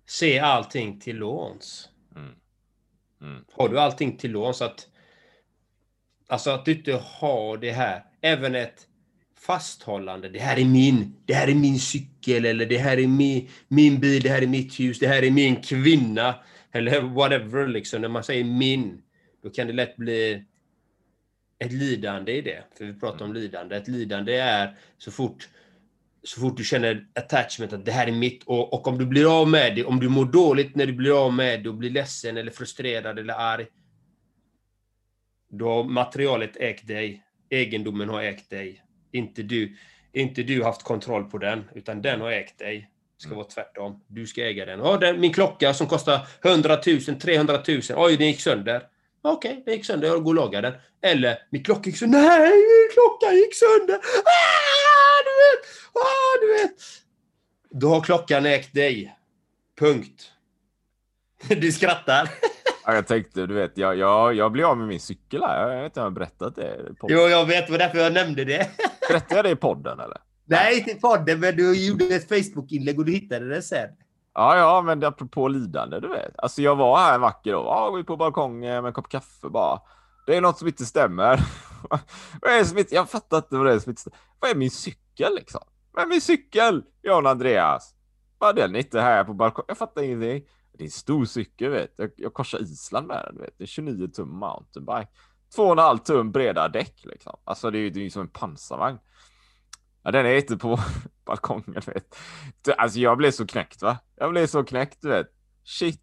se 0.07 0.39
allting 0.39 1.01
till 1.01 1.17
låns. 1.17 1.89
Mm. 2.17 2.35
Mm. 3.21 3.45
Har 3.53 3.69
du 3.69 3.81
allting 3.81 4.17
till 4.17 4.31
låns 4.31 4.63
att 4.63 4.89
Alltså 6.33 6.51
att 6.51 6.65
du 6.65 6.73
inte 6.73 6.93
har 7.05 7.57
det 7.57 7.73
här, 7.73 8.05
även 8.21 8.55
ett 8.55 8.87
fasthållande. 9.39 10.29
Det 10.29 10.39
här 10.39 10.59
är 10.59 10.65
min, 10.65 11.15
det 11.27 11.35
här 11.35 11.49
är 11.49 11.55
min 11.55 11.79
cykel, 11.79 12.45
eller 12.45 12.67
det 12.67 12.79
här 12.79 12.99
är 12.99 13.07
min, 13.07 13.49
min 13.69 14.01
bil, 14.01 14.23
det 14.23 14.29
här 14.29 14.43
är 14.43 14.47
mitt 14.47 14.81
hus, 14.81 14.99
det 14.99 15.09
här 15.09 15.23
är 15.23 15.31
min 15.31 15.57
kvinna. 15.57 16.35
Eller 16.73 17.01
whatever, 17.01 17.67
liksom. 17.67 18.01
När 18.03 18.09
man 18.09 18.25
säger 18.25 18.45
min, 18.45 19.03
då 19.43 19.51
kan 19.51 19.67
det 19.67 19.73
lätt 19.73 19.97
bli 19.97 20.45
ett 21.63 21.73
lidande 21.73 22.33
i 22.33 22.41
det. 22.41 22.65
För 22.79 22.85
vi 22.85 22.95
pratar 22.95 23.25
om 23.25 23.35
lidande. 23.35 23.77
Ett 23.77 23.89
lidande 23.89 24.37
är 24.37 24.77
så 24.99 25.11
fort, 25.11 25.49
så 26.23 26.41
fort 26.41 26.57
du 26.57 26.65
känner 26.65 27.07
attachment, 27.15 27.73
att 27.73 27.85
det 27.85 27.93
här 27.93 28.07
är 28.07 28.13
mitt. 28.13 28.45
Och, 28.45 28.73
och 28.73 28.87
om 28.89 28.99
du 28.99 29.07
blir 29.07 29.41
av 29.41 29.49
med 29.49 29.77
det, 29.77 29.85
om 29.85 30.01
du 30.01 30.09
mår 30.09 30.25
dåligt 30.25 30.77
när 30.77 30.87
du 30.87 30.93
blir 30.93 31.25
av 31.25 31.33
med 31.35 31.63
det 31.63 31.69
och 31.69 31.75
blir 31.75 31.91
ledsen 31.91 32.37
eller 32.37 32.51
frustrerad 32.51 33.19
eller 33.19 33.35
arg. 33.35 33.67
Då 35.51 35.69
har 35.69 35.85
materialet 35.85 36.57
ägt 36.57 36.87
dig. 36.87 37.23
Egendomen 37.51 38.09
har 38.09 38.23
ägt 38.23 38.51
dig. 38.51 38.83
Inte 39.13 39.43
du. 39.43 39.77
Inte 40.13 40.43
du 40.43 40.63
haft 40.63 40.83
kontroll 40.83 41.25
på 41.25 41.39
den, 41.39 41.65
utan 41.75 42.03
den 42.03 42.21
har 42.21 42.31
ägt 42.31 42.59
dig. 42.59 42.89
Det 43.17 43.23
ska 43.23 43.35
vara 43.35 43.47
tvärtom. 43.47 44.05
Du 44.07 44.27
ska 44.27 44.45
äga 44.45 44.67
den. 44.67 44.79
Ja, 44.79 44.97
den, 44.97 45.21
min 45.21 45.33
klocka 45.33 45.75
som 45.75 45.87
kostar 45.87 46.27
100 46.45 46.79
000, 46.87 47.01
300 47.21 47.63
000. 47.69 47.81
Oj, 47.97 48.17
den 48.17 48.27
gick 48.27 48.41
sönder. 48.41 48.83
Okej, 49.23 49.51
okay, 49.51 49.63
den 49.65 49.75
gick 49.75 49.85
sönder. 49.85 50.09
Jag 50.09 50.25
går 50.25 50.31
och 50.31 50.35
lagar 50.35 50.63
den. 50.63 50.75
Eller, 51.03 51.39
min 51.51 51.65
klocka 51.65 51.91
gick 51.91 51.99
sönder. 51.99 52.19
Nej, 52.19 52.51
min 52.51 52.89
klocka 52.93 53.35
gick 53.35 53.55
sönder. 53.55 53.95
Ah, 54.25 55.19
du 55.25 55.33
vet! 55.43 55.67
Ah, 55.95 56.41
du 56.41 56.53
vet! 56.53 56.83
Då 57.71 57.89
har 57.89 58.01
klockan 58.01 58.47
ägt 58.47 58.75
dig. 58.75 59.17
Punkt. 59.79 60.29
Du 61.49 61.73
skrattar. 61.73 62.31
Ja, 62.85 62.95
jag 62.95 63.07
tänkte, 63.07 63.47
du 63.47 63.55
vet, 63.55 63.79
jag, 63.79 63.99
jag, 63.99 64.35
jag 64.35 64.53
blev 64.53 64.67
av 64.67 64.79
med 64.79 64.89
min 64.89 65.01
cykel 65.01 65.43
här. 65.43 65.69
Jag 65.69 65.83
vet 65.83 65.91
inte 65.91 66.01
om 66.01 66.05
jag 66.05 66.11
har 66.11 66.15
berättat 66.15 66.57
det. 66.57 66.79
Jo, 67.09 67.19
jag 67.19 67.47
vet. 67.47 67.67
Det 67.67 67.73
var 67.73 67.79
därför 67.79 67.99
jag 67.99 68.13
nämnde 68.13 68.45
det. 68.45 68.71
Berättade 69.09 69.35
jag 69.35 69.45
det 69.45 69.51
i 69.51 69.57
podden 69.57 70.01
eller? 70.01 70.19
Nej, 70.45 70.79
inte 70.79 70.91
i 70.91 70.95
podden, 70.95 71.41
men 71.41 71.57
du 71.57 71.87
gjorde 71.87 72.05
ett 72.05 72.29
Facebook-inlägg 72.29 72.99
och 72.99 73.05
du 73.05 73.13
hittade 73.13 73.49
det 73.49 73.63
sen. 73.63 73.89
Ja, 74.35 74.57
ja, 74.57 74.83
men 74.83 75.05
apropå 75.05 75.49
lidande, 75.49 76.01
du 76.01 76.09
vet. 76.09 76.39
Alltså 76.39 76.63
jag 76.63 76.77
var 76.77 76.97
här 76.99 77.15
en 77.15 77.21
vacker 77.21 77.53
dag, 77.53 77.65
ja, 77.67 77.91
går 77.91 78.03
på 78.03 78.17
balkongen 78.17 78.83
med 78.83 78.89
en 78.89 78.93
kopp 78.93 79.09
kaffe 79.09 79.49
bara. 79.49 79.81
Det 80.27 80.37
är 80.37 80.41
något 80.41 80.59
som 80.59 80.69
inte 80.69 80.85
stämmer. 80.85 81.41
vad 82.41 82.53
är 82.53 82.59
det 82.59 82.65
som 82.65 82.79
inte, 82.79 82.95
jag 82.95 83.11
fattar 83.11 83.37
inte 83.37 83.57
vad 83.57 83.67
det 83.67 83.73
är 83.73 83.79
som 83.79 83.91
inte 83.91 84.01
stämmer. 84.01 84.19
Vad 84.41 84.51
är 84.51 84.55
min 84.55 84.71
cykel 84.71 85.35
liksom? 85.35 85.61
Vad 85.93 86.05
är 86.05 86.09
min 86.09 86.21
cykel? 86.21 86.85
John 87.03 87.27
Andreas. 87.27 87.95
Bara 88.41 88.53
den 88.53 88.77
inte 88.77 89.01
här 89.01 89.25
på 89.25 89.35
balkongen. 89.35 89.65
Jag 89.69 89.79
fattar 89.79 90.03
ingenting. 90.03 90.49
Det 90.73 90.83
är 90.83 90.87
en 90.87 90.91
stor 90.91 91.25
cykel, 91.25 91.71
vet 91.71 91.95
jag, 91.97 92.11
jag 92.17 92.35
korsar 92.35 92.63
Island 92.63 93.07
med 93.07 93.25
den, 93.25 93.39
vet 93.43 93.55
Det 93.59 93.65
är 93.65 93.67
29 93.67 94.09
tum 94.09 94.29
mountainbike. 94.29 95.09
2,5 95.57 95.99
tum 95.99 96.33
breda 96.33 96.69
däck 96.69 97.01
liksom. 97.05 97.37
Alltså 97.45 97.71
det 97.71 97.79
är 97.79 97.91
ju 97.91 98.11
som 98.11 98.23
en 98.23 98.29
pansarvagn. 98.29 98.99
Ja, 100.03 100.11
den 100.11 100.27
är 100.27 100.37
inte 100.37 100.57
på 100.57 100.79
balkongen, 101.25 101.83
vet. 101.87 102.17
Alltså 102.79 102.99
jag 102.99 103.19
blev 103.19 103.31
så 103.31 103.47
knäckt, 103.47 103.83
va? 103.83 103.99
Jag 104.17 104.31
blev 104.31 104.47
så 104.47 104.65
knäckt, 104.65 104.99
du 105.03 105.09
vet. 105.09 105.27
Shit. 105.65 106.01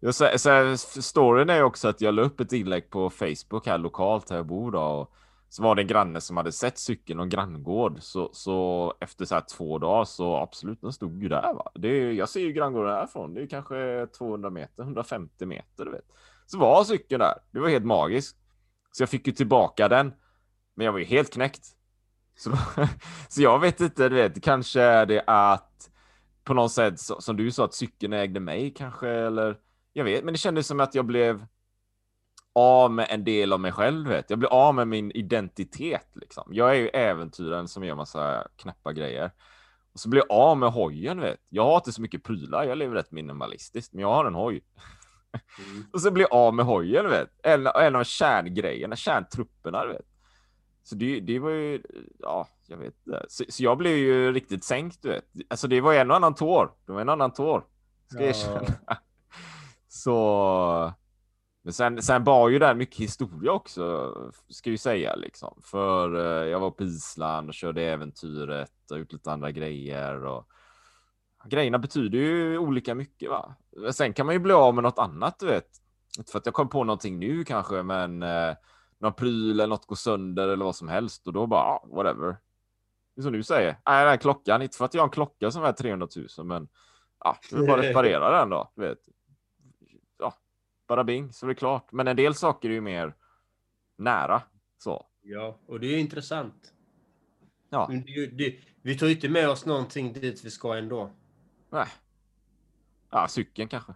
Jag, 0.00 0.14
så, 0.14 0.28
så, 0.38 0.76
storyn 1.02 1.50
är 1.50 1.62
också 1.62 1.88
att 1.88 2.00
jag 2.00 2.14
la 2.14 2.22
upp 2.22 2.40
ett 2.40 2.52
inlägg 2.52 2.90
på 2.90 3.10
Facebook 3.10 3.66
här 3.66 3.78
lokalt 3.78 4.30
här 4.30 4.36
jag 4.36 4.46
bor 4.46 4.70
då. 4.70 4.80
Och 4.80 5.12
så 5.48 5.62
var 5.62 5.74
det 5.74 5.82
en 5.82 5.86
granne 5.86 6.20
som 6.20 6.36
hade 6.36 6.52
sett 6.52 6.78
cykeln 6.78 7.20
och 7.20 7.28
granngård. 7.28 7.98
Så, 8.00 8.30
så 8.32 8.94
efter 9.00 9.24
så 9.24 9.34
här 9.34 9.44
två 9.56 9.78
dagar 9.78 10.04
så 10.04 10.36
absolut, 10.36 10.80
den 10.80 10.92
stod 10.92 11.22
ju 11.22 11.28
där. 11.28 11.54
Va? 11.54 11.70
Det 11.74 11.88
är, 11.88 12.12
jag 12.12 12.28
ser 12.28 12.40
ju 12.40 12.52
granngården 12.52 12.94
härifrån. 12.94 13.34
Det 13.34 13.42
är 13.42 13.46
kanske 13.46 14.06
200 14.18 14.50
meter, 14.50 14.82
150 14.82 15.46
meter, 15.46 15.84
du 15.84 15.90
vet. 15.90 16.06
Så 16.46 16.58
var 16.58 16.84
cykeln 16.84 17.20
där. 17.20 17.34
Det 17.50 17.60
var 17.60 17.68
helt 17.68 17.84
magiskt. 17.84 18.36
Så 18.92 19.02
jag 19.02 19.10
fick 19.10 19.26
ju 19.26 19.32
tillbaka 19.32 19.88
den. 19.88 20.12
Men 20.74 20.84
jag 20.84 20.92
var 20.92 20.98
ju 20.98 21.04
helt 21.04 21.32
knäckt. 21.32 21.75
Så, 22.36 22.52
så 23.28 23.42
jag 23.42 23.58
vet 23.58 23.80
inte, 23.80 24.08
du 24.08 24.14
vet, 24.14 24.42
kanske 24.42 24.80
är 24.80 25.06
det 25.06 25.24
att 25.26 25.90
på 26.44 26.54
något 26.54 26.72
sätt 26.72 27.00
som 27.00 27.36
du 27.36 27.50
sa 27.50 27.64
att 27.64 27.74
cykeln 27.74 28.12
ägde 28.12 28.40
mig 28.40 28.74
kanske 28.76 29.08
eller 29.08 29.56
jag 29.92 30.04
vet, 30.04 30.24
men 30.24 30.34
det 30.34 30.38
kändes 30.38 30.66
som 30.66 30.80
att 30.80 30.94
jag 30.94 31.04
blev 31.04 31.46
av 32.58 32.90
med 32.90 33.06
en 33.10 33.24
del 33.24 33.52
av 33.52 33.60
mig 33.60 33.72
själv. 33.72 34.08
Vet. 34.08 34.30
Jag 34.30 34.38
blev 34.38 34.50
av 34.50 34.74
med 34.74 34.88
min 34.88 35.10
identitet. 35.10 36.08
Liksom. 36.14 36.48
Jag 36.50 36.70
är 36.70 36.74
ju 36.74 36.88
äventyraren 36.88 37.68
som 37.68 37.84
gör 37.84 37.94
massa 37.94 38.48
knäppa 38.56 38.92
grejer. 38.92 39.30
Och 39.92 40.00
så 40.00 40.08
blev 40.08 40.24
jag 40.28 40.38
av 40.38 40.58
med 40.58 40.72
hojen. 40.72 41.20
Vet. 41.20 41.40
Jag 41.48 41.64
har 41.64 41.76
inte 41.76 41.92
så 41.92 42.02
mycket 42.02 42.24
prylar. 42.24 42.64
Jag 42.64 42.78
lever 42.78 42.94
rätt 42.94 43.10
minimalistiskt, 43.10 43.92
men 43.92 44.02
jag 44.02 44.08
har 44.08 44.24
en 44.24 44.34
hoj. 44.34 44.64
Mm. 45.58 45.84
och 45.92 46.00
så 46.00 46.10
blev 46.10 46.26
jag 46.30 46.38
av 46.38 46.54
med 46.54 46.66
hojen. 46.66 47.08
Vet. 47.08 47.30
En, 47.42 47.66
en 47.66 47.96
av 47.96 48.04
kärngrejerna, 48.04 48.96
kärntrupperna. 48.96 49.86
Vet. 49.86 50.06
Så 50.86 50.94
det, 50.94 51.20
det 51.20 51.38
var 51.38 51.50
ju, 51.50 51.82
ja, 52.18 52.48
jag 52.66 52.76
vet 52.76 52.94
så, 53.28 53.44
så, 53.48 53.62
jag 53.62 53.78
blev 53.78 53.96
ju 53.96 54.32
riktigt 54.32 54.64
sänkt, 54.64 55.02
du 55.02 55.08
vet. 55.08 55.24
Alltså 55.48 55.68
det 55.68 55.80
var 55.80 55.94
en 55.94 56.10
och 56.10 56.16
annan 56.16 56.34
tår. 56.34 56.70
Det 56.86 56.92
var 56.92 57.00
en 57.00 57.08
annan 57.08 57.32
tår. 57.32 57.64
Ska 58.10 58.20
jag 58.20 58.28
erkänna. 58.28 58.76
Så. 59.88 60.92
Men 61.62 61.72
sen, 61.72 62.02
sen 62.02 62.24
bar 62.24 62.48
ju 62.48 62.58
där 62.58 62.74
mycket 62.74 63.00
historia 63.00 63.52
också, 63.52 64.14
ska 64.48 64.70
vi 64.70 64.78
säga 64.78 65.14
liksom. 65.14 65.60
För 65.64 66.14
eh, 66.14 66.48
jag 66.48 66.60
var 66.60 66.70
på 66.70 66.84
Island 66.84 67.48
och 67.48 67.54
körde 67.54 67.82
äventyret 67.82 68.90
och 68.90 68.98
gjort 68.98 69.12
lite 69.12 69.32
andra 69.32 69.50
grejer 69.50 70.24
och 70.24 70.48
grejerna 71.44 71.78
betyder 71.78 72.18
ju 72.18 72.58
olika 72.58 72.94
mycket 72.94 73.30
va. 73.30 73.54
Sen 73.92 74.12
kan 74.12 74.26
man 74.26 74.34
ju 74.34 74.38
bli 74.38 74.52
av 74.52 74.74
med 74.74 74.84
något 74.84 74.98
annat, 74.98 75.38
du 75.38 75.46
vet. 75.46 75.68
Inte 76.18 76.32
för 76.32 76.38
att 76.38 76.46
jag 76.46 76.54
kom 76.54 76.68
på 76.68 76.84
någonting 76.84 77.18
nu 77.18 77.44
kanske, 77.44 77.82
men 77.82 78.22
eh, 78.22 78.54
någon 78.98 79.12
pryl 79.12 79.50
eller 79.50 79.66
något 79.66 79.86
går 79.86 79.96
sönder 79.96 80.48
eller 80.48 80.64
vad 80.64 80.76
som 80.76 80.88
helst 80.88 81.26
och 81.26 81.32
då 81.32 81.46
bara 81.46 81.62
ah, 81.62 81.86
whatever. 81.86 82.36
Det 83.14 83.20
är 83.20 83.22
som 83.22 83.32
du 83.32 83.42
säger. 83.42 83.76
Nej, 83.86 84.04
den 84.04 84.08
här 84.08 84.16
klockan, 84.16 84.62
inte 84.62 84.76
för 84.76 84.84
att 84.84 84.94
jag 84.94 85.02
har 85.02 85.06
en 85.06 85.10
klocka 85.10 85.50
som 85.50 85.64
är 85.64 85.72
300 85.72 86.08
000, 86.38 86.46
men 86.46 86.68
ja, 87.24 87.38
jag 87.50 87.58
vill 87.58 87.66
bara 87.66 87.82
reparera 87.88 88.38
den 88.38 88.50
då. 88.50 88.72
Du 88.74 88.82
vet. 88.82 88.98
Ja, 90.18 90.34
bara 90.86 91.04
bing 91.04 91.32
så 91.32 91.46
är 91.46 91.48
det 91.48 91.54
klart. 91.54 91.92
Men 91.92 92.08
en 92.08 92.16
del 92.16 92.34
saker 92.34 92.68
är 92.68 92.72
ju 92.72 92.80
mer 92.80 93.14
nära 93.96 94.42
så. 94.78 95.06
Ja, 95.22 95.58
och 95.66 95.80
det 95.80 95.86
är 95.86 95.98
intressant. 95.98 96.72
Ja. 97.70 97.90
Det, 98.06 98.26
det, 98.26 98.58
vi 98.82 98.98
tar 98.98 99.06
ju 99.06 99.14
inte 99.14 99.28
med 99.28 99.48
oss 99.48 99.66
någonting 99.66 100.12
dit 100.12 100.44
vi 100.44 100.50
ska 100.50 100.74
ändå. 100.74 101.10
Nej. 101.70 101.86
Ja, 103.10 103.28
cykeln 103.28 103.68
kanske. 103.68 103.94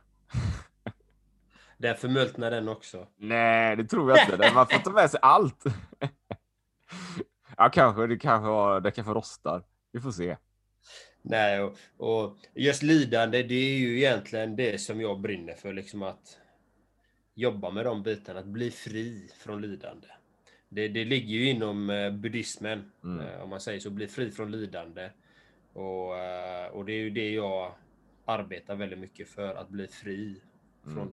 Där 1.81 1.95
förmultnar 1.95 2.51
den 2.51 2.69
också. 2.69 3.07
Nej, 3.17 3.77
det 3.77 3.85
tror 3.85 4.11
jag 4.11 4.21
inte. 4.21 4.53
Man 4.55 4.67
får 4.67 4.79
ta 4.79 4.91
med 4.91 5.11
sig 5.11 5.21
allt. 5.23 5.65
ja, 7.57 7.71
kanske. 7.73 8.07
Det 8.07 8.19
kanske, 8.19 8.81
det 8.81 8.91
kanske 8.91 9.15
rostar. 9.15 9.63
Vi 9.93 10.01
får 10.01 10.11
se. 10.11 10.37
Nej, 11.23 11.61
och, 11.61 11.77
och 11.97 12.37
just 12.55 12.83
lidande, 12.83 13.43
det 13.43 13.55
är 13.55 13.79
ju 13.79 13.97
egentligen 13.97 14.57
det 14.57 14.81
som 14.81 15.01
jag 15.01 15.21
brinner 15.21 15.55
för. 15.55 15.73
Liksom 15.73 16.03
att 16.03 16.39
jobba 17.35 17.71
med 17.71 17.85
de 17.85 18.03
bitarna, 18.03 18.41
att 18.41 18.47
bli 18.47 18.71
fri 18.71 19.31
från 19.39 19.61
lidande. 19.61 20.07
Det, 20.69 20.89
det 20.89 21.05
ligger 21.05 21.35
ju 21.35 21.51
inom 21.51 21.91
eh, 21.91 22.11
buddhismen, 22.11 22.93
mm. 23.05 23.27
Eh, 23.27 23.43
om 23.43 23.51
man 23.51 23.61
säger 23.61 23.81
så, 23.81 23.91
bli 23.91 24.09
fri 24.09 24.31
från 24.31 24.51
lidande. 24.51 25.11
Och, 25.73 26.17
eh, 26.17 26.67
och 26.67 26.85
det 26.85 26.93
är 26.93 26.99
ju 26.99 27.11
det 27.11 27.31
jag 27.31 27.73
arbetar 28.25 28.75
väldigt 28.75 28.99
mycket 28.99 29.29
för, 29.29 29.55
att 29.55 29.69
bli 29.69 29.87
fri 29.87 30.41
från 30.85 30.93
mm. 30.93 31.13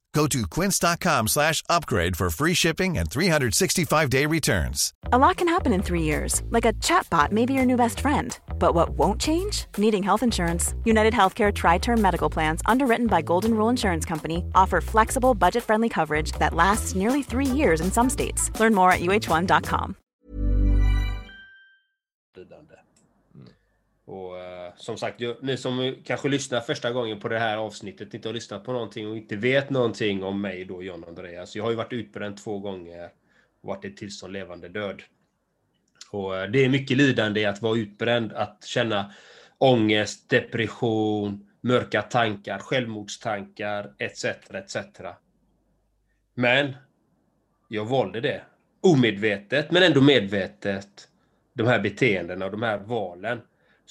Go 0.13 0.27
to 0.27 0.45
quince.com 0.45 1.27
slash 1.29 1.63
upgrade 1.69 2.17
for 2.17 2.29
free 2.29 2.53
shipping 2.53 2.97
and 2.97 3.09
365-day 3.09 4.25
returns. 4.25 4.93
A 5.13 5.17
lot 5.17 5.37
can 5.37 5.47
happen 5.47 5.71
in 5.71 5.81
three 5.81 6.01
years, 6.01 6.41
like 6.49 6.65
a 6.65 6.73
chatbot 6.73 7.31
may 7.31 7.45
be 7.45 7.53
your 7.53 7.65
new 7.65 7.77
best 7.77 8.01
friend. 8.01 8.37
But 8.59 8.75
what 8.75 8.89
won't 8.91 9.21
change? 9.21 9.65
Needing 9.77 10.03
health 10.03 10.23
insurance. 10.23 10.75
United 10.83 11.13
Healthcare 11.13 11.53
Tri-Term 11.53 12.01
Medical 12.01 12.29
Plans, 12.29 12.61
underwritten 12.65 13.07
by 13.07 13.21
Golden 13.21 13.53
Rule 13.53 13.69
Insurance 13.69 14.05
Company, 14.05 14.43
offer 14.53 14.81
flexible, 14.81 15.33
budget-friendly 15.33 15.89
coverage 15.89 16.33
that 16.33 16.53
lasts 16.53 16.93
nearly 16.95 17.23
three 17.23 17.45
years 17.45 17.79
in 17.81 17.91
some 17.91 18.09
states. 18.09 18.51
Learn 18.59 18.75
more 18.75 18.91
at 18.91 18.99
uh1.com. 19.01 19.95
Och 24.11 24.33
uh, 24.33 24.75
som 24.75 24.97
sagt, 24.97 25.21
ni 25.41 25.57
som 25.57 25.95
kanske 26.03 26.29
lyssnar 26.29 26.61
första 26.61 26.91
gången 26.91 27.19
på 27.19 27.27
det 27.27 27.39
här 27.39 27.57
avsnittet, 27.57 28.13
inte 28.13 28.29
har 28.29 28.33
lyssnat 28.33 28.63
på 28.63 28.73
någonting 28.73 29.07
och 29.07 29.17
inte 29.17 29.35
vet 29.35 29.69
någonting 29.69 30.23
om 30.23 30.41
mig 30.41 30.65
då, 30.65 30.83
John 30.83 31.03
Andreas. 31.07 31.55
Jag 31.55 31.63
har 31.63 31.71
ju 31.71 31.77
varit 31.77 31.93
utbränd 31.93 32.37
två 32.37 32.59
gånger 32.59 33.09
och 33.61 33.67
varit 33.67 33.85
i 33.85 33.87
ett 33.87 33.97
tillstånd 33.97 34.33
levande 34.33 34.69
död. 34.69 35.01
Och 36.11 36.33
uh, 36.33 36.43
det 36.43 36.65
är 36.65 36.69
mycket 36.69 36.97
lidande 36.97 37.41
i 37.41 37.45
att 37.45 37.61
vara 37.61 37.77
utbränd, 37.77 38.33
att 38.33 38.63
känna 38.65 39.13
ångest, 39.57 40.29
depression, 40.29 41.49
mörka 41.61 42.01
tankar, 42.01 42.59
självmordstankar, 42.59 43.93
etc. 43.97 44.25
etc. 44.25 44.77
Men 46.33 46.75
jag 47.67 47.85
valde 47.85 48.21
det. 48.21 48.41
Omedvetet, 48.81 49.71
men 49.71 49.83
ändå 49.83 50.01
medvetet. 50.01 51.07
De 51.53 51.67
här 51.67 51.79
beteendena 51.79 52.45
och 52.45 52.51
de 52.51 52.63
här 52.63 52.77
valen. 52.77 53.41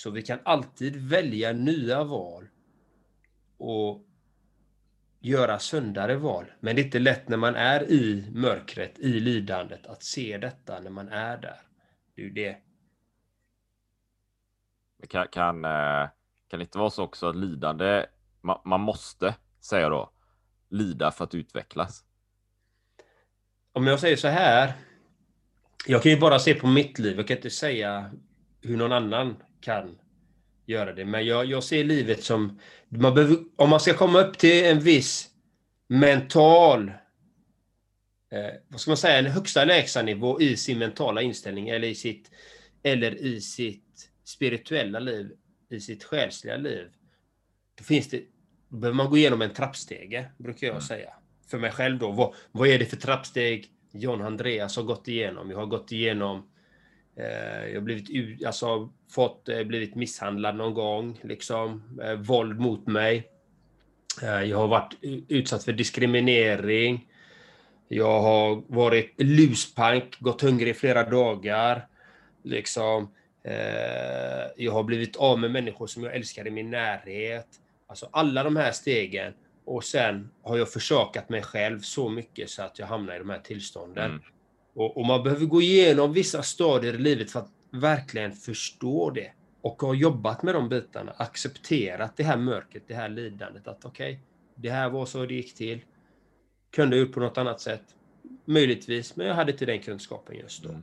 Så 0.00 0.10
vi 0.10 0.22
kan 0.22 0.38
alltid 0.44 0.96
välja 0.96 1.52
nya 1.52 2.04
val 2.04 2.48
och 3.58 4.06
göra 5.20 5.58
sundare 5.58 6.16
val. 6.16 6.44
Men 6.60 6.76
det 6.76 6.82
är 6.82 6.84
inte 6.84 6.98
lätt 6.98 7.28
när 7.28 7.36
man 7.36 7.54
är 7.54 7.90
i 7.90 8.30
mörkret, 8.34 8.98
i 8.98 9.20
lidandet, 9.20 9.86
att 9.86 10.02
se 10.02 10.38
detta 10.38 10.80
när 10.80 10.90
man 10.90 11.08
är 11.08 11.36
där. 11.36 11.60
Det 12.14 12.22
är 12.22 12.26
ju 12.26 12.30
det. 12.30 12.56
Kan, 15.08 15.28
kan, 15.28 15.64
eh, 15.64 16.08
kan 16.48 16.58
det 16.58 16.62
inte 16.62 16.78
vara 16.78 16.90
så 16.90 17.04
också 17.04 17.28
att 17.28 17.36
lidande, 17.36 18.06
man, 18.40 18.60
man 18.64 18.80
måste, 18.80 19.34
säga 19.60 19.88
då, 19.88 20.12
lida 20.68 21.10
för 21.10 21.24
att 21.24 21.34
utvecklas? 21.34 22.04
Om 23.72 23.86
jag 23.86 24.00
säger 24.00 24.16
så 24.16 24.28
här. 24.28 24.72
Jag 25.86 26.02
kan 26.02 26.12
ju 26.12 26.20
bara 26.20 26.38
se 26.38 26.54
på 26.54 26.66
mitt 26.66 26.98
liv. 26.98 27.16
Jag 27.16 27.28
kan 27.28 27.36
inte 27.36 27.50
säga 27.50 28.10
hur 28.60 28.76
någon 28.76 28.92
annan 28.92 29.42
kan 29.60 29.98
göra 30.66 30.92
det. 30.92 31.04
Men 31.04 31.26
jag, 31.26 31.44
jag 31.44 31.64
ser 31.64 31.84
livet 31.84 32.24
som... 32.24 32.58
Man 32.88 33.14
behöver, 33.14 33.36
om 33.56 33.70
man 33.70 33.80
ska 33.80 33.94
komma 33.94 34.20
upp 34.20 34.38
till 34.38 34.64
en 34.64 34.80
viss 34.80 35.28
mental... 35.88 36.88
Eh, 38.32 38.54
vad 38.68 38.80
ska 38.80 38.90
man 38.90 38.96
säga? 38.96 39.18
En 39.18 39.26
högsta 39.26 39.64
lägsta 39.64 40.02
nivå 40.02 40.40
i 40.40 40.56
sin 40.56 40.78
mentala 40.78 41.22
inställning 41.22 41.68
eller 41.68 41.88
i 41.88 41.94
sitt, 41.94 42.30
eller 42.82 43.14
i 43.14 43.40
sitt 43.40 44.10
spirituella 44.24 44.98
liv, 44.98 45.30
i 45.70 45.80
sitt 45.80 46.04
själsliga 46.04 46.56
liv. 46.56 46.88
Då 47.78 47.84
finns 47.84 48.08
det... 48.08 48.22
Då 48.68 48.76
behöver 48.76 48.96
man 48.96 49.10
gå 49.10 49.16
igenom 49.16 49.42
en 49.42 49.54
trappstege, 49.54 50.30
brukar 50.38 50.66
jag 50.66 50.74
mm. 50.74 50.82
säga. 50.82 51.10
för 51.50 51.58
mig 51.58 51.70
själv 51.70 51.98
då. 51.98 52.10
Vad, 52.10 52.34
vad 52.52 52.68
är 52.68 52.78
det 52.78 52.86
för 52.86 52.96
trappsteg 52.96 53.68
John 53.92 54.22
Andreas 54.22 54.76
har 54.76 54.82
gått 54.82 55.08
igenom? 55.08 55.50
Jag 55.50 55.58
har 55.58 55.66
gått 55.66 55.92
igenom 55.92 56.50
Eh, 57.20 57.68
jag 57.68 57.74
har 57.74 57.80
blivit, 57.80 58.46
alltså, 58.46 58.90
fått, 59.10 59.48
eh, 59.48 59.62
blivit 59.62 59.94
misshandlad 59.94 60.56
någon 60.56 60.74
gång, 60.74 61.20
liksom. 61.22 61.98
Eh, 62.02 62.14
våld 62.14 62.60
mot 62.60 62.86
mig. 62.86 63.26
Jag 64.22 64.58
har 64.58 64.68
varit 64.68 64.94
utsatt 65.28 65.64
för 65.64 65.72
diskriminering. 65.72 67.08
Jag 67.88 68.20
har 68.20 68.62
varit 68.66 69.14
luspank, 69.16 70.20
gått 70.20 70.42
hungrig 70.42 70.70
i 70.70 70.74
flera 70.74 71.10
dagar. 71.10 71.86
Liksom. 72.42 73.14
Jag 74.56 74.72
har 74.72 74.82
blivit 74.82 75.16
av 75.16 75.38
med 75.38 75.50
människor 75.50 75.86
som 75.86 76.04
jag 76.04 76.14
älskar 76.14 76.46
i 76.46 76.50
min 76.50 76.70
närhet. 76.70 77.46
Alltså 77.86 78.08
alla 78.12 78.42
de 78.42 78.56
här 78.56 78.72
stegen. 78.72 79.32
Och 79.64 79.84
sen 79.84 80.30
har 80.42 80.56
jag 80.58 80.72
försakat 80.72 81.28
mig 81.28 81.42
själv 81.42 81.80
så 81.80 82.08
mycket 82.08 82.50
så 82.50 82.62
att 82.62 82.78
jag 82.78 82.86
hamnar 82.86 83.16
i 83.16 83.18
de 83.18 83.30
här 83.30 83.40
tillstånden. 83.40 84.10
Mm. 84.10 84.22
Och, 84.80 84.96
och, 84.96 85.06
man 85.06 85.22
behöver 85.22 85.46
gå 85.46 85.62
igenom 85.62 86.12
vissa 86.12 86.42
stadier 86.42 86.94
i 86.94 86.98
livet 86.98 87.30
för 87.30 87.40
att 87.40 87.52
verkligen 87.70 88.32
förstå 88.32 89.10
det. 89.10 89.32
Och 89.60 89.82
ha 89.82 89.94
jobbat 89.94 90.42
med 90.42 90.54
de 90.54 90.68
bitarna, 90.68 91.12
accepterat 91.16 92.16
det 92.16 92.22
här 92.22 92.36
mörkret, 92.36 92.82
det 92.86 92.94
här 92.94 93.08
lidandet. 93.08 93.68
Att 93.68 93.84
okej, 93.84 94.12
okay, 94.12 94.24
det 94.54 94.70
här 94.70 94.90
var 94.90 95.06
så 95.06 95.26
det 95.26 95.34
gick 95.34 95.54
till. 95.54 95.80
Kunde 96.70 96.96
ha 96.96 97.00
gjort 97.00 97.12
på 97.12 97.20
något 97.20 97.38
annat 97.38 97.60
sätt. 97.60 97.82
Möjligtvis, 98.44 99.16
men 99.16 99.26
jag 99.26 99.34
hade 99.34 99.52
inte 99.52 99.66
den 99.66 99.78
kunskapen 99.78 100.36
just 100.36 100.62
då. 100.62 100.68
Mm. 100.68 100.82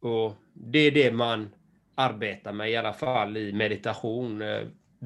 Och 0.00 0.34
det 0.52 0.78
är 0.78 0.90
det 0.90 1.12
man 1.12 1.50
arbetar 1.94 2.52
med 2.52 2.70
i 2.70 2.76
alla 2.76 2.92
fall 2.92 3.36
i 3.36 3.52
meditation. 3.52 4.42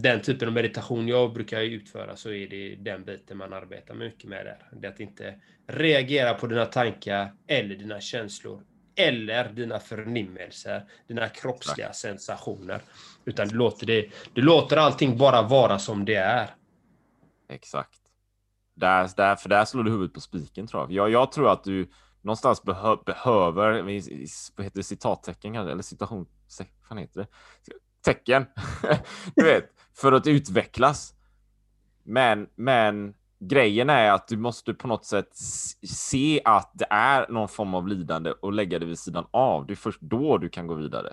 Den 0.02 0.22
typen 0.22 0.48
av 0.48 0.54
meditation 0.54 1.08
jag 1.08 1.32
brukar 1.32 1.60
utföra 1.60 2.16
så 2.16 2.30
är 2.30 2.48
det 2.48 2.76
den 2.76 3.04
biten 3.04 3.36
man 3.36 3.52
arbetar 3.52 3.94
mycket 3.94 4.30
med 4.30 4.46
där. 4.46 4.68
Det 4.72 4.88
att 4.88 5.00
inte 5.00 5.34
reagera 5.66 6.34
på 6.34 6.46
dina 6.46 6.66
tankar 6.66 7.32
eller 7.46 7.76
dina 7.76 8.00
känslor 8.00 8.62
eller 8.96 9.48
dina 9.48 9.80
förnimmelser, 9.80 10.84
dina 11.08 11.28
kroppsliga 11.28 11.92
sensationer. 11.92 12.80
Utan 13.24 13.48
du 13.48 13.56
låter, 13.56 13.86
det, 13.86 14.10
du 14.32 14.42
låter 14.42 14.76
allting 14.76 15.18
bara 15.18 15.42
vara 15.42 15.78
som 15.78 16.04
det 16.04 16.14
är. 16.14 16.50
Exakt. 17.48 18.00
Där, 18.74 19.10
där, 19.16 19.36
för 19.36 19.48
där 19.48 19.64
slår 19.64 19.84
du 19.84 19.90
huvudet 19.90 20.14
på 20.14 20.20
spiken 20.20 20.66
tror 20.66 20.82
jag. 20.82 20.92
jag. 20.92 21.10
Jag 21.10 21.32
tror 21.32 21.52
att 21.52 21.64
du 21.64 21.90
någonstans 22.22 22.62
behö, 22.62 22.96
behöver, 23.06 23.82
vad 24.56 24.64
heter 24.64 24.78
det, 24.78 24.82
citattecken 24.82 25.54
eller 25.54 25.82
citation, 25.82 26.26
vad 26.88 27.00
heter 27.00 27.20
det? 27.20 27.26
Tecken, 28.02 28.46
du 29.34 29.44
vet, 29.44 29.77
för 30.00 30.12
att 30.12 30.26
utvecklas. 30.26 31.14
Men, 32.04 32.48
men 32.56 33.14
grejen 33.40 33.90
är 33.90 34.10
att 34.12 34.28
du 34.28 34.36
måste 34.36 34.74
på 34.74 34.88
något 34.88 35.04
sätt 35.04 35.28
se 35.82 36.40
att 36.44 36.70
det 36.74 36.86
är 36.90 37.28
någon 37.28 37.48
form 37.48 37.74
av 37.74 37.88
lidande 37.88 38.30
och 38.30 38.52
lägga 38.52 38.78
det 38.78 38.86
vid 38.86 38.98
sidan 38.98 39.26
av. 39.30 39.66
Det 39.66 39.72
är 39.72 39.76
först 39.76 40.00
då 40.00 40.38
du 40.38 40.48
kan 40.48 40.66
gå 40.66 40.74
vidare. 40.74 41.12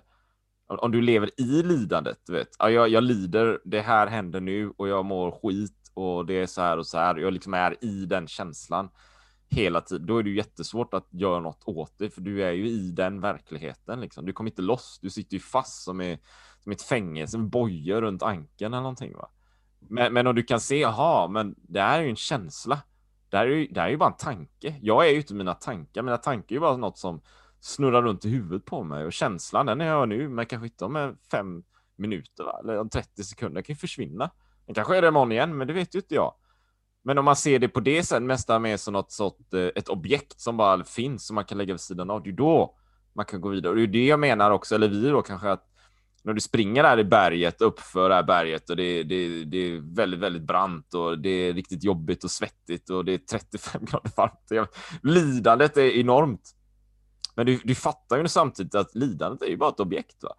Om 0.67 0.91
du 0.91 1.01
lever 1.01 1.29
i 1.37 1.63
lidandet, 1.63 2.17
du 2.25 2.33
vet, 2.33 2.47
jag, 2.59 2.89
jag 2.89 3.03
lider, 3.03 3.59
det 3.65 3.81
här 3.81 4.07
händer 4.07 4.41
nu 4.41 4.73
och 4.77 4.87
jag 4.87 5.05
mår 5.05 5.31
skit 5.31 5.91
och 5.93 6.25
det 6.25 6.33
är 6.33 6.45
så 6.45 6.61
här 6.61 6.77
och 6.77 6.87
så 6.87 6.97
här. 6.97 7.15
Jag 7.15 7.33
liksom 7.33 7.53
är 7.53 7.83
i 7.83 8.05
den 8.05 8.27
känslan 8.27 8.89
hela 9.49 9.81
tiden, 9.81 10.05
då 10.05 10.17
är 10.17 10.23
det 10.23 10.29
ju 10.29 10.35
jättesvårt 10.35 10.93
att 10.93 11.07
göra 11.11 11.39
något 11.39 11.63
åt 11.65 11.93
det, 11.97 12.09
för 12.09 12.21
du 12.21 12.43
är 12.43 12.51
ju 12.51 12.69
i 12.69 12.91
den 12.91 13.21
verkligheten. 13.21 14.01
Liksom. 14.01 14.25
Du 14.25 14.33
kommer 14.33 14.49
inte 14.49 14.61
loss. 14.61 14.99
Du 15.01 15.09
sitter 15.09 15.33
ju 15.33 15.39
fast 15.39 15.83
som 15.83 16.01
i, 16.01 16.19
som 16.65 16.71
ett 16.71 16.81
fängelse 16.81 17.37
bojor 17.37 18.01
runt 18.01 18.23
ankeln 18.23 18.73
eller 18.73 18.81
någonting. 18.81 19.13
Va? 19.15 19.29
Men, 19.79 20.13
men 20.13 20.27
om 20.27 20.35
du 20.35 20.43
kan 20.43 20.59
se, 20.59 20.79
jaha, 20.79 21.27
men 21.27 21.55
det 21.57 21.81
här 21.81 21.99
är 21.99 22.03
ju 22.03 22.09
en 22.09 22.15
känsla. 22.15 22.79
Det 23.29 23.37
här 23.37 23.47
är 23.47 23.51
ju, 23.51 23.67
det 23.67 23.79
här 23.79 23.87
är 23.87 23.91
ju 23.91 23.97
bara 23.97 24.09
en 24.09 24.17
tanke. 24.17 24.75
Jag 24.81 25.07
är 25.07 25.11
ju 25.11 25.17
inte 25.17 25.33
mina 25.33 25.53
tankar. 25.53 26.01
Mina 26.01 26.17
tankar 26.17 26.47
är 26.49 26.53
ju 26.53 26.59
bara 26.59 26.77
något 26.77 26.97
som 26.97 27.21
snurrar 27.59 28.01
runt 28.01 28.25
i 28.25 28.29
huvudet 28.29 28.65
på 28.65 28.83
mig 28.83 29.05
och 29.05 29.13
känslan, 29.13 29.65
den 29.65 29.81
är 29.81 29.85
jag 29.85 30.09
nu, 30.09 30.29
men 30.29 30.45
kanske 30.45 30.65
inte 30.65 30.85
om 30.85 31.17
fem 31.31 31.63
minuter 31.95 32.43
va? 32.43 32.59
eller 32.63 32.79
om 32.79 32.89
30 32.89 33.23
sekunder 33.23 33.55
Den 33.55 33.63
kan 33.63 33.73
ju 33.73 33.77
försvinna. 33.77 34.31
Den 34.65 34.75
kanske 34.75 34.97
är 34.97 35.01
det 35.01 35.07
imorgon 35.07 35.31
igen, 35.31 35.57
men 35.57 35.67
det 35.67 35.73
vet 35.73 35.95
ju 35.95 35.99
inte 35.99 36.15
jag. 36.15 36.33
Men 37.03 37.17
om 37.17 37.25
man 37.25 37.35
ser 37.35 37.59
det 37.59 37.67
på 37.67 37.79
det 37.79 38.03
sättet, 38.03 38.23
mesta 38.23 38.59
mer 38.59 38.77
som 38.77 38.93
något 38.93 39.11
sort, 39.11 39.53
eh, 39.53 39.61
ett 39.75 39.89
objekt 39.89 40.39
som 40.39 40.57
bara 40.57 40.83
finns 40.83 41.27
som 41.27 41.35
man 41.35 41.45
kan 41.45 41.57
lägga 41.57 41.73
vid 41.73 41.81
sidan 41.81 42.09
av, 42.09 42.23
det 42.23 42.29
är 42.29 42.33
då 42.33 42.75
man 43.13 43.25
kan 43.25 43.41
gå 43.41 43.49
vidare. 43.49 43.71
Och 43.71 43.77
det 43.77 43.83
är 43.83 43.87
det 43.87 44.05
jag 44.05 44.19
menar 44.19 44.51
också, 44.51 44.75
eller 44.75 44.87
vi 44.87 45.09
då 45.09 45.21
kanske, 45.21 45.51
att 45.51 45.74
när 46.25 46.33
du 46.33 46.41
springer 46.41 46.83
där 46.83 46.99
i 46.99 47.03
berget, 47.03 47.61
uppför 47.61 48.09
det 48.09 48.15
här 48.15 48.23
berget 48.23 48.69
och 48.69 48.75
det, 48.75 49.03
det, 49.03 49.45
det 49.45 49.57
är 49.57 49.95
väldigt, 49.95 50.19
väldigt 50.19 50.41
brant 50.41 50.93
och 50.93 51.19
det 51.19 51.29
är 51.29 51.53
riktigt 51.53 51.83
jobbigt 51.83 52.23
och 52.23 52.31
svettigt 52.31 52.89
och 52.89 53.05
det 53.05 53.13
är 53.13 53.17
35 53.17 53.85
grader 53.91 54.11
varmt. 54.17 54.71
Lidandet 55.03 55.77
är 55.77 55.99
enormt. 55.99 56.55
Men 57.35 57.45
du, 57.45 57.59
du 57.63 57.75
fattar 57.75 58.17
ju 58.17 58.27
samtidigt 58.27 58.75
att 58.75 58.95
lidandet 58.95 59.41
är 59.41 59.47
ju 59.47 59.57
bara 59.57 59.69
ett 59.69 59.79
objekt. 59.79 60.23
Va? 60.23 60.35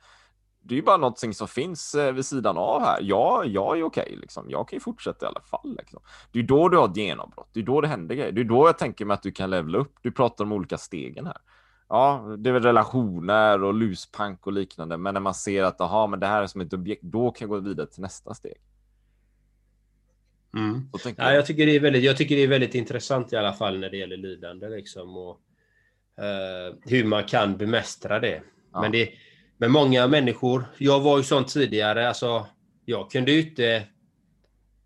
det 0.69 0.75
är 0.75 0.77
ju 0.77 0.83
bara 0.83 0.97
någonting 0.97 1.35
som 1.35 1.49
finns 1.49 1.95
eh, 1.95 2.13
vid 2.13 2.27
sidan 2.27 2.59
av 2.59 2.83
här. 2.83 2.99
Ja, 3.03 3.45
jag 3.45 3.79
är 3.79 3.83
okej, 3.83 4.19
liksom. 4.21 4.51
Jag 4.51 4.69
kan 4.69 4.77
ju 4.77 4.81
fortsätta 4.81 5.27
i 5.27 5.29
alla 5.29 5.41
fall. 5.41 5.77
Liksom. 5.79 6.01
Det 6.33 6.39
är 6.39 6.43
då 6.43 6.69
du 6.69 6.77
har 6.77 6.89
ett 6.89 6.97
genombrott. 6.97 7.49
Det 7.53 7.61
är 7.61 7.65
då 7.65 7.81
det 7.81 7.89
händer 7.89 8.15
grejer. 8.15 8.33
Det 8.33 8.41
är 8.41 8.45
då 8.45 8.67
jag 8.69 8.79
tänker 8.79 9.05
mig 9.05 9.15
att 9.15 9.23
du 9.23 9.33
kan 9.33 9.51
levla 9.51 9.79
upp. 9.79 9.95
Du 10.03 10.13
pratar 10.13 10.45
om 10.45 10.53
olika 10.53 10.79
stegen 10.79 11.27
här. 11.27 11.37
Ja, 11.89 12.37
det 12.39 12.51
är 12.51 12.53
väl 12.55 12.63
relationer 12.63 13.63
och 13.63 13.75
luspank 13.75 14.47
och 14.47 14.53
liknande. 14.53 14.97
Men 14.97 15.15
när 15.15 15.21
man 15.21 15.35
ser 15.35 15.63
att 15.63 15.81
aha, 15.81 16.07
men 16.07 16.21
det 16.21 16.27
här 16.27 16.43
är 16.43 16.47
som 16.47 16.61
ett 16.61 16.73
objekt, 16.73 17.03
då 17.03 17.31
kan 17.31 17.49
jag 17.49 17.63
gå 17.63 17.69
vidare 17.69 17.87
till 17.87 18.03
nästa 18.03 18.35
steg. 18.35 18.57
Mm. 20.57 20.89
Ja, 21.17 21.33
jag. 21.33 21.47
tycker 21.47 21.67
det 21.67 21.77
är 21.77 21.81
väldigt, 21.81 22.05
jag 22.05 22.17
tycker 22.17 22.37
det 22.37 22.43
är 22.43 22.49
väldigt 22.49 22.75
intressant 22.75 23.33
i 23.33 23.37
alla 23.37 23.53
fall 23.53 23.79
när 23.79 23.91
det 23.91 23.97
gäller 23.97 24.17
lidande 24.17 24.69
liksom, 24.69 25.17
och 25.17 25.41
uh, 26.19 26.77
hur 26.83 27.05
man 27.05 27.25
kan 27.25 27.57
bemästra 27.57 28.21
det. 28.21 28.43
Ja. 28.73 28.81
Men 28.81 28.93
det, 28.93 29.11
med 29.57 29.71
många 29.71 30.07
människor. 30.07 30.65
Jag 30.79 31.01
var 31.01 31.19
ju 31.19 31.25
sån 31.25 31.45
tidigare, 31.45 32.09
alltså 32.09 32.47
jag 32.85 33.11
kunde 33.11 33.33
ju 33.33 33.41
inte 33.41 33.87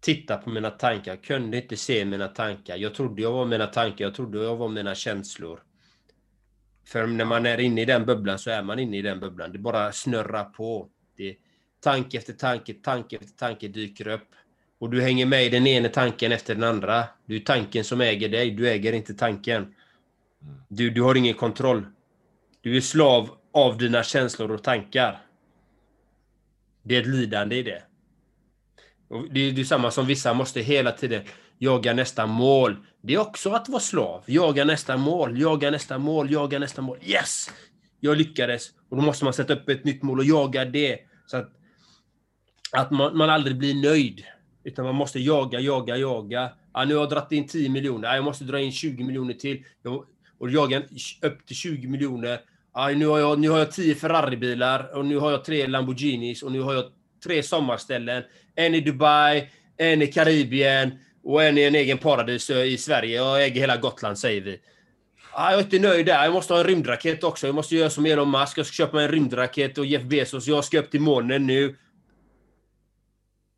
titta 0.01 0.37
på 0.37 0.51
mina 0.51 0.71
tankar, 0.71 1.13
jag 1.13 1.23
kunde 1.23 1.57
inte 1.57 1.77
se 1.77 2.05
mina 2.05 2.29
tankar. 2.29 2.77
Jag 2.77 2.95
trodde 2.95 3.23
jag 3.23 3.33
var 3.33 3.45
mina 3.45 3.67
tankar, 3.67 4.05
jag 4.05 4.15
trodde 4.15 4.45
jag 4.45 4.57
var 4.57 4.69
mina 4.69 4.95
känslor. 4.95 5.61
För 6.91 7.07
när 7.07 7.25
man 7.25 7.47
är 7.47 7.61
inne 7.61 7.83
i 7.83 7.85
den 7.85 8.07
bubblan 8.07 8.39
så 8.39 8.51
är 8.51 8.63
man 8.63 8.79
inne 8.79 8.97
i 8.97 9.03
den 9.03 9.21
bubblan. 9.21 9.53
Det 9.53 9.59
bara 9.59 9.93
snurrar 9.93 10.45
på. 10.45 10.89
Det, 11.17 11.37
tanke 11.81 12.19
efter 12.19 12.33
tanke, 12.33 12.75
tanke 12.75 13.17
efter 13.17 13.37
tanke 13.37 13.69
dyker 13.69 14.09
upp. 14.09 14.29
Och 14.79 14.91
du 14.91 15.03
hänger 15.03 15.27
med 15.27 15.45
i 15.45 15.49
den 15.49 15.67
ena 15.67 15.89
tanken 15.89 16.33
efter 16.33 16.55
den 16.55 16.65
andra. 16.65 17.05
Det 17.27 17.35
är 17.35 17.41
tanken 17.41 17.85
som 17.85 18.01
äger 18.01 18.29
dig, 18.29 18.51
du 18.51 18.69
äger 18.69 18.93
inte 18.93 19.15
tanken. 19.15 19.63
Mm. 19.63 19.75
Du, 20.69 20.91
du 20.91 21.03
har 21.03 21.15
ingen 21.15 21.35
kontroll. 21.35 21.87
Du 22.61 22.77
är 22.77 22.81
slav 22.81 23.31
av 23.53 23.79
dina 23.79 24.03
känslor 24.03 24.51
och 24.51 24.63
tankar. 24.63 25.21
Det 26.83 26.97
är 26.97 27.01
ett 27.01 27.07
lidande 27.07 27.57
i 27.57 27.63
det. 27.63 27.83
det 29.31 29.41
är, 29.41 29.53
det 29.53 29.61
är 29.61 29.65
samma 29.65 29.91
som 29.91 30.07
vissa 30.07 30.35
måste 30.35 30.61
hela 30.61 30.93
tiden 30.93 31.23
jaga 31.59 31.95
nästa 31.95 32.27
mål. 32.27 32.77
Det 33.03 33.15
är 33.15 33.19
också 33.19 33.51
att 33.51 33.69
vara 33.69 33.81
slav. 33.81 34.25
Jaga 34.27 34.65
nästa 34.65 34.97
mål, 34.97 35.41
jaga 35.41 35.71
nästa 35.71 35.99
mål, 35.99 36.31
jaga 36.31 36.59
nästa 36.59 36.83
mål. 36.83 36.99
Yes! 37.03 37.51
Jag 38.01 38.17
lyckades. 38.17 38.71
Och 38.89 38.97
då 38.97 39.03
måste 39.03 39.25
man 39.25 39.35
sätta 39.35 39.53
upp 39.53 39.69
ett 39.69 39.85
nytt 39.85 40.03
mål 40.03 40.19
och 40.19 40.25
jaga 40.25 40.65
det. 40.65 40.99
Så 41.27 41.37
att, 41.37 41.53
att 42.73 42.91
man, 42.91 43.17
man 43.17 43.31
aldrig 43.31 43.59
blir 43.59 43.75
nöjd. 43.75 44.25
Utan 44.65 44.85
man 44.85 44.95
måste 44.95 45.21
jaga, 45.21 45.61
jaga, 45.61 45.97
jaga. 45.97 46.51
Ja, 46.75 46.85
nu 46.85 46.95
har 46.95 47.03
jag 47.03 47.11
dragit 47.11 47.33
in 47.33 47.49
10 47.49 47.69
miljoner. 47.69 48.09
Ja, 48.09 48.15
jag 48.15 48.25
måste 48.25 48.45
dra 48.45 48.61
in 48.61 48.73
20 48.73 49.05
miljoner 49.05 49.35
till. 49.35 49.65
och 50.39 50.51
jaga 50.51 50.83
upp 51.23 51.47
till 51.47 51.57
20 51.57 51.89
miljoner. 51.89 52.41
Ja, 52.75 52.89
nu, 52.89 53.07
har 53.07 53.19
jag, 53.19 53.39
nu 53.39 53.49
har 53.49 53.59
jag 53.59 53.73
tio 53.73 53.95
Ferrari-bilar 53.95 54.97
och 54.97 55.07
nu 55.07 55.19
har 55.19 55.31
jag 55.31 55.45
tre 55.45 55.67
Lamborghinis 55.67 56.43
och 56.43 56.53
nu 56.53 56.61
har 56.61 56.75
jag 56.75 56.85
tre 57.25 57.43
sommarställen. 57.43 58.23
En 58.55 58.75
i 58.75 58.81
Dubai, 58.81 59.49
en 59.77 60.03
i 60.03 60.07
Karibien 60.07 60.99
och 61.25 61.43
en 61.43 61.59
i 61.59 61.63
en 61.63 61.75
egen 61.75 61.99
paradis 61.99 62.51
i 62.51 62.79
Sverige. 62.79 63.17
Jag 63.17 63.45
äger 63.45 63.61
hela 63.61 63.77
Gotland, 63.77 64.19
säger 64.19 64.41
vi. 64.41 64.61
Ah, 65.33 65.51
jag 65.51 65.61
är 65.61 65.65
inte 65.65 65.79
nöjd 65.79 66.07
där. 66.07 66.25
Jag 66.25 66.33
måste 66.33 66.53
ha 66.53 66.61
en 66.61 66.67
rymdraket 66.67 67.25
också. 67.25 67.47
Jag 67.47 67.55
måste 67.55 67.77
göra 67.77 67.91
som 67.91 68.07
Elon 68.07 68.31
Musk. 68.31 68.59
Jag 68.59 68.67
ska 68.67 68.75
köpa 68.75 68.97
mig 68.97 69.05
en 69.05 69.11
rymdraket 69.11 69.79
och 69.79 69.87
Jeff 69.87 70.03
Bezos. 70.03 70.47
Jag 70.47 70.65
ska 70.65 70.79
upp 70.79 70.91
till 70.91 71.01
månen 71.01 71.47
nu. 71.47 71.77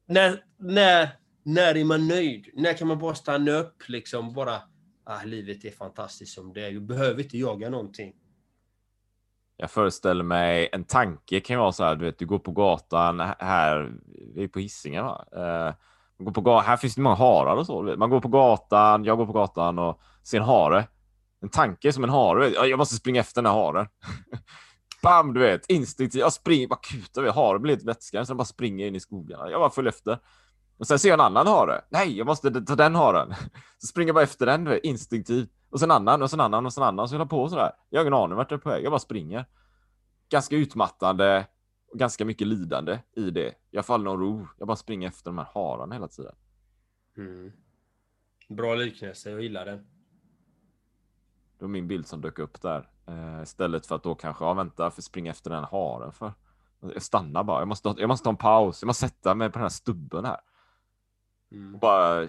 När, 0.07 0.45
när, 0.59 1.09
när 1.43 1.77
är 1.77 1.85
man 1.85 2.09
nöjd? 2.09 2.49
När 2.55 2.73
kan 2.73 2.89
man 2.89 2.99
bara 2.99 3.15
stanna 3.15 3.53
upp 3.53 3.89
liksom? 3.89 4.33
Bara, 4.33 4.61
ah, 5.05 5.25
livet 5.25 5.65
är 5.65 5.71
fantastiskt 5.71 6.35
som 6.35 6.53
det 6.53 6.67
är. 6.67 6.71
Jag 6.71 6.83
behöver 6.83 7.23
inte 7.23 7.39
jaga 7.39 7.71
någonting. 7.71 8.15
Jag 9.57 9.71
föreställer 9.71 10.25
mig 10.25 10.69
en 10.73 10.85
tanke 10.85 11.41
kan 11.41 11.55
ju 11.55 11.61
vara 11.61 11.73
så 11.73 11.85
här, 11.85 11.97
du 11.97 12.05
vet, 12.05 12.19
du 12.19 12.27
går 12.27 12.39
på 12.39 12.51
gatan 12.53 13.21
här, 13.39 13.93
vi 14.35 14.45
är 14.45 14.49
på 14.49 14.59
Hisingen 14.59 15.05
va? 15.05 15.25
Eh, 15.37 15.75
går 16.25 16.33
på 16.33 16.61
här 16.61 16.77
finns 16.77 16.95
det 16.95 17.01
många 17.01 17.17
harar 17.17 17.57
och 17.57 17.67
så. 17.67 17.83
Man 17.83 18.11
går 18.11 18.21
på 18.21 18.29
gatan, 18.29 19.05
jag 19.05 19.19
går 19.19 19.27
på 19.27 19.33
gatan 19.33 19.79
och 19.79 20.01
ser 20.23 20.39
en 20.39 20.45
hare. 20.45 20.85
En 21.41 21.49
tanke 21.49 21.93
som 21.93 22.05
en 22.05 22.11
hare. 22.11 22.49
Jag 22.49 22.79
måste 22.79 22.95
springa 22.95 23.21
efter 23.21 23.43
den 23.43 23.53
här 23.53 23.63
haren. 23.63 23.87
Bam, 25.03 25.35
du 25.35 25.41
vet, 25.41 25.71
instinktivt. 25.71 26.21
Jag 26.21 26.33
springer, 26.33 26.69
bara 26.69 26.79
kutar 26.83 27.33
haren 27.33 27.63
blir 27.63 27.75
lite 27.75 27.87
vätska, 27.87 28.25
så 28.25 28.31
jag 28.31 28.37
bara 28.37 28.45
springer 28.45 28.87
in 28.87 28.97
i 28.97 29.01
skogarna. 29.01 29.51
Jag 29.51 29.61
bara 29.61 29.71
följer 29.71 29.89
efter. 29.89 30.19
Och 30.79 30.87
sen 30.87 30.99
ser 30.99 31.09
jag 31.09 31.15
en 31.15 31.27
annan 31.27 31.47
hare. 31.47 31.81
Nej, 31.91 32.19
jag 32.19 32.27
måste 32.27 32.51
ta 32.51 32.77
den 32.77 32.95
haren. 32.95 33.35
Så 33.79 33.87
springer 33.87 34.09
jag 34.09 34.15
bara 34.15 34.25
efter 34.25 34.47
den, 34.47 34.65
du 34.65 34.71
vet, 34.71 34.85
instinktivt. 34.85 35.51
Och 35.71 35.81
sen 35.81 35.91
annan, 35.91 36.23
och 36.23 36.31
sen 36.31 36.41
annan, 36.41 36.67
och 36.67 36.73
sen 36.73 36.83
annan. 36.83 37.09
Så 37.09 37.15
jag 37.15 37.31
på 37.31 37.49
sådär. 37.49 37.71
Jag 37.91 38.01
har 38.01 38.05
ingen 38.05 38.15
aning 38.15 38.37
vart 38.37 38.51
jag 38.51 38.59
är 38.59 38.63
på 38.63 38.69
väg. 38.69 38.85
Jag 38.85 38.93
bara 38.93 38.99
springer. 38.99 39.47
Ganska 40.31 40.57
utmattande 40.57 41.47
ganska 41.95 42.25
mycket 42.25 42.47
lidande 42.47 42.99
i 43.17 43.31
det. 43.31 43.55
Jag 43.71 43.87
faller 43.87 44.05
någon 44.05 44.21
ro. 44.21 44.49
Jag 44.59 44.69
bara 44.69 44.77
springer 44.77 45.09
efter 45.09 45.31
de 45.31 45.39
här 45.39 45.49
hararna 45.55 45.95
hela 45.95 46.09
tiden. 46.09 46.35
Mm. 47.17 47.53
Bra 48.49 48.75
liknelse, 48.75 49.31
jag 49.31 49.43
gillar 49.43 49.65
den. 49.65 49.79
Det 51.59 51.65
var 51.65 51.69
min 51.69 51.89
bild 51.89 52.07
som 52.07 52.21
dök 52.21 52.39
upp 52.39 52.63
där. 52.63 52.89
Eh, 53.07 53.43
istället 53.43 53.87
för 53.87 53.97
att 53.97 54.03
då 54.03 54.15
kanske, 54.15 54.45
ja 54.45 54.55
vänta, 54.55 54.91
för 54.91 55.03
springa 55.03 55.31
efter 55.31 55.51
den 55.51 55.65
haren 55.65 56.13
för. 56.13 56.33
Jag 56.81 57.03
stannar 57.03 57.45
bara. 57.45 57.59
Jag 57.59 57.69
måste, 57.69 57.95
jag 57.99 58.09
måste 58.09 58.25
ta 58.25 58.31
en 58.31 58.37
paus. 58.37 58.83
Jag 58.83 58.87
måste 58.87 59.09
sätta 59.09 59.35
mig 59.35 59.51
på 59.51 59.59
den 59.59 59.63
här 59.63 59.69
stubben 59.69 60.25
här. 60.25 60.41
Mm. 61.51 61.79
Bara 61.79 62.29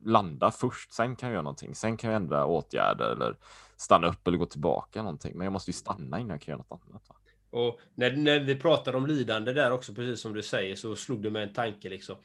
landa 0.00 0.50
först. 0.50 0.92
Sen 0.92 1.16
kan 1.16 1.28
jag 1.28 1.34
göra 1.34 1.42
någonting. 1.42 1.74
Sen 1.74 1.96
kan 1.96 2.10
jag 2.10 2.16
ändra 2.16 2.46
åtgärder 2.46 3.12
eller 3.12 3.36
stanna 3.76 4.06
upp 4.06 4.28
eller 4.28 4.38
gå 4.38 4.46
tillbaka 4.46 5.02
någonting. 5.02 5.38
Men 5.38 5.44
jag 5.44 5.52
måste 5.52 5.70
ju 5.70 5.72
stanna 5.72 6.18
innan 6.18 6.30
jag 6.30 6.40
kan 6.40 6.52
göra 6.52 6.64
något 6.68 6.82
annat. 6.88 7.08
Va? 7.08 7.16
Och 7.52 7.80
när, 7.94 8.16
när 8.16 8.40
vi 8.40 8.56
pratar 8.56 8.96
om 8.96 9.06
lidande 9.06 9.52
där 9.52 9.70
också, 9.70 9.94
precis 9.94 10.20
som 10.20 10.32
du 10.32 10.42
säger, 10.42 10.76
så 10.76 10.96
slog 10.96 11.22
det 11.22 11.30
mig 11.30 11.42
en 11.42 11.52
tanke 11.52 11.88
liksom. 11.88 12.16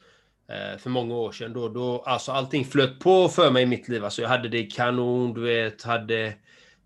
Eh, 0.48 0.78
för 0.78 0.90
många 0.90 1.14
år 1.14 1.32
sedan 1.32 1.52
då, 1.52 1.68
då, 1.68 2.02
alltså 2.06 2.32
allting 2.32 2.64
flöt 2.64 3.00
på 3.00 3.28
för 3.28 3.50
mig 3.50 3.62
i 3.62 3.66
mitt 3.66 3.88
liv. 3.88 4.04
Alltså 4.04 4.22
jag 4.22 4.28
hade 4.28 4.48
det 4.48 4.66
kanon, 4.66 5.34
du 5.34 5.40
vet, 5.40 5.82
hade 5.82 6.34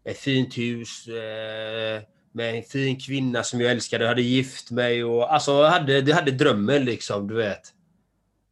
ett 0.05 0.18
fint 0.18 0.59
hus, 0.59 1.09
eh, 1.09 2.02
med 2.33 2.55
en 2.55 2.62
fin 2.62 3.00
kvinna 3.00 3.42
som 3.42 3.61
jag 3.61 3.70
älskade, 3.70 4.05
jag 4.05 4.09
hade 4.09 4.22
gift 4.22 4.70
mig 4.70 5.05
och 5.05 5.35
alltså 5.35 5.52
jag 5.52 5.70
hade, 5.70 5.98
jag 5.98 6.16
hade 6.16 6.31
drömmen 6.31 6.85
liksom, 6.85 7.28
du 7.28 7.35
vet. 7.35 7.62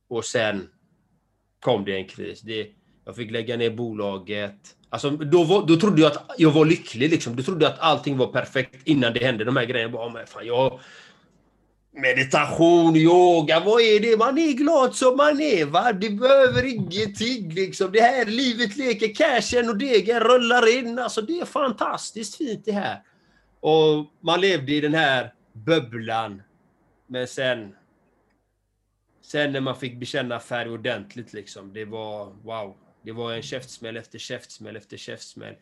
Och 0.09 0.25
sen 0.25 0.69
kom 1.61 1.85
det 1.85 1.97
en 1.97 2.09
kris. 2.09 2.41
Det, 2.41 2.67
jag 3.05 3.17
fick 3.17 3.31
lägga 3.31 3.57
ner 3.57 3.71
bolaget. 3.71 4.77
Alltså, 4.93 5.11
då, 5.11 5.45
var, 5.45 5.67
då 5.67 5.77
trodde 5.77 6.03
jag 6.03 6.13
att 6.13 6.31
jag 6.39 6.51
var 6.51 6.65
lycklig. 6.65 7.11
Liksom. 7.11 7.37
Då 7.37 7.43
trodde 7.43 7.65
jag 7.65 7.73
att 7.73 7.81
allting 7.81 8.17
var 8.17 8.27
perfekt 8.27 8.77
innan 8.85 9.13
det 9.13 9.25
hände. 9.25 9.45
De 9.45 9.57
här 9.57 9.65
grejerna. 9.65 9.93
Bara, 9.93 10.09
men 10.09 10.27
fan, 10.27 10.47
jag, 10.47 10.81
meditation, 11.93 12.97
yoga, 12.97 13.61
vad 13.61 13.81
är 13.81 14.01
det? 14.01 14.17
Man 14.17 14.39
är 14.39 14.53
glad 14.53 14.95
som 14.95 15.17
man 15.17 15.41
är. 15.41 15.65
Va? 15.65 15.93
Du 15.93 16.11
behöver 16.11 16.65
ingenting. 16.65 17.55
Liksom. 17.55 17.93
Det 17.93 18.01
här 18.01 18.25
livet 18.25 18.77
leker. 18.77 19.15
Cashen 19.15 19.69
och 19.69 19.77
degen 19.77 20.21
rullar 20.21 20.79
in. 20.79 20.99
Alltså, 20.99 21.21
det 21.21 21.41
är 21.41 21.45
fantastiskt 21.45 22.37
fint 22.37 22.65
det 22.65 22.73
här. 22.73 23.03
Och 23.61 24.07
man 24.21 24.41
levde 24.41 24.73
i 24.73 24.81
den 24.81 24.95
här 24.95 25.33
bubblan. 25.53 26.43
Men 27.07 27.27
sen... 27.27 27.75
Sen 29.23 29.53
när 29.53 29.61
man 29.61 29.77
fick 29.77 30.01
bekänna 30.01 30.41
färg 30.41 30.71
ordentligt, 30.71 31.33
liksom, 31.33 31.73
det 31.73 31.85
var 31.85 32.33
wow. 32.45 32.77
Det 33.03 33.13
var 33.13 33.33
en 33.33 33.43
käftsmäll 33.43 33.97
efter 33.97 34.19
käftsmäll 34.19 34.77
efter 34.77 34.97
käftsmäll. 34.97 35.55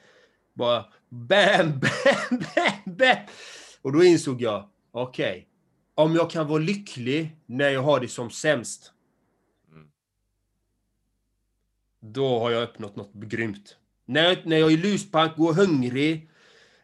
Bara 0.55 0.85
bam, 1.09 1.81
bam, 1.81 2.39
bam, 2.55 2.97
bam. 2.97 3.17
Och 3.83 3.93
då 3.93 4.05
insåg 4.05 4.43
jag, 4.43 4.69
okej, 4.91 5.31
okay, 5.31 5.45
om 5.95 6.15
jag 6.15 6.31
kan 6.31 6.49
vara 6.49 6.59
lycklig 6.59 7.37
när 7.47 7.71
jag 7.71 7.83
har 7.83 8.01
det 8.01 8.09
som 8.09 8.31
sämst. 8.31 8.93
Mm. 9.73 9.89
Då 12.01 12.39
har 12.39 12.51
jag 12.51 12.63
uppnått 12.63 12.97
något 12.97 13.15
grymt. 13.15 13.77
När 14.05 14.25
jag, 14.25 14.47
när 14.47 14.57
jag 14.57 14.73
är 14.73 14.77
luspank, 14.77 15.37
går 15.37 15.53
hungrig. 15.53 16.31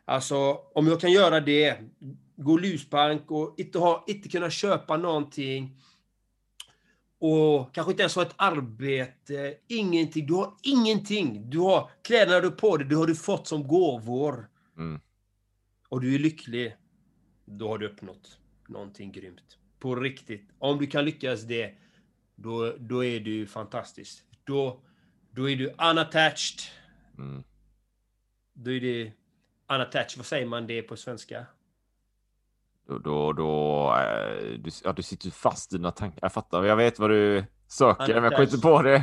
Alltså, 0.05 0.61
om 0.75 0.87
jag 0.87 1.01
kan 1.01 1.13
göra 1.13 1.41
det, 1.41 1.79
gå 2.37 2.59
luspank 2.59 3.31
och 3.31 3.55
inte, 3.57 3.79
ha, 3.79 4.05
inte 4.09 4.29
kunna 4.29 4.51
köpa 4.51 4.97
någonting 4.97 5.81
och 7.27 7.75
kanske 7.75 7.91
inte 7.91 8.03
ens 8.03 8.15
ha 8.15 8.23
ett 8.23 8.35
arbete, 8.37 9.55
ingenting. 9.69 10.27
Du 10.27 10.35
har 10.35 10.55
ingenting. 10.63 11.51
Du 11.51 11.59
har 11.59 11.91
kläderna 12.03 12.41
du 12.41 12.51
på 12.51 12.77
dig, 12.77 12.87
du 12.87 12.97
har 12.97 13.07
du 13.07 13.15
fått 13.15 13.47
som 13.47 13.69
gåvor. 13.69 14.49
Mm. 14.77 15.01
Och 15.89 16.01
du 16.01 16.15
är 16.15 16.19
lycklig. 16.19 16.77
Då 17.45 17.69
har 17.69 17.79
du 17.79 17.87
uppnått 17.87 18.39
någonting 18.69 19.13
grymt. 19.13 19.59
På 19.79 19.97
riktigt. 19.97 20.51
Om 20.59 20.79
du 20.79 20.87
kan 20.87 21.05
lyckas 21.05 21.43
det, 21.43 21.75
då, 22.37 22.77
då 22.79 23.05
är 23.05 23.21
du 23.21 23.47
fantastisk. 23.47 24.25
Då, 24.45 24.81
då 25.31 25.51
är 25.51 25.57
du 25.57 25.69
unattached. 25.91 26.61
Mm. 27.19 27.45
Då 28.53 28.73
är 28.73 28.81
det 28.81 29.13
unattached. 29.69 30.17
Vad 30.17 30.27
säger 30.27 30.47
man 30.47 30.67
det 30.67 30.83
på 30.83 30.97
svenska? 30.97 31.47
Då, 32.89 32.99
då, 32.99 33.33
då 33.33 33.97
äh, 33.97 34.59
du, 34.59 34.71
ja, 34.85 34.93
du 34.93 35.03
sitter 35.03 35.31
fast 35.31 35.73
i 35.73 35.77
dina 35.77 35.91
tankar. 35.91 36.19
Jag 36.23 36.33
fattar, 36.33 36.65
jag 36.65 36.77
vet 36.77 36.99
vad 36.99 37.11
du 37.11 37.45
söker, 37.69 38.15
men 38.15 38.25
jag 38.25 38.33
kommer 38.33 38.45
inte 38.45 38.59
på 38.59 38.83
det. 38.83 39.03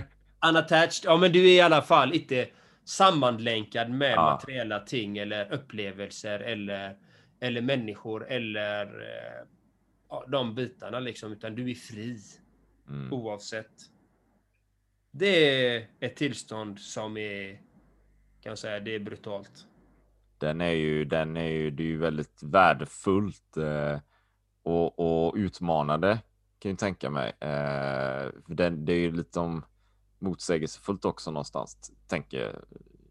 Unattached, 0.50 1.04
ja 1.04 1.17
men 1.17 1.32
du 1.32 1.39
är 1.39 1.54
i 1.54 1.62
alla 1.62 1.82
fall 1.82 2.13
inte 2.13 2.48
sammanlänkad 2.86 3.89
med 3.89 4.12
ja. 4.12 4.22
materiella 4.22 4.80
ting 4.80 5.17
eller 5.17 5.54
upplevelser 5.54 6.39
eller, 6.39 6.98
eller 7.39 7.62
människor 7.62 8.28
eller 8.28 8.86
eh, 8.86 9.48
ja, 10.10 10.26
de 10.28 10.56
bitarna 10.56 11.00
liksom, 11.00 11.32
utan 11.32 11.56
du 11.56 11.72
är 11.72 11.76
fri. 11.76 12.20
Mm. 12.89 13.13
Oavsett. 13.13 13.72
Det 15.12 15.28
är 15.28 15.88
ett 16.00 16.15
tillstånd 16.15 16.80
som 16.80 17.17
är, 17.17 17.54
kan 18.41 18.50
jag 18.50 18.58
säga, 18.58 18.80
det 18.80 18.96
är 18.96 19.00
brutalt 19.00 19.65
den 20.41 20.62
är 20.62 20.71
ju, 20.71 21.06
den 21.06 21.38
är 21.38 21.49
ju, 21.49 21.71
det 21.71 21.84
är 21.84 21.88
ju 21.88 21.97
väldigt 21.97 22.43
värdefullt 22.43 23.58
eh, 23.58 23.99
och, 24.63 24.99
och 24.99 25.36
utmanande 25.36 26.19
kan 26.60 26.71
jag 26.71 26.80
tänka 26.80 27.10
mig. 27.10 27.30
Eh, 27.39 28.32
för 28.45 28.54
den, 28.54 28.86
det 28.86 28.93
är 28.93 28.99
ju 28.99 29.12
lite 29.12 29.39
om 29.39 29.65
motsägelsefullt 30.19 31.06
också 31.06 31.32
någonstans, 31.32 31.91
tänker 32.08 32.62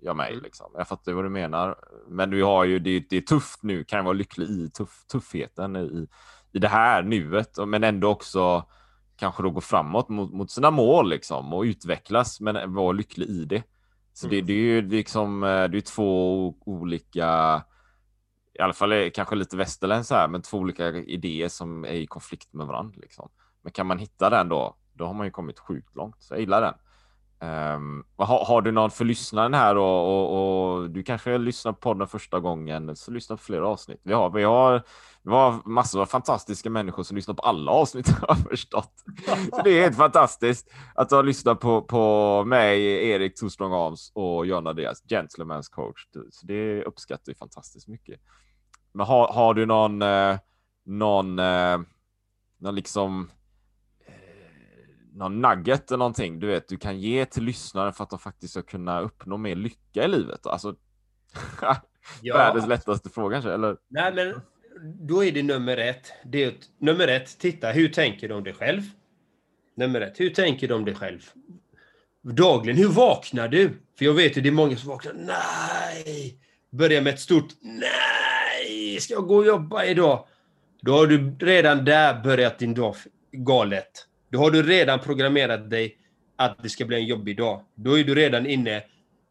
jag 0.00 0.16
mig. 0.16 0.32
Mm. 0.32 0.42
Liksom. 0.42 0.70
Jag 0.76 0.88
fattar 0.88 1.12
vad 1.12 1.24
du 1.24 1.28
menar. 1.28 1.78
Men 2.08 2.30
vi 2.30 2.40
har 2.40 2.64
ju, 2.64 2.78
det, 2.78 3.04
det 3.10 3.16
är 3.16 3.20
tufft 3.20 3.62
nu, 3.62 3.84
kan 3.84 4.04
vara 4.04 4.12
lycklig 4.12 4.50
i 4.50 4.70
tuff, 4.70 5.04
tuffheten 5.06 5.76
i, 5.76 6.08
i 6.52 6.58
det 6.58 6.68
här 6.68 7.02
nuet, 7.02 7.58
men 7.66 7.84
ändå 7.84 8.08
också 8.08 8.64
kanske 9.16 9.42
då 9.42 9.50
gå 9.50 9.60
framåt 9.60 10.08
mot, 10.08 10.32
mot 10.32 10.50
sina 10.50 10.70
mål 10.70 11.08
liksom 11.08 11.52
och 11.52 11.62
utvecklas, 11.62 12.40
men 12.40 12.74
vara 12.74 12.92
lycklig 12.92 13.28
i 13.28 13.44
det. 13.44 13.62
Så 14.20 14.26
det, 14.26 14.36
mm. 14.36 14.46
det, 14.46 14.52
är 14.52 14.56
ju 14.56 14.82
liksom, 14.82 15.42
eh, 15.42 15.64
det 15.64 15.78
är 15.78 15.80
två 15.80 16.54
olika, 16.60 17.62
i 18.54 18.60
alla 18.60 18.72
fall 18.72 19.10
kanske 19.10 19.34
lite 19.34 19.56
västerländskt 19.56 20.12
här, 20.12 20.28
men 20.28 20.42
två 20.42 20.58
olika 20.58 20.88
idéer 20.88 21.48
som 21.48 21.84
är 21.84 21.92
i 21.92 22.06
konflikt 22.06 22.52
med 22.52 22.66
varandra. 22.66 22.98
Liksom. 23.00 23.30
Men 23.62 23.72
kan 23.72 23.86
man 23.86 23.98
hitta 23.98 24.30
den 24.30 24.48
då, 24.48 24.76
då 24.92 25.06
har 25.06 25.14
man 25.14 25.26
ju 25.26 25.30
kommit 25.30 25.58
sjukt 25.58 25.96
långt. 25.96 26.16
Så 26.18 26.34
jag 26.34 26.40
gillar 26.40 26.60
den. 26.60 26.74
Um, 27.42 28.04
har, 28.16 28.44
har, 28.44 28.62
du 28.62 28.72
någon 28.72 28.90
för 28.90 29.04
lyssnaren 29.04 29.54
här 29.54 29.76
och, 29.76 30.08
och, 30.08 30.80
och, 30.80 30.90
du 30.90 31.02
kanske 31.02 31.38
lyssnar 31.38 31.72
på 31.72 31.78
podden 31.78 32.08
första 32.08 32.40
gången 32.40 32.96
så 32.96 33.10
lyssna 33.10 33.36
på 33.36 33.42
flera 33.42 33.68
avsnitt. 33.68 34.00
Vi 34.02 34.12
har, 34.12 34.30
vi 34.30 34.42
har, 34.42 34.82
vi 35.22 35.30
har 35.30 35.68
massor 35.68 36.00
av 36.02 36.06
fantastiska 36.06 36.70
människor 36.70 37.02
som 37.02 37.16
lyssnar 37.16 37.34
på 37.34 37.42
alla 37.42 37.72
avsnitt 37.72 38.08
har 38.20 38.28
jag 38.28 38.38
förstått. 38.38 38.92
Så 39.52 39.62
det 39.62 39.70
är 39.70 39.82
helt 39.82 39.96
fantastiskt 39.96 40.70
att 40.94 41.10
ha 41.10 41.22
lyssnat 41.22 41.60
på, 41.60 41.82
på 41.82 42.44
mig, 42.46 43.08
Erik 43.10 43.40
Two 43.40 43.48
Strong 43.48 43.72
Arms 43.72 44.12
och 44.14 44.46
John 44.46 44.66
Andreas, 44.66 45.04
Gentleman's 45.04 45.70
coach. 45.70 46.06
Så 46.30 46.46
det 46.46 46.84
uppskattar 46.84 47.24
vi 47.26 47.34
fantastiskt 47.34 47.88
mycket. 47.88 48.20
Men 48.92 49.06
har, 49.06 49.32
har 49.32 49.54
du 49.54 49.66
någon, 49.66 50.02
eh, 50.02 50.38
någon, 50.84 51.38
eh, 51.38 51.78
någon 52.58 52.74
liksom 52.74 53.30
någon 55.20 55.40
nugget 55.40 55.90
eller 55.90 55.98
någonting 55.98 56.40
du 56.40 56.46
vet 56.46 56.68
du 56.68 56.76
kan 56.76 57.00
ge 57.00 57.24
till 57.24 57.42
lyssnaren 57.44 57.92
för 57.92 58.04
att 58.04 58.10
de 58.10 58.18
faktiskt 58.18 58.52
ska 58.52 58.62
kunna 58.62 59.00
uppnå 59.00 59.36
mer 59.36 59.54
lycka 59.54 60.04
i 60.04 60.08
livet? 60.08 60.46
Alltså 60.46 60.76
ja. 62.22 62.36
världens 62.36 62.66
lättaste 62.66 63.10
fråga 63.10 63.34
kanske, 63.34 63.52
eller? 63.52 63.76
Nej, 63.88 64.14
men 64.14 64.40
då 64.82 65.24
är 65.24 65.32
det 65.32 65.42
nummer 65.42 65.76
ett. 65.76 66.12
Det 66.24 66.44
är 66.44 66.54
nummer 66.78 67.08
ett, 67.08 67.38
titta, 67.38 67.70
hur 67.70 67.88
tänker 67.88 68.28
de 68.28 68.44
dig 68.44 68.54
själv? 68.54 68.82
Nummer 69.76 70.00
ett, 70.00 70.20
hur 70.20 70.30
tänker 70.30 70.68
de 70.68 70.84
dig 70.84 70.94
själv? 70.94 71.30
Dagligen, 72.22 72.78
hur 72.78 72.88
vaknar 72.88 73.48
du? 73.48 73.70
För 73.98 74.04
jag 74.04 74.14
vet 74.14 74.36
ju 74.36 74.40
det 74.40 74.48
är 74.48 74.52
många 74.52 74.76
som 74.76 74.88
vaknar, 74.88 75.12
nej! 75.12 76.38
Börjar 76.70 77.02
med 77.02 77.14
ett 77.14 77.20
stort 77.20 77.48
nej! 77.60 79.00
Ska 79.00 79.14
jag 79.14 79.26
gå 79.26 79.36
och 79.36 79.46
jobba 79.46 79.84
idag? 79.84 80.26
Då 80.82 80.92
har 80.92 81.06
du 81.06 81.36
redan 81.40 81.84
där 81.84 82.22
börjat 82.22 82.58
din 82.58 82.74
dag 82.74 82.94
galet. 83.32 84.06
Då 84.30 84.38
har 84.38 84.50
du 84.50 84.62
redan 84.62 84.98
programmerat 84.98 85.70
dig 85.70 85.96
att 86.36 86.62
det 86.62 86.68
ska 86.68 86.84
bli 86.84 86.96
en 86.96 87.06
jobbig 87.06 87.36
dag. 87.36 87.64
Då 87.74 87.98
är 87.98 88.04
du 88.04 88.14
redan 88.14 88.46
inne, 88.46 88.82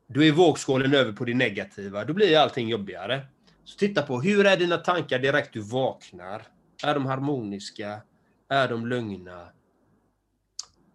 då 0.07 0.23
är 0.23 0.31
vågskålen 0.31 0.93
över 0.93 1.11
på 1.11 1.25
det 1.25 1.33
negativa. 1.33 2.05
Då 2.05 2.13
blir 2.13 2.37
allting 2.37 2.69
jobbigare. 2.69 3.21
Så 3.63 3.77
titta 3.77 4.01
på, 4.01 4.21
hur 4.21 4.45
är 4.45 4.57
dina 4.57 4.77
tankar 4.77 5.19
direkt 5.19 5.53
du 5.53 5.61
vaknar? 5.61 6.47
Är 6.83 6.93
de 6.93 7.05
harmoniska? 7.05 8.01
Är 8.49 8.67
de 8.67 8.87
lugna? 8.87 9.47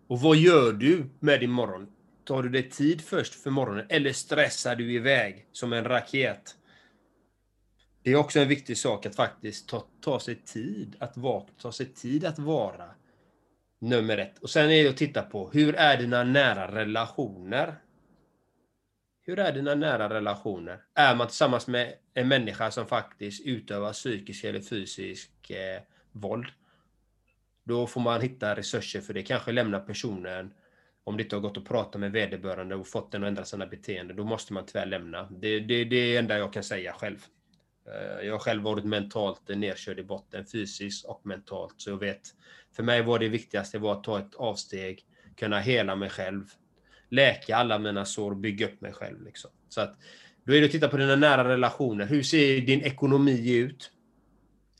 Och 0.09 0.21
vad 0.21 0.37
gör 0.37 0.73
du 0.73 1.07
med 1.21 1.41
din 1.41 1.51
morgon? 1.51 1.87
Tar 2.25 2.43
du 2.43 2.49
dig 2.49 2.71
tid 2.71 3.01
först 3.01 3.35
för 3.35 3.51
morgonen 3.51 3.87
eller 3.89 4.13
stressar 4.13 4.77
du 4.77 4.93
iväg 4.93 5.47
som 5.53 5.73
en 5.73 5.85
raket? 5.85 6.57
Det 8.03 8.11
är 8.13 8.17
också 8.17 8.41
en 8.41 8.49
viktig 8.49 8.79
sak 8.79 9.07
att 9.07 9.17
faktiskt 9.17 9.69
ta, 9.69 9.85
ta 10.01 10.21
sig 10.21 10.35
tid 10.35 10.97
att 10.99 11.17
vakna, 11.17 11.55
ta 11.61 11.73
sig 11.73 11.87
tid 11.87 12.25
att 12.25 12.39
vara. 12.39 12.91
Nummer 13.85 14.19
ett. 14.19 14.39
Och 14.39 14.51
sen 14.51 14.71
är 14.71 14.85
det 14.85 14.91
att 14.91 14.97
titta 14.97 15.23
på 15.23 15.51
hur 15.51 15.75
är 15.75 15.99
dina 15.99 16.25
nära 16.25 16.75
relationer? 16.75 17.75
Hur 19.23 19.39
är 19.39 19.53
dina 19.53 19.75
nära 19.75 20.09
relationer? 20.09 20.83
Är 20.95 21.15
man 21.15 21.27
tillsammans 21.27 21.67
med 21.67 21.95
en 22.15 22.29
människa 22.29 22.71
som 22.71 22.87
faktiskt 22.87 23.47
utövar 23.47 23.93
psykisk 23.93 24.45
eller 24.45 24.61
fysisk 24.61 25.51
eh, 25.51 25.83
våld? 26.13 26.47
Då 27.65 27.87
får 27.87 28.01
man 28.01 28.21
hitta 28.21 28.57
resurser 28.57 29.01
för 29.01 29.15
det. 29.15 29.23
Kanske 29.23 29.53
lämna 29.53 29.81
personen 29.81 30.55
om 31.05 31.17
det 31.17 31.23
inte 31.23 31.37
har 31.37 31.41
gått 31.41 31.57
att 31.57 31.65
prata 31.65 31.99
med 31.99 32.13
vederbörande 32.13 32.75
och 32.75 32.87
fått 32.87 33.13
den 33.13 33.25
att 33.25 33.29
ändra 33.29 33.45
sina 33.45 33.67
beteenden. 33.67 34.17
Då 34.17 34.25
måste 34.25 34.53
man 34.53 34.67
tyvärr 34.67 34.87
lämna. 34.87 35.29
Det, 35.31 35.61
det, 35.61 35.85
det 35.85 35.97
är 35.97 36.07
det 36.07 36.17
enda 36.17 36.39
jag 36.39 36.53
kan 36.53 36.65
säga 36.65 36.93
själv. 36.93 37.19
Eh, 37.87 38.27
jag 38.27 38.35
har 38.35 38.39
själv 38.39 38.63
varit 38.63 38.85
mentalt 38.85 39.49
nedkörd 39.49 39.99
i 39.99 40.05
botten, 40.05 40.47
fysiskt 40.47 41.05
och 41.05 41.21
mentalt. 41.27 41.75
Så 41.77 41.91
jag 41.91 41.99
vet, 41.99 42.35
för 42.77 42.83
mig 42.83 43.03
var 43.03 43.19
det 43.19 43.29
viktigaste 43.29 43.79
var 43.79 43.93
att 43.93 44.05
ta 44.05 44.19
ett 44.19 44.35
avsteg, 44.35 45.05
kunna 45.37 45.61
hela 45.61 45.97
mig 45.97 46.11
själv, 46.11 46.45
läka 47.09 47.57
alla 47.57 47.79
mina 47.79 48.05
sår, 48.05 48.35
bygga 48.35 48.67
upp 48.67 48.81
mig 48.81 48.93
själv. 48.93 49.25
Liksom. 49.25 49.51
Så 49.69 49.81
att, 49.81 49.97
då 50.45 50.55
är 50.55 50.61
det 50.61 50.67
att 50.67 50.73
titta 50.73 50.89
på 50.89 50.97
dina 50.97 51.17
nära 51.17 51.49
relationer. 51.49 52.07
Hur 52.07 52.23
ser 52.23 52.61
din 52.61 52.81
ekonomi 52.81 53.55
ut? 53.57 53.91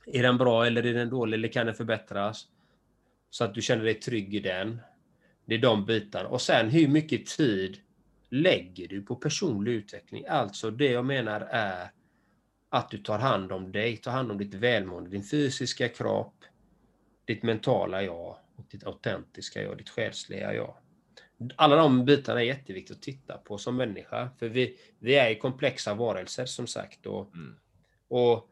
Är 0.05 0.23
den 0.23 0.37
bra 0.37 0.65
eller 0.65 0.85
är 0.85 0.93
den 0.93 1.09
dålig 1.09 1.37
eller 1.37 1.47
kan 1.47 1.65
den 1.65 1.75
förbättras? 1.75 2.47
Så 3.29 3.43
att 3.43 3.53
du 3.53 3.61
känner 3.61 3.83
dig 3.83 3.93
trygg 3.93 4.35
i 4.35 4.39
den. 4.39 4.81
Det 5.45 5.55
är 5.55 5.59
de 5.59 5.85
bitarna. 5.85 6.29
Och 6.29 6.41
sen 6.41 6.69
hur 6.69 6.87
mycket 6.87 7.25
tid 7.25 7.77
lägger 8.29 8.87
du 8.87 9.01
på 9.01 9.15
personlig 9.15 9.71
utveckling? 9.71 10.25
Alltså 10.27 10.71
det 10.71 10.91
jag 10.91 11.05
menar 11.05 11.47
är 11.51 11.91
att 12.69 12.89
du 12.89 12.97
tar 12.97 13.19
hand 13.19 13.51
om 13.51 13.71
dig, 13.71 13.97
tar 13.97 14.11
hand 14.11 14.31
om 14.31 14.37
ditt 14.37 14.53
välmående, 14.53 15.09
din 15.09 15.23
fysiska 15.23 15.89
kropp, 15.89 16.35
ditt 17.25 17.43
mentala 17.43 18.03
jag 18.03 18.37
och 18.55 18.65
ditt 18.71 18.83
autentiska 18.83 19.61
jag, 19.63 19.77
ditt 19.77 19.89
själsliga 19.89 20.53
jag. 20.53 20.75
Alla 21.55 21.75
de 21.75 22.05
bitarna 22.05 22.41
är 22.41 22.45
jätteviktigt 22.45 22.97
att 22.97 23.03
titta 23.03 23.37
på 23.37 23.57
som 23.57 23.77
människa, 23.77 24.29
för 24.39 24.49
vi, 24.49 24.77
vi 24.99 25.15
är 25.15 25.29
ju 25.29 25.35
komplexa 25.35 25.93
varelser 25.93 26.45
som 26.45 26.67
sagt. 26.67 27.05
Och, 27.05 27.33
mm. 27.33 27.55
och 28.07 28.49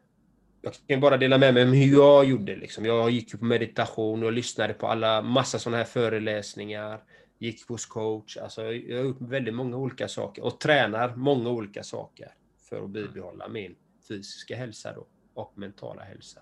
jag 0.64 0.74
kan 0.86 1.00
bara 1.00 1.16
dela 1.16 1.38
med 1.38 1.54
mig 1.54 1.64
om 1.64 1.72
hur 1.72 1.92
jag 1.92 2.24
gjorde. 2.24 2.56
Liksom. 2.56 2.84
Jag 2.84 3.10
gick 3.10 3.38
på 3.38 3.44
meditation 3.44 4.22
och 4.22 4.32
lyssnade 4.32 4.74
på 4.74 4.86
alla 4.86 5.22
massa 5.22 5.58
sådana 5.58 5.76
här 5.76 5.84
föreläsningar. 5.84 7.02
Gick 7.38 7.68
hos 7.68 7.86
coach. 7.86 8.36
Alltså, 8.36 8.62
jag 8.72 8.98
har 8.98 9.04
gjort 9.04 9.20
väldigt 9.20 9.54
många 9.54 9.76
olika 9.76 10.08
saker 10.08 10.44
och 10.44 10.60
tränar 10.60 11.16
många 11.16 11.50
olika 11.50 11.82
saker 11.82 12.34
för 12.68 12.84
att 12.84 12.90
bibehålla 12.90 13.48
min 13.48 13.76
fysiska 14.08 14.56
hälsa 14.56 14.92
då, 14.92 15.06
och 15.34 15.52
mentala 15.58 16.02
hälsa. 16.02 16.40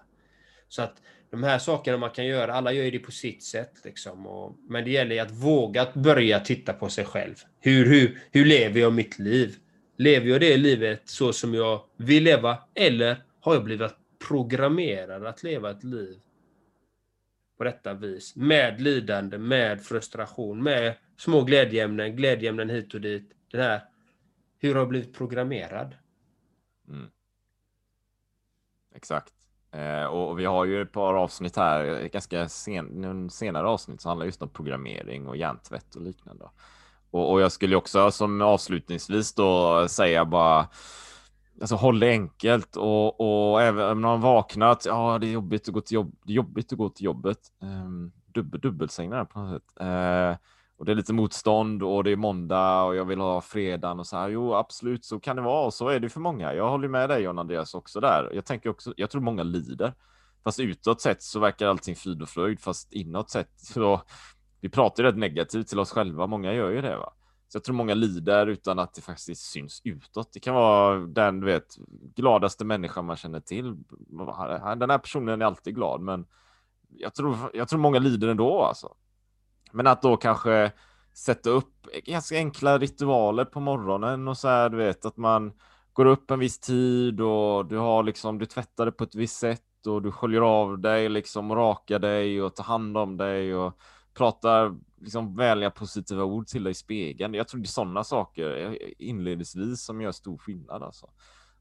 Så 0.72 0.82
att 0.82 1.02
de 1.30 1.42
här 1.42 1.58
sakerna 1.58 1.98
man 1.98 2.10
kan 2.10 2.26
göra, 2.26 2.54
alla 2.54 2.72
gör 2.72 2.90
det 2.90 2.98
på 2.98 3.12
sitt 3.12 3.42
sätt. 3.42 3.72
Liksom, 3.84 4.26
och, 4.26 4.56
men 4.68 4.84
det 4.84 4.90
gäller 4.90 5.22
att 5.22 5.30
våga 5.30 5.92
börja 5.94 6.40
titta 6.40 6.72
på 6.72 6.88
sig 6.88 7.04
själv. 7.04 7.34
Hur, 7.60 7.86
hur, 7.86 8.22
hur 8.30 8.44
lever 8.44 8.80
jag 8.80 8.92
mitt 8.92 9.18
liv? 9.18 9.56
Lever 9.96 10.26
jag 10.26 10.40
det 10.40 10.56
livet 10.56 11.02
så 11.04 11.32
som 11.32 11.54
jag 11.54 11.84
vill 11.96 12.24
leva? 12.24 12.58
Eller 12.74 13.22
har 13.40 13.54
jag 13.54 13.64
blivit 13.64 13.92
programmerad 14.28 15.26
att 15.26 15.42
leva 15.42 15.70
ett 15.70 15.84
liv 15.84 16.20
på 17.58 17.64
detta 17.64 17.94
vis? 17.94 18.36
Med 18.36 18.80
lidande, 18.80 19.38
med 19.38 19.82
frustration, 19.82 20.62
med 20.62 20.94
små 21.16 21.42
glädjeämnen, 21.42 22.16
glädjeämnen 22.16 22.70
hit 22.70 22.94
och 22.94 23.00
dit. 23.00 23.32
Den 23.50 23.60
här, 23.60 23.80
hur 24.58 24.74
har 24.74 24.80
jag 24.80 24.88
blivit 24.88 25.14
programmerad? 25.14 25.96
Mm. 26.88 27.06
Exakt. 28.94 29.41
Eh, 29.72 30.04
och, 30.04 30.38
vi 30.38 30.44
har 30.44 30.64
ju 30.64 30.82
ett 30.82 30.92
par 30.92 31.14
avsnitt 31.14 31.56
här, 31.56 32.08
ganska 32.12 32.48
sen, 32.48 33.30
senare 33.30 33.66
avsnitt 33.66 34.00
som 34.00 34.08
handlar 34.08 34.26
just 34.26 34.42
om 34.42 34.48
programmering 34.48 35.28
och 35.28 35.36
hjärntvätt 35.36 35.94
och 35.94 36.02
liknande. 36.02 36.44
Och, 37.10 37.32
och 37.32 37.40
jag 37.40 37.52
skulle 37.52 37.76
också 37.76 38.10
som 38.10 38.40
avslutningsvis 38.40 39.34
då 39.34 39.84
säga 39.88 40.24
bara 40.24 40.68
Alltså 41.60 41.74
håll 41.76 42.00
det 42.00 42.10
enkelt 42.10 42.76
och, 42.76 43.20
och 43.20 43.62
även 43.62 43.90
om 43.90 44.00
man 44.00 44.20
vaknat, 44.20 44.84
ja 44.86 45.18
det 45.18 45.26
är 45.26 45.30
jobbigt 45.30 45.68
att 45.68 45.74
gå 45.74 45.80
till, 45.80 45.94
jobb, 45.94 46.16
det 46.24 46.32
är 46.32 46.34
jobbigt 46.34 46.72
att 46.72 46.78
gå 46.78 46.88
till 46.88 47.04
jobbet. 47.04 47.38
Um, 47.60 48.12
dubbel, 48.26 48.60
dubbelsäng 48.60 49.10
på 49.10 49.40
något 49.40 49.52
sätt. 49.52 49.80
Uh, 49.80 50.36
och 50.82 50.86
det 50.86 50.92
är 50.92 50.96
lite 50.96 51.12
motstånd 51.12 51.82
och 51.82 52.04
det 52.04 52.10
är 52.10 52.16
måndag 52.16 52.82
och 52.82 52.96
jag 52.96 53.04
vill 53.04 53.20
ha 53.20 53.40
fredagen 53.40 54.00
och 54.00 54.06
så 54.06 54.16
här. 54.16 54.28
Jo, 54.28 54.54
absolut, 54.54 55.04
så 55.04 55.20
kan 55.20 55.36
det 55.36 55.42
vara 55.42 55.66
och 55.66 55.74
så 55.74 55.88
är 55.88 56.00
det 56.00 56.08
för 56.08 56.20
många. 56.20 56.54
Jag 56.54 56.70
håller 56.70 56.88
med 56.88 57.08
dig 57.08 57.22
John 57.22 57.38
Andreas 57.38 57.74
också 57.74 58.00
där. 58.00 58.30
Jag 58.34 58.44
tänker 58.44 58.70
också, 58.70 58.94
jag 58.96 59.10
tror 59.10 59.22
många 59.22 59.42
lider. 59.42 59.94
Fast 60.44 60.60
utåt 60.60 61.00
sett 61.00 61.22
så 61.22 61.40
verkar 61.40 61.66
allting 61.66 61.96
frid 61.96 62.22
och 62.22 62.28
fröjd, 62.28 62.60
fast 62.60 62.92
inåt 62.92 63.30
sett 63.30 63.50
så 63.56 64.02
vi 64.60 64.68
pratar 64.68 65.02
ju 65.02 65.08
rätt 65.08 65.18
negativt 65.18 65.68
till 65.68 65.78
oss 65.78 65.92
själva. 65.92 66.26
Många 66.26 66.52
gör 66.52 66.70
ju 66.70 66.80
det, 66.80 66.96
va? 66.96 67.12
Så 67.48 67.56
jag 67.56 67.64
tror 67.64 67.74
många 67.76 67.94
lider 67.94 68.46
utan 68.46 68.78
att 68.78 68.94
det 68.94 69.00
faktiskt 69.02 69.42
syns 69.42 69.80
utåt. 69.84 70.32
Det 70.32 70.40
kan 70.40 70.54
vara 70.54 70.98
den, 70.98 71.40
du 71.40 71.46
vet, 71.46 71.76
gladaste 72.14 72.64
människan 72.64 73.04
man 73.04 73.16
känner 73.16 73.40
till. 73.40 73.76
Den 74.76 74.90
här 74.90 74.98
personen 74.98 75.42
är 75.42 75.46
alltid 75.46 75.74
glad, 75.74 76.00
men 76.00 76.26
jag 76.88 77.14
tror, 77.14 77.36
jag 77.54 77.68
tror 77.68 77.80
många 77.80 77.98
lider 77.98 78.28
ändå 78.28 78.62
alltså. 78.62 78.94
Men 79.72 79.86
att 79.86 80.02
då 80.02 80.16
kanske 80.16 80.72
sätta 81.14 81.50
upp 81.50 81.86
ganska 82.04 82.36
enkla 82.36 82.78
ritualer 82.78 83.44
på 83.44 83.60
morgonen 83.60 84.28
och 84.28 84.36
så 84.38 84.48
här, 84.48 84.68
du 84.68 84.76
vet, 84.76 85.04
att 85.04 85.16
man 85.16 85.52
går 85.92 86.06
upp 86.06 86.30
en 86.30 86.38
viss 86.38 86.60
tid 86.60 87.20
och 87.20 87.66
du 87.66 87.78
har 87.78 88.02
liksom, 88.02 88.38
du 88.38 88.46
tvättar 88.46 88.86
det 88.86 88.92
på 88.92 89.04
ett 89.04 89.14
visst 89.14 89.38
sätt 89.38 89.86
och 89.86 90.02
du 90.02 90.12
sköljer 90.12 90.40
av 90.40 90.78
dig 90.78 91.08
liksom 91.08 91.50
och 91.50 91.56
rakar 91.56 91.98
dig 91.98 92.42
och 92.42 92.56
tar 92.56 92.64
hand 92.64 92.96
om 92.96 93.16
dig 93.16 93.54
och 93.54 93.78
pratar 94.14 94.76
liksom 95.00 95.36
vänliga 95.36 95.70
positiva 95.70 96.24
ord 96.24 96.46
till 96.46 96.64
dig 96.64 96.70
i 96.70 96.74
spegeln. 96.74 97.34
Jag 97.34 97.48
tror 97.48 97.60
det 97.60 97.64
är 97.64 97.68
sådana 97.68 98.04
saker 98.04 98.78
inledningsvis 98.98 99.84
som 99.84 100.00
gör 100.00 100.12
stor 100.12 100.38
skillnad 100.38 100.82
alltså. 100.82 101.10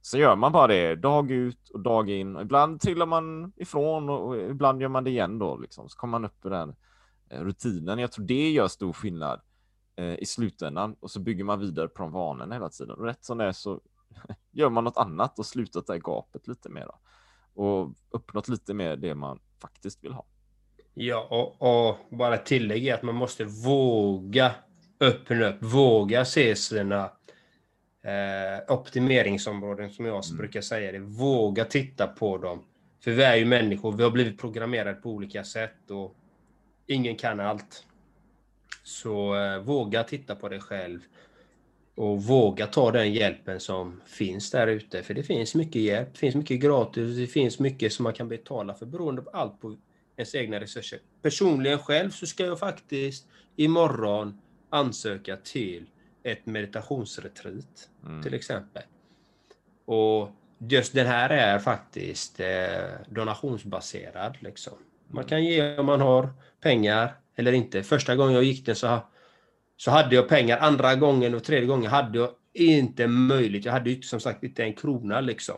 Så 0.01 0.17
gör 0.17 0.35
man 0.35 0.51
bara 0.51 0.67
det 0.67 0.95
dag 0.95 1.31
ut 1.31 1.69
och 1.69 1.79
dag 1.79 2.09
in. 2.09 2.37
Ibland 2.37 2.81
trillar 2.81 3.05
man 3.05 3.53
ifrån 3.55 4.09
och 4.09 4.37
ibland 4.37 4.81
gör 4.81 4.89
man 4.89 5.03
det 5.03 5.09
igen 5.09 5.39
då 5.39 5.57
liksom. 5.57 5.89
Så 5.89 5.97
kommer 5.97 6.11
man 6.11 6.25
upp 6.25 6.45
i 6.45 6.49
den 6.49 6.75
rutinen. 7.39 7.99
Jag 7.99 8.11
tror 8.11 8.25
det 8.25 8.51
gör 8.51 8.67
stor 8.67 8.93
skillnad 8.93 9.41
eh, 9.95 10.15
i 10.19 10.25
slutändan 10.25 10.95
och 10.99 11.11
så 11.11 11.19
bygger 11.19 11.43
man 11.43 11.59
vidare 11.59 11.87
på 11.87 12.03
de 12.03 12.11
vanorna 12.11 12.55
hela 12.55 12.69
tiden. 12.69 12.95
Och 12.95 13.05
rätt 13.05 13.23
som 13.25 13.37
det 13.37 13.45
är 13.45 13.51
så 13.51 13.81
gör 14.51 14.69
man 14.69 14.83
något 14.83 14.97
annat 14.97 15.39
och 15.39 15.45
slutat 15.45 15.87
det 15.87 15.99
gapet 15.99 16.47
lite 16.47 16.69
mer 16.69 16.87
och 17.53 17.93
uppnått 18.09 18.47
lite 18.47 18.73
mer 18.73 18.95
det 18.95 19.15
man 19.15 19.39
faktiskt 19.61 20.03
vill 20.03 20.13
ha. 20.13 20.25
Ja, 20.93 21.27
och, 21.29 21.89
och 21.89 22.17
bara 22.17 22.37
tillägga 22.37 22.95
att 22.95 23.03
man 23.03 23.15
måste 23.15 23.45
våga 23.45 24.51
öppna 24.99 25.47
upp, 25.47 25.63
våga 25.63 26.25
se 26.25 26.55
sina 26.55 27.11
eh, 28.03 28.73
optimeringsområden 28.73 29.89
som 29.89 30.05
jag 30.05 30.25
mm. 30.25 30.37
brukar 30.37 30.61
säga 30.61 30.91
det. 30.91 30.99
Våga 30.99 31.65
titta 31.65 32.07
på 32.07 32.37
dem. 32.37 32.63
För 33.03 33.11
vi 33.11 33.23
är 33.23 33.35
ju 33.35 33.45
människor, 33.45 33.91
vi 33.91 34.03
har 34.03 34.11
blivit 34.11 34.39
programmerade 34.39 34.93
på 34.93 35.09
olika 35.09 35.43
sätt 35.43 35.91
och 35.91 36.15
ingen 36.87 37.15
kan 37.15 37.39
allt. 37.39 37.85
Så 38.83 39.35
eh, 39.35 39.59
våga 39.59 40.03
titta 40.03 40.35
på 40.35 40.49
dig 40.49 40.59
själv 40.59 40.99
och 41.95 42.23
våga 42.23 42.67
ta 42.67 42.91
den 42.91 43.13
hjälpen 43.13 43.59
som 43.59 44.01
finns 44.05 44.51
där 44.51 44.67
ute. 44.67 45.03
För 45.03 45.13
det 45.13 45.23
finns 45.23 45.55
mycket 45.55 45.81
hjälp, 45.81 46.09
det 46.13 46.19
finns 46.19 46.35
mycket 46.35 46.59
gratis, 46.59 47.17
det 47.17 47.27
finns 47.27 47.59
mycket 47.59 47.93
som 47.93 48.03
man 48.03 48.13
kan 48.13 48.27
betala 48.27 48.73
för 48.73 48.85
beroende 48.85 49.21
på 49.21 49.29
allt 49.29 49.61
på 49.61 49.77
ens 50.17 50.35
egna 50.35 50.59
resurser. 50.59 50.99
Personligen 51.21 51.79
själv 51.79 52.09
så 52.09 52.25
ska 52.25 52.45
jag 52.45 52.59
faktiskt 52.59 53.27
imorgon 53.55 54.41
ansöka 54.69 55.37
till 55.37 55.85
ett 56.23 56.45
meditationsretreat 56.45 57.89
mm. 58.05 58.23
till 58.23 58.33
exempel. 58.33 58.83
Och 59.85 60.29
just 60.57 60.93
den 60.93 61.07
här 61.07 61.29
är 61.29 61.59
faktiskt 61.59 62.39
eh, 62.39 62.47
donationsbaserad. 63.09 64.37
Liksom. 64.39 64.73
Man 65.13 65.23
kan 65.23 65.43
ge 65.43 65.77
om 65.77 65.85
man 65.85 66.01
har 66.01 66.29
pengar 66.61 67.15
eller 67.35 67.51
inte. 67.51 67.83
Första 67.83 68.15
gången 68.15 68.33
jag 68.33 68.43
gick 68.43 68.65
den 68.65 68.75
så, 68.75 68.99
så 69.77 69.91
hade 69.91 70.15
jag 70.15 70.29
pengar. 70.29 70.57
Andra 70.57 70.95
gången 70.95 71.35
och 71.35 71.43
tredje 71.43 71.67
gången 71.67 71.91
hade 71.91 72.17
jag 72.17 72.29
inte 72.53 73.07
möjligt. 73.07 73.65
Jag 73.65 73.71
hade 73.71 73.89
ju 73.89 74.01
som 74.01 74.19
sagt 74.19 74.43
inte 74.43 74.63
en 74.63 74.73
krona 74.73 75.21
liksom. 75.21 75.55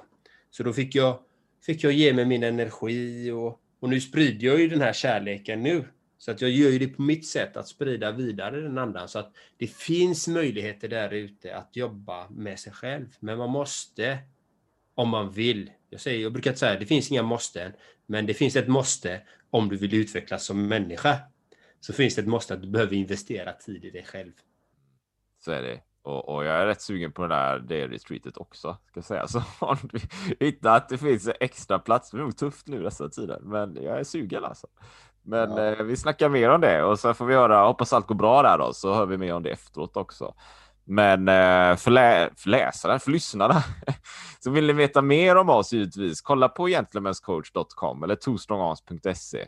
Så 0.52 0.64
då 0.64 0.74
fick 0.74 0.96
jag, 0.96 1.20
fick 1.66 1.84
jag 1.84 1.94
ge 1.94 2.14
mig 2.14 2.26
min 2.26 2.44
energi 2.44 3.32
och, 3.32 3.60
och 3.80 3.90
nu 3.90 4.02
sprider 4.02 4.48
jag 4.48 4.60
ju 4.60 4.68
den 4.68 4.82
här 4.82 4.94
kärleken 4.94 5.64
nu. 5.64 5.86
Så 6.18 6.32
att 6.32 6.42
jag 6.42 6.50
gör 6.50 6.70
ju 6.70 6.80
det 6.80 6.88
på 6.88 7.02
mitt 7.02 7.28
sätt 7.28 7.58
att 7.58 7.68
sprida 7.68 8.12
vidare 8.12 8.62
den 8.62 8.78
andan. 8.78 9.08
Så 9.08 9.20
att 9.20 9.34
det 9.58 9.68
finns 9.68 10.28
möjligheter 10.28 10.88
där 10.88 11.14
ute 11.14 11.56
att 11.56 11.76
jobba 11.76 12.30
med 12.30 12.60
sig 12.60 12.74
själv. 12.74 13.08
Men 13.20 13.38
man 13.38 13.50
måste, 13.50 14.18
om 14.96 15.10
man 15.10 15.32
vill. 15.32 15.72
Jag, 15.90 16.02
säger, 16.02 16.24
jag 16.24 16.34
brukar 16.34 16.54
säga 16.54 16.80
det 16.80 16.86
finns 16.86 17.12
inga 17.12 17.24
måsten, 17.24 17.72
men 18.14 18.26
det 18.26 18.34
finns 18.34 18.56
ett 18.56 18.68
måste 18.68 19.22
om 19.50 19.70
du 19.70 19.78
vill 19.78 19.94
utvecklas 19.94 20.46
som 20.46 20.68
människa 20.68 21.18
så 21.80 21.94
finns 21.94 22.16
det 22.16 22.22
ett 22.22 22.28
måste 22.28 22.54
att 22.54 22.62
du 22.62 22.68
behöver 22.68 22.94
investera 22.94 23.54
tid 23.54 23.86
i 23.86 23.90
dig 23.90 24.06
själv. 24.06 24.32
Så 25.46 25.52
är 25.52 25.62
det. 25.62 25.82
Och, 26.02 26.30
och 26.30 26.46
jag 26.46 26.56
är 26.56 26.66
rätt 26.66 26.82
sugen 26.82 27.12
på 27.12 27.22
det 27.22 27.36
där 27.36 27.60
day 27.60 27.88
retreatet 27.88 28.38
också, 28.38 28.78
ska 28.92 29.02
säga. 29.02 29.28
Så 29.34 29.40
har 29.40 29.78
du 29.82 30.00
hittat 30.46 30.84
att 30.84 30.90
det 30.90 30.98
finns 30.98 31.30
extra 31.40 31.80
plats, 31.80 32.12
det 32.12 32.18
är 32.18 32.22
nog 32.22 32.38
tufft 32.38 32.68
nu 32.68 32.84
dessa 32.84 33.10
tider, 33.10 33.40
men 33.42 33.78
jag 33.82 34.00
är 34.00 34.04
sugen 34.04 34.44
alltså. 34.44 34.68
Men 35.22 35.52
ja. 35.52 35.66
eh, 35.66 35.84
vi 35.84 35.96
snackar 35.96 36.30
mer 36.30 36.50
om 36.50 36.62
det 36.62 36.84
och 36.84 37.00
så 37.00 37.14
får 37.14 37.26
vi 37.26 37.34
höra. 37.34 37.66
Hoppas 37.66 37.94
allt 37.94 38.08
går 38.08 38.16
bra 38.16 38.42
där 38.42 38.58
då, 38.58 38.74
så 38.74 38.94
hör 38.94 39.06
vi 39.06 39.18
mer 39.18 39.34
om 39.34 39.44
det 39.44 39.50
efteråt 39.50 39.98
också. 39.98 40.34
Men 40.86 41.28
eh, 41.28 41.76
för, 41.76 41.92
lä 41.92 42.30
för 42.38 42.50
läsare, 42.50 43.00
för 43.00 43.12
lyssnarna, 43.12 43.64
så 44.40 44.52
vill 44.52 44.68
ni 44.68 44.74
veta 44.74 45.02
mer 45.02 45.36
om 45.36 45.50
oss 45.50 45.74
givetvis, 45.74 46.22
kolla 46.22 46.50
på 46.50 46.68
gentlemanscoach.com 46.68 48.04
eller 48.04 48.16
twostrongarms.se. 48.16 49.48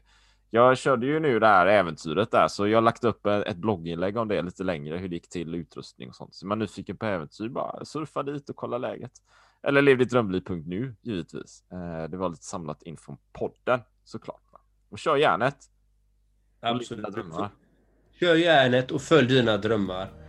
Jag 0.50 0.78
körde 0.78 1.06
ju 1.06 1.20
nu 1.20 1.40
det 1.40 1.48
här 1.48 1.68
äventyret 1.68 2.32
där, 2.32 2.48
så 2.48 2.68
jag 2.68 2.78
har 2.78 2.82
lagt 2.82 3.04
upp 3.04 3.26
ett 3.26 3.58
blogginlägg 3.58 4.18
om 4.18 4.28
det 4.28 4.42
lite 4.42 4.64
längre, 4.64 4.98
hur 4.98 5.10
det 5.10 5.16
gick 5.16 5.30
till, 5.30 5.56
utrustning 5.56 6.10
och 6.10 6.16
sånt. 6.16 6.36
Så 6.36 6.48
man 6.48 6.62
är 6.62 6.66
nyfiken 6.66 6.98
på 6.98 7.06
äventyr, 7.06 7.50
bara 7.50 7.86
surfa 7.86 8.24
dit 8.24 8.50
och 8.50 8.56
kolla 8.56 8.78
läget. 8.78 9.12
Eller 9.64 9.82
lev 9.82 9.98
ditt 9.98 10.10
drömliv.nu 10.10 10.96
givetvis. 11.02 11.64
Eh, 11.72 12.10
det 12.10 12.18
var 12.18 12.30
lite 12.30 12.44
samlat 12.44 12.84
in 12.84 12.98
från 12.98 13.18
podden 13.32 13.80
såklart. 14.04 14.42
Och 14.90 15.00
kör 15.00 15.18
järnet. 15.18 15.58
Absolut. 16.60 17.16
Kör 18.20 18.36
järnet 18.36 18.92
och 18.92 19.02
följ 19.02 19.28
dina 19.28 19.58
drömmar. 19.58 20.25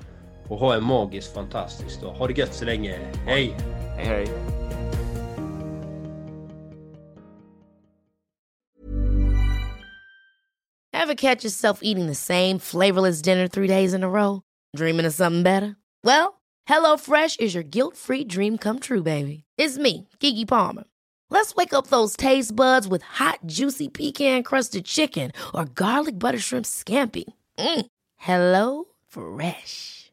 Och 0.49 0.59
ha 0.59 0.75
en 0.75 0.85
magisk, 0.85 1.35
fantastisk 1.35 2.01
dag. 2.01 2.13
Ha 2.13 2.27
det 2.27 2.39
gött 2.39 2.55
så 2.55 2.65
länge. 2.65 2.99
Hej! 3.27 3.57
Hej, 3.97 4.07
hej. 4.07 4.27
Have 11.07 11.17
catch 11.17 11.45
yourself 11.45 11.81
eating 11.83 12.07
the 12.09 12.15
same 12.15 12.59
flavorless 12.59 13.23
dinner 13.23 13.47
three 13.47 13.69
days 13.69 13.95
in 13.95 14.03
a 14.03 14.09
row? 14.09 14.43
Dreaming 14.75 15.07
of 15.07 15.15
something 15.15 15.43
better? 15.43 15.77
Well, 16.03 16.41
hello 16.67 16.97
fresh 16.97 17.37
is 17.37 17.55
your 17.55 17.63
guilt 17.63 17.97
free 17.97 18.25
dream 18.25 18.59
come 18.59 18.81
true 18.81 19.03
baby. 19.03 19.45
It's 19.57 19.79
me, 19.79 20.09
Gigi 20.21 20.45
Palmer. 20.45 20.85
Let's 21.31 21.55
wake 21.55 21.73
up 21.73 21.87
those 21.87 22.17
taste 22.17 22.57
buds 22.57 22.89
with 22.89 23.03
hot, 23.03 23.39
juicy 23.47 23.89
pecan 23.89 24.43
crusted 24.43 24.85
chicken 24.85 25.33
or 25.55 25.65
garlic 25.65 26.19
butter 26.19 26.39
shrimp 26.39 26.67
scampi. 26.67 27.25
Mm. 27.59 27.87
Hello 28.17 28.85
Fresh. 29.07 30.06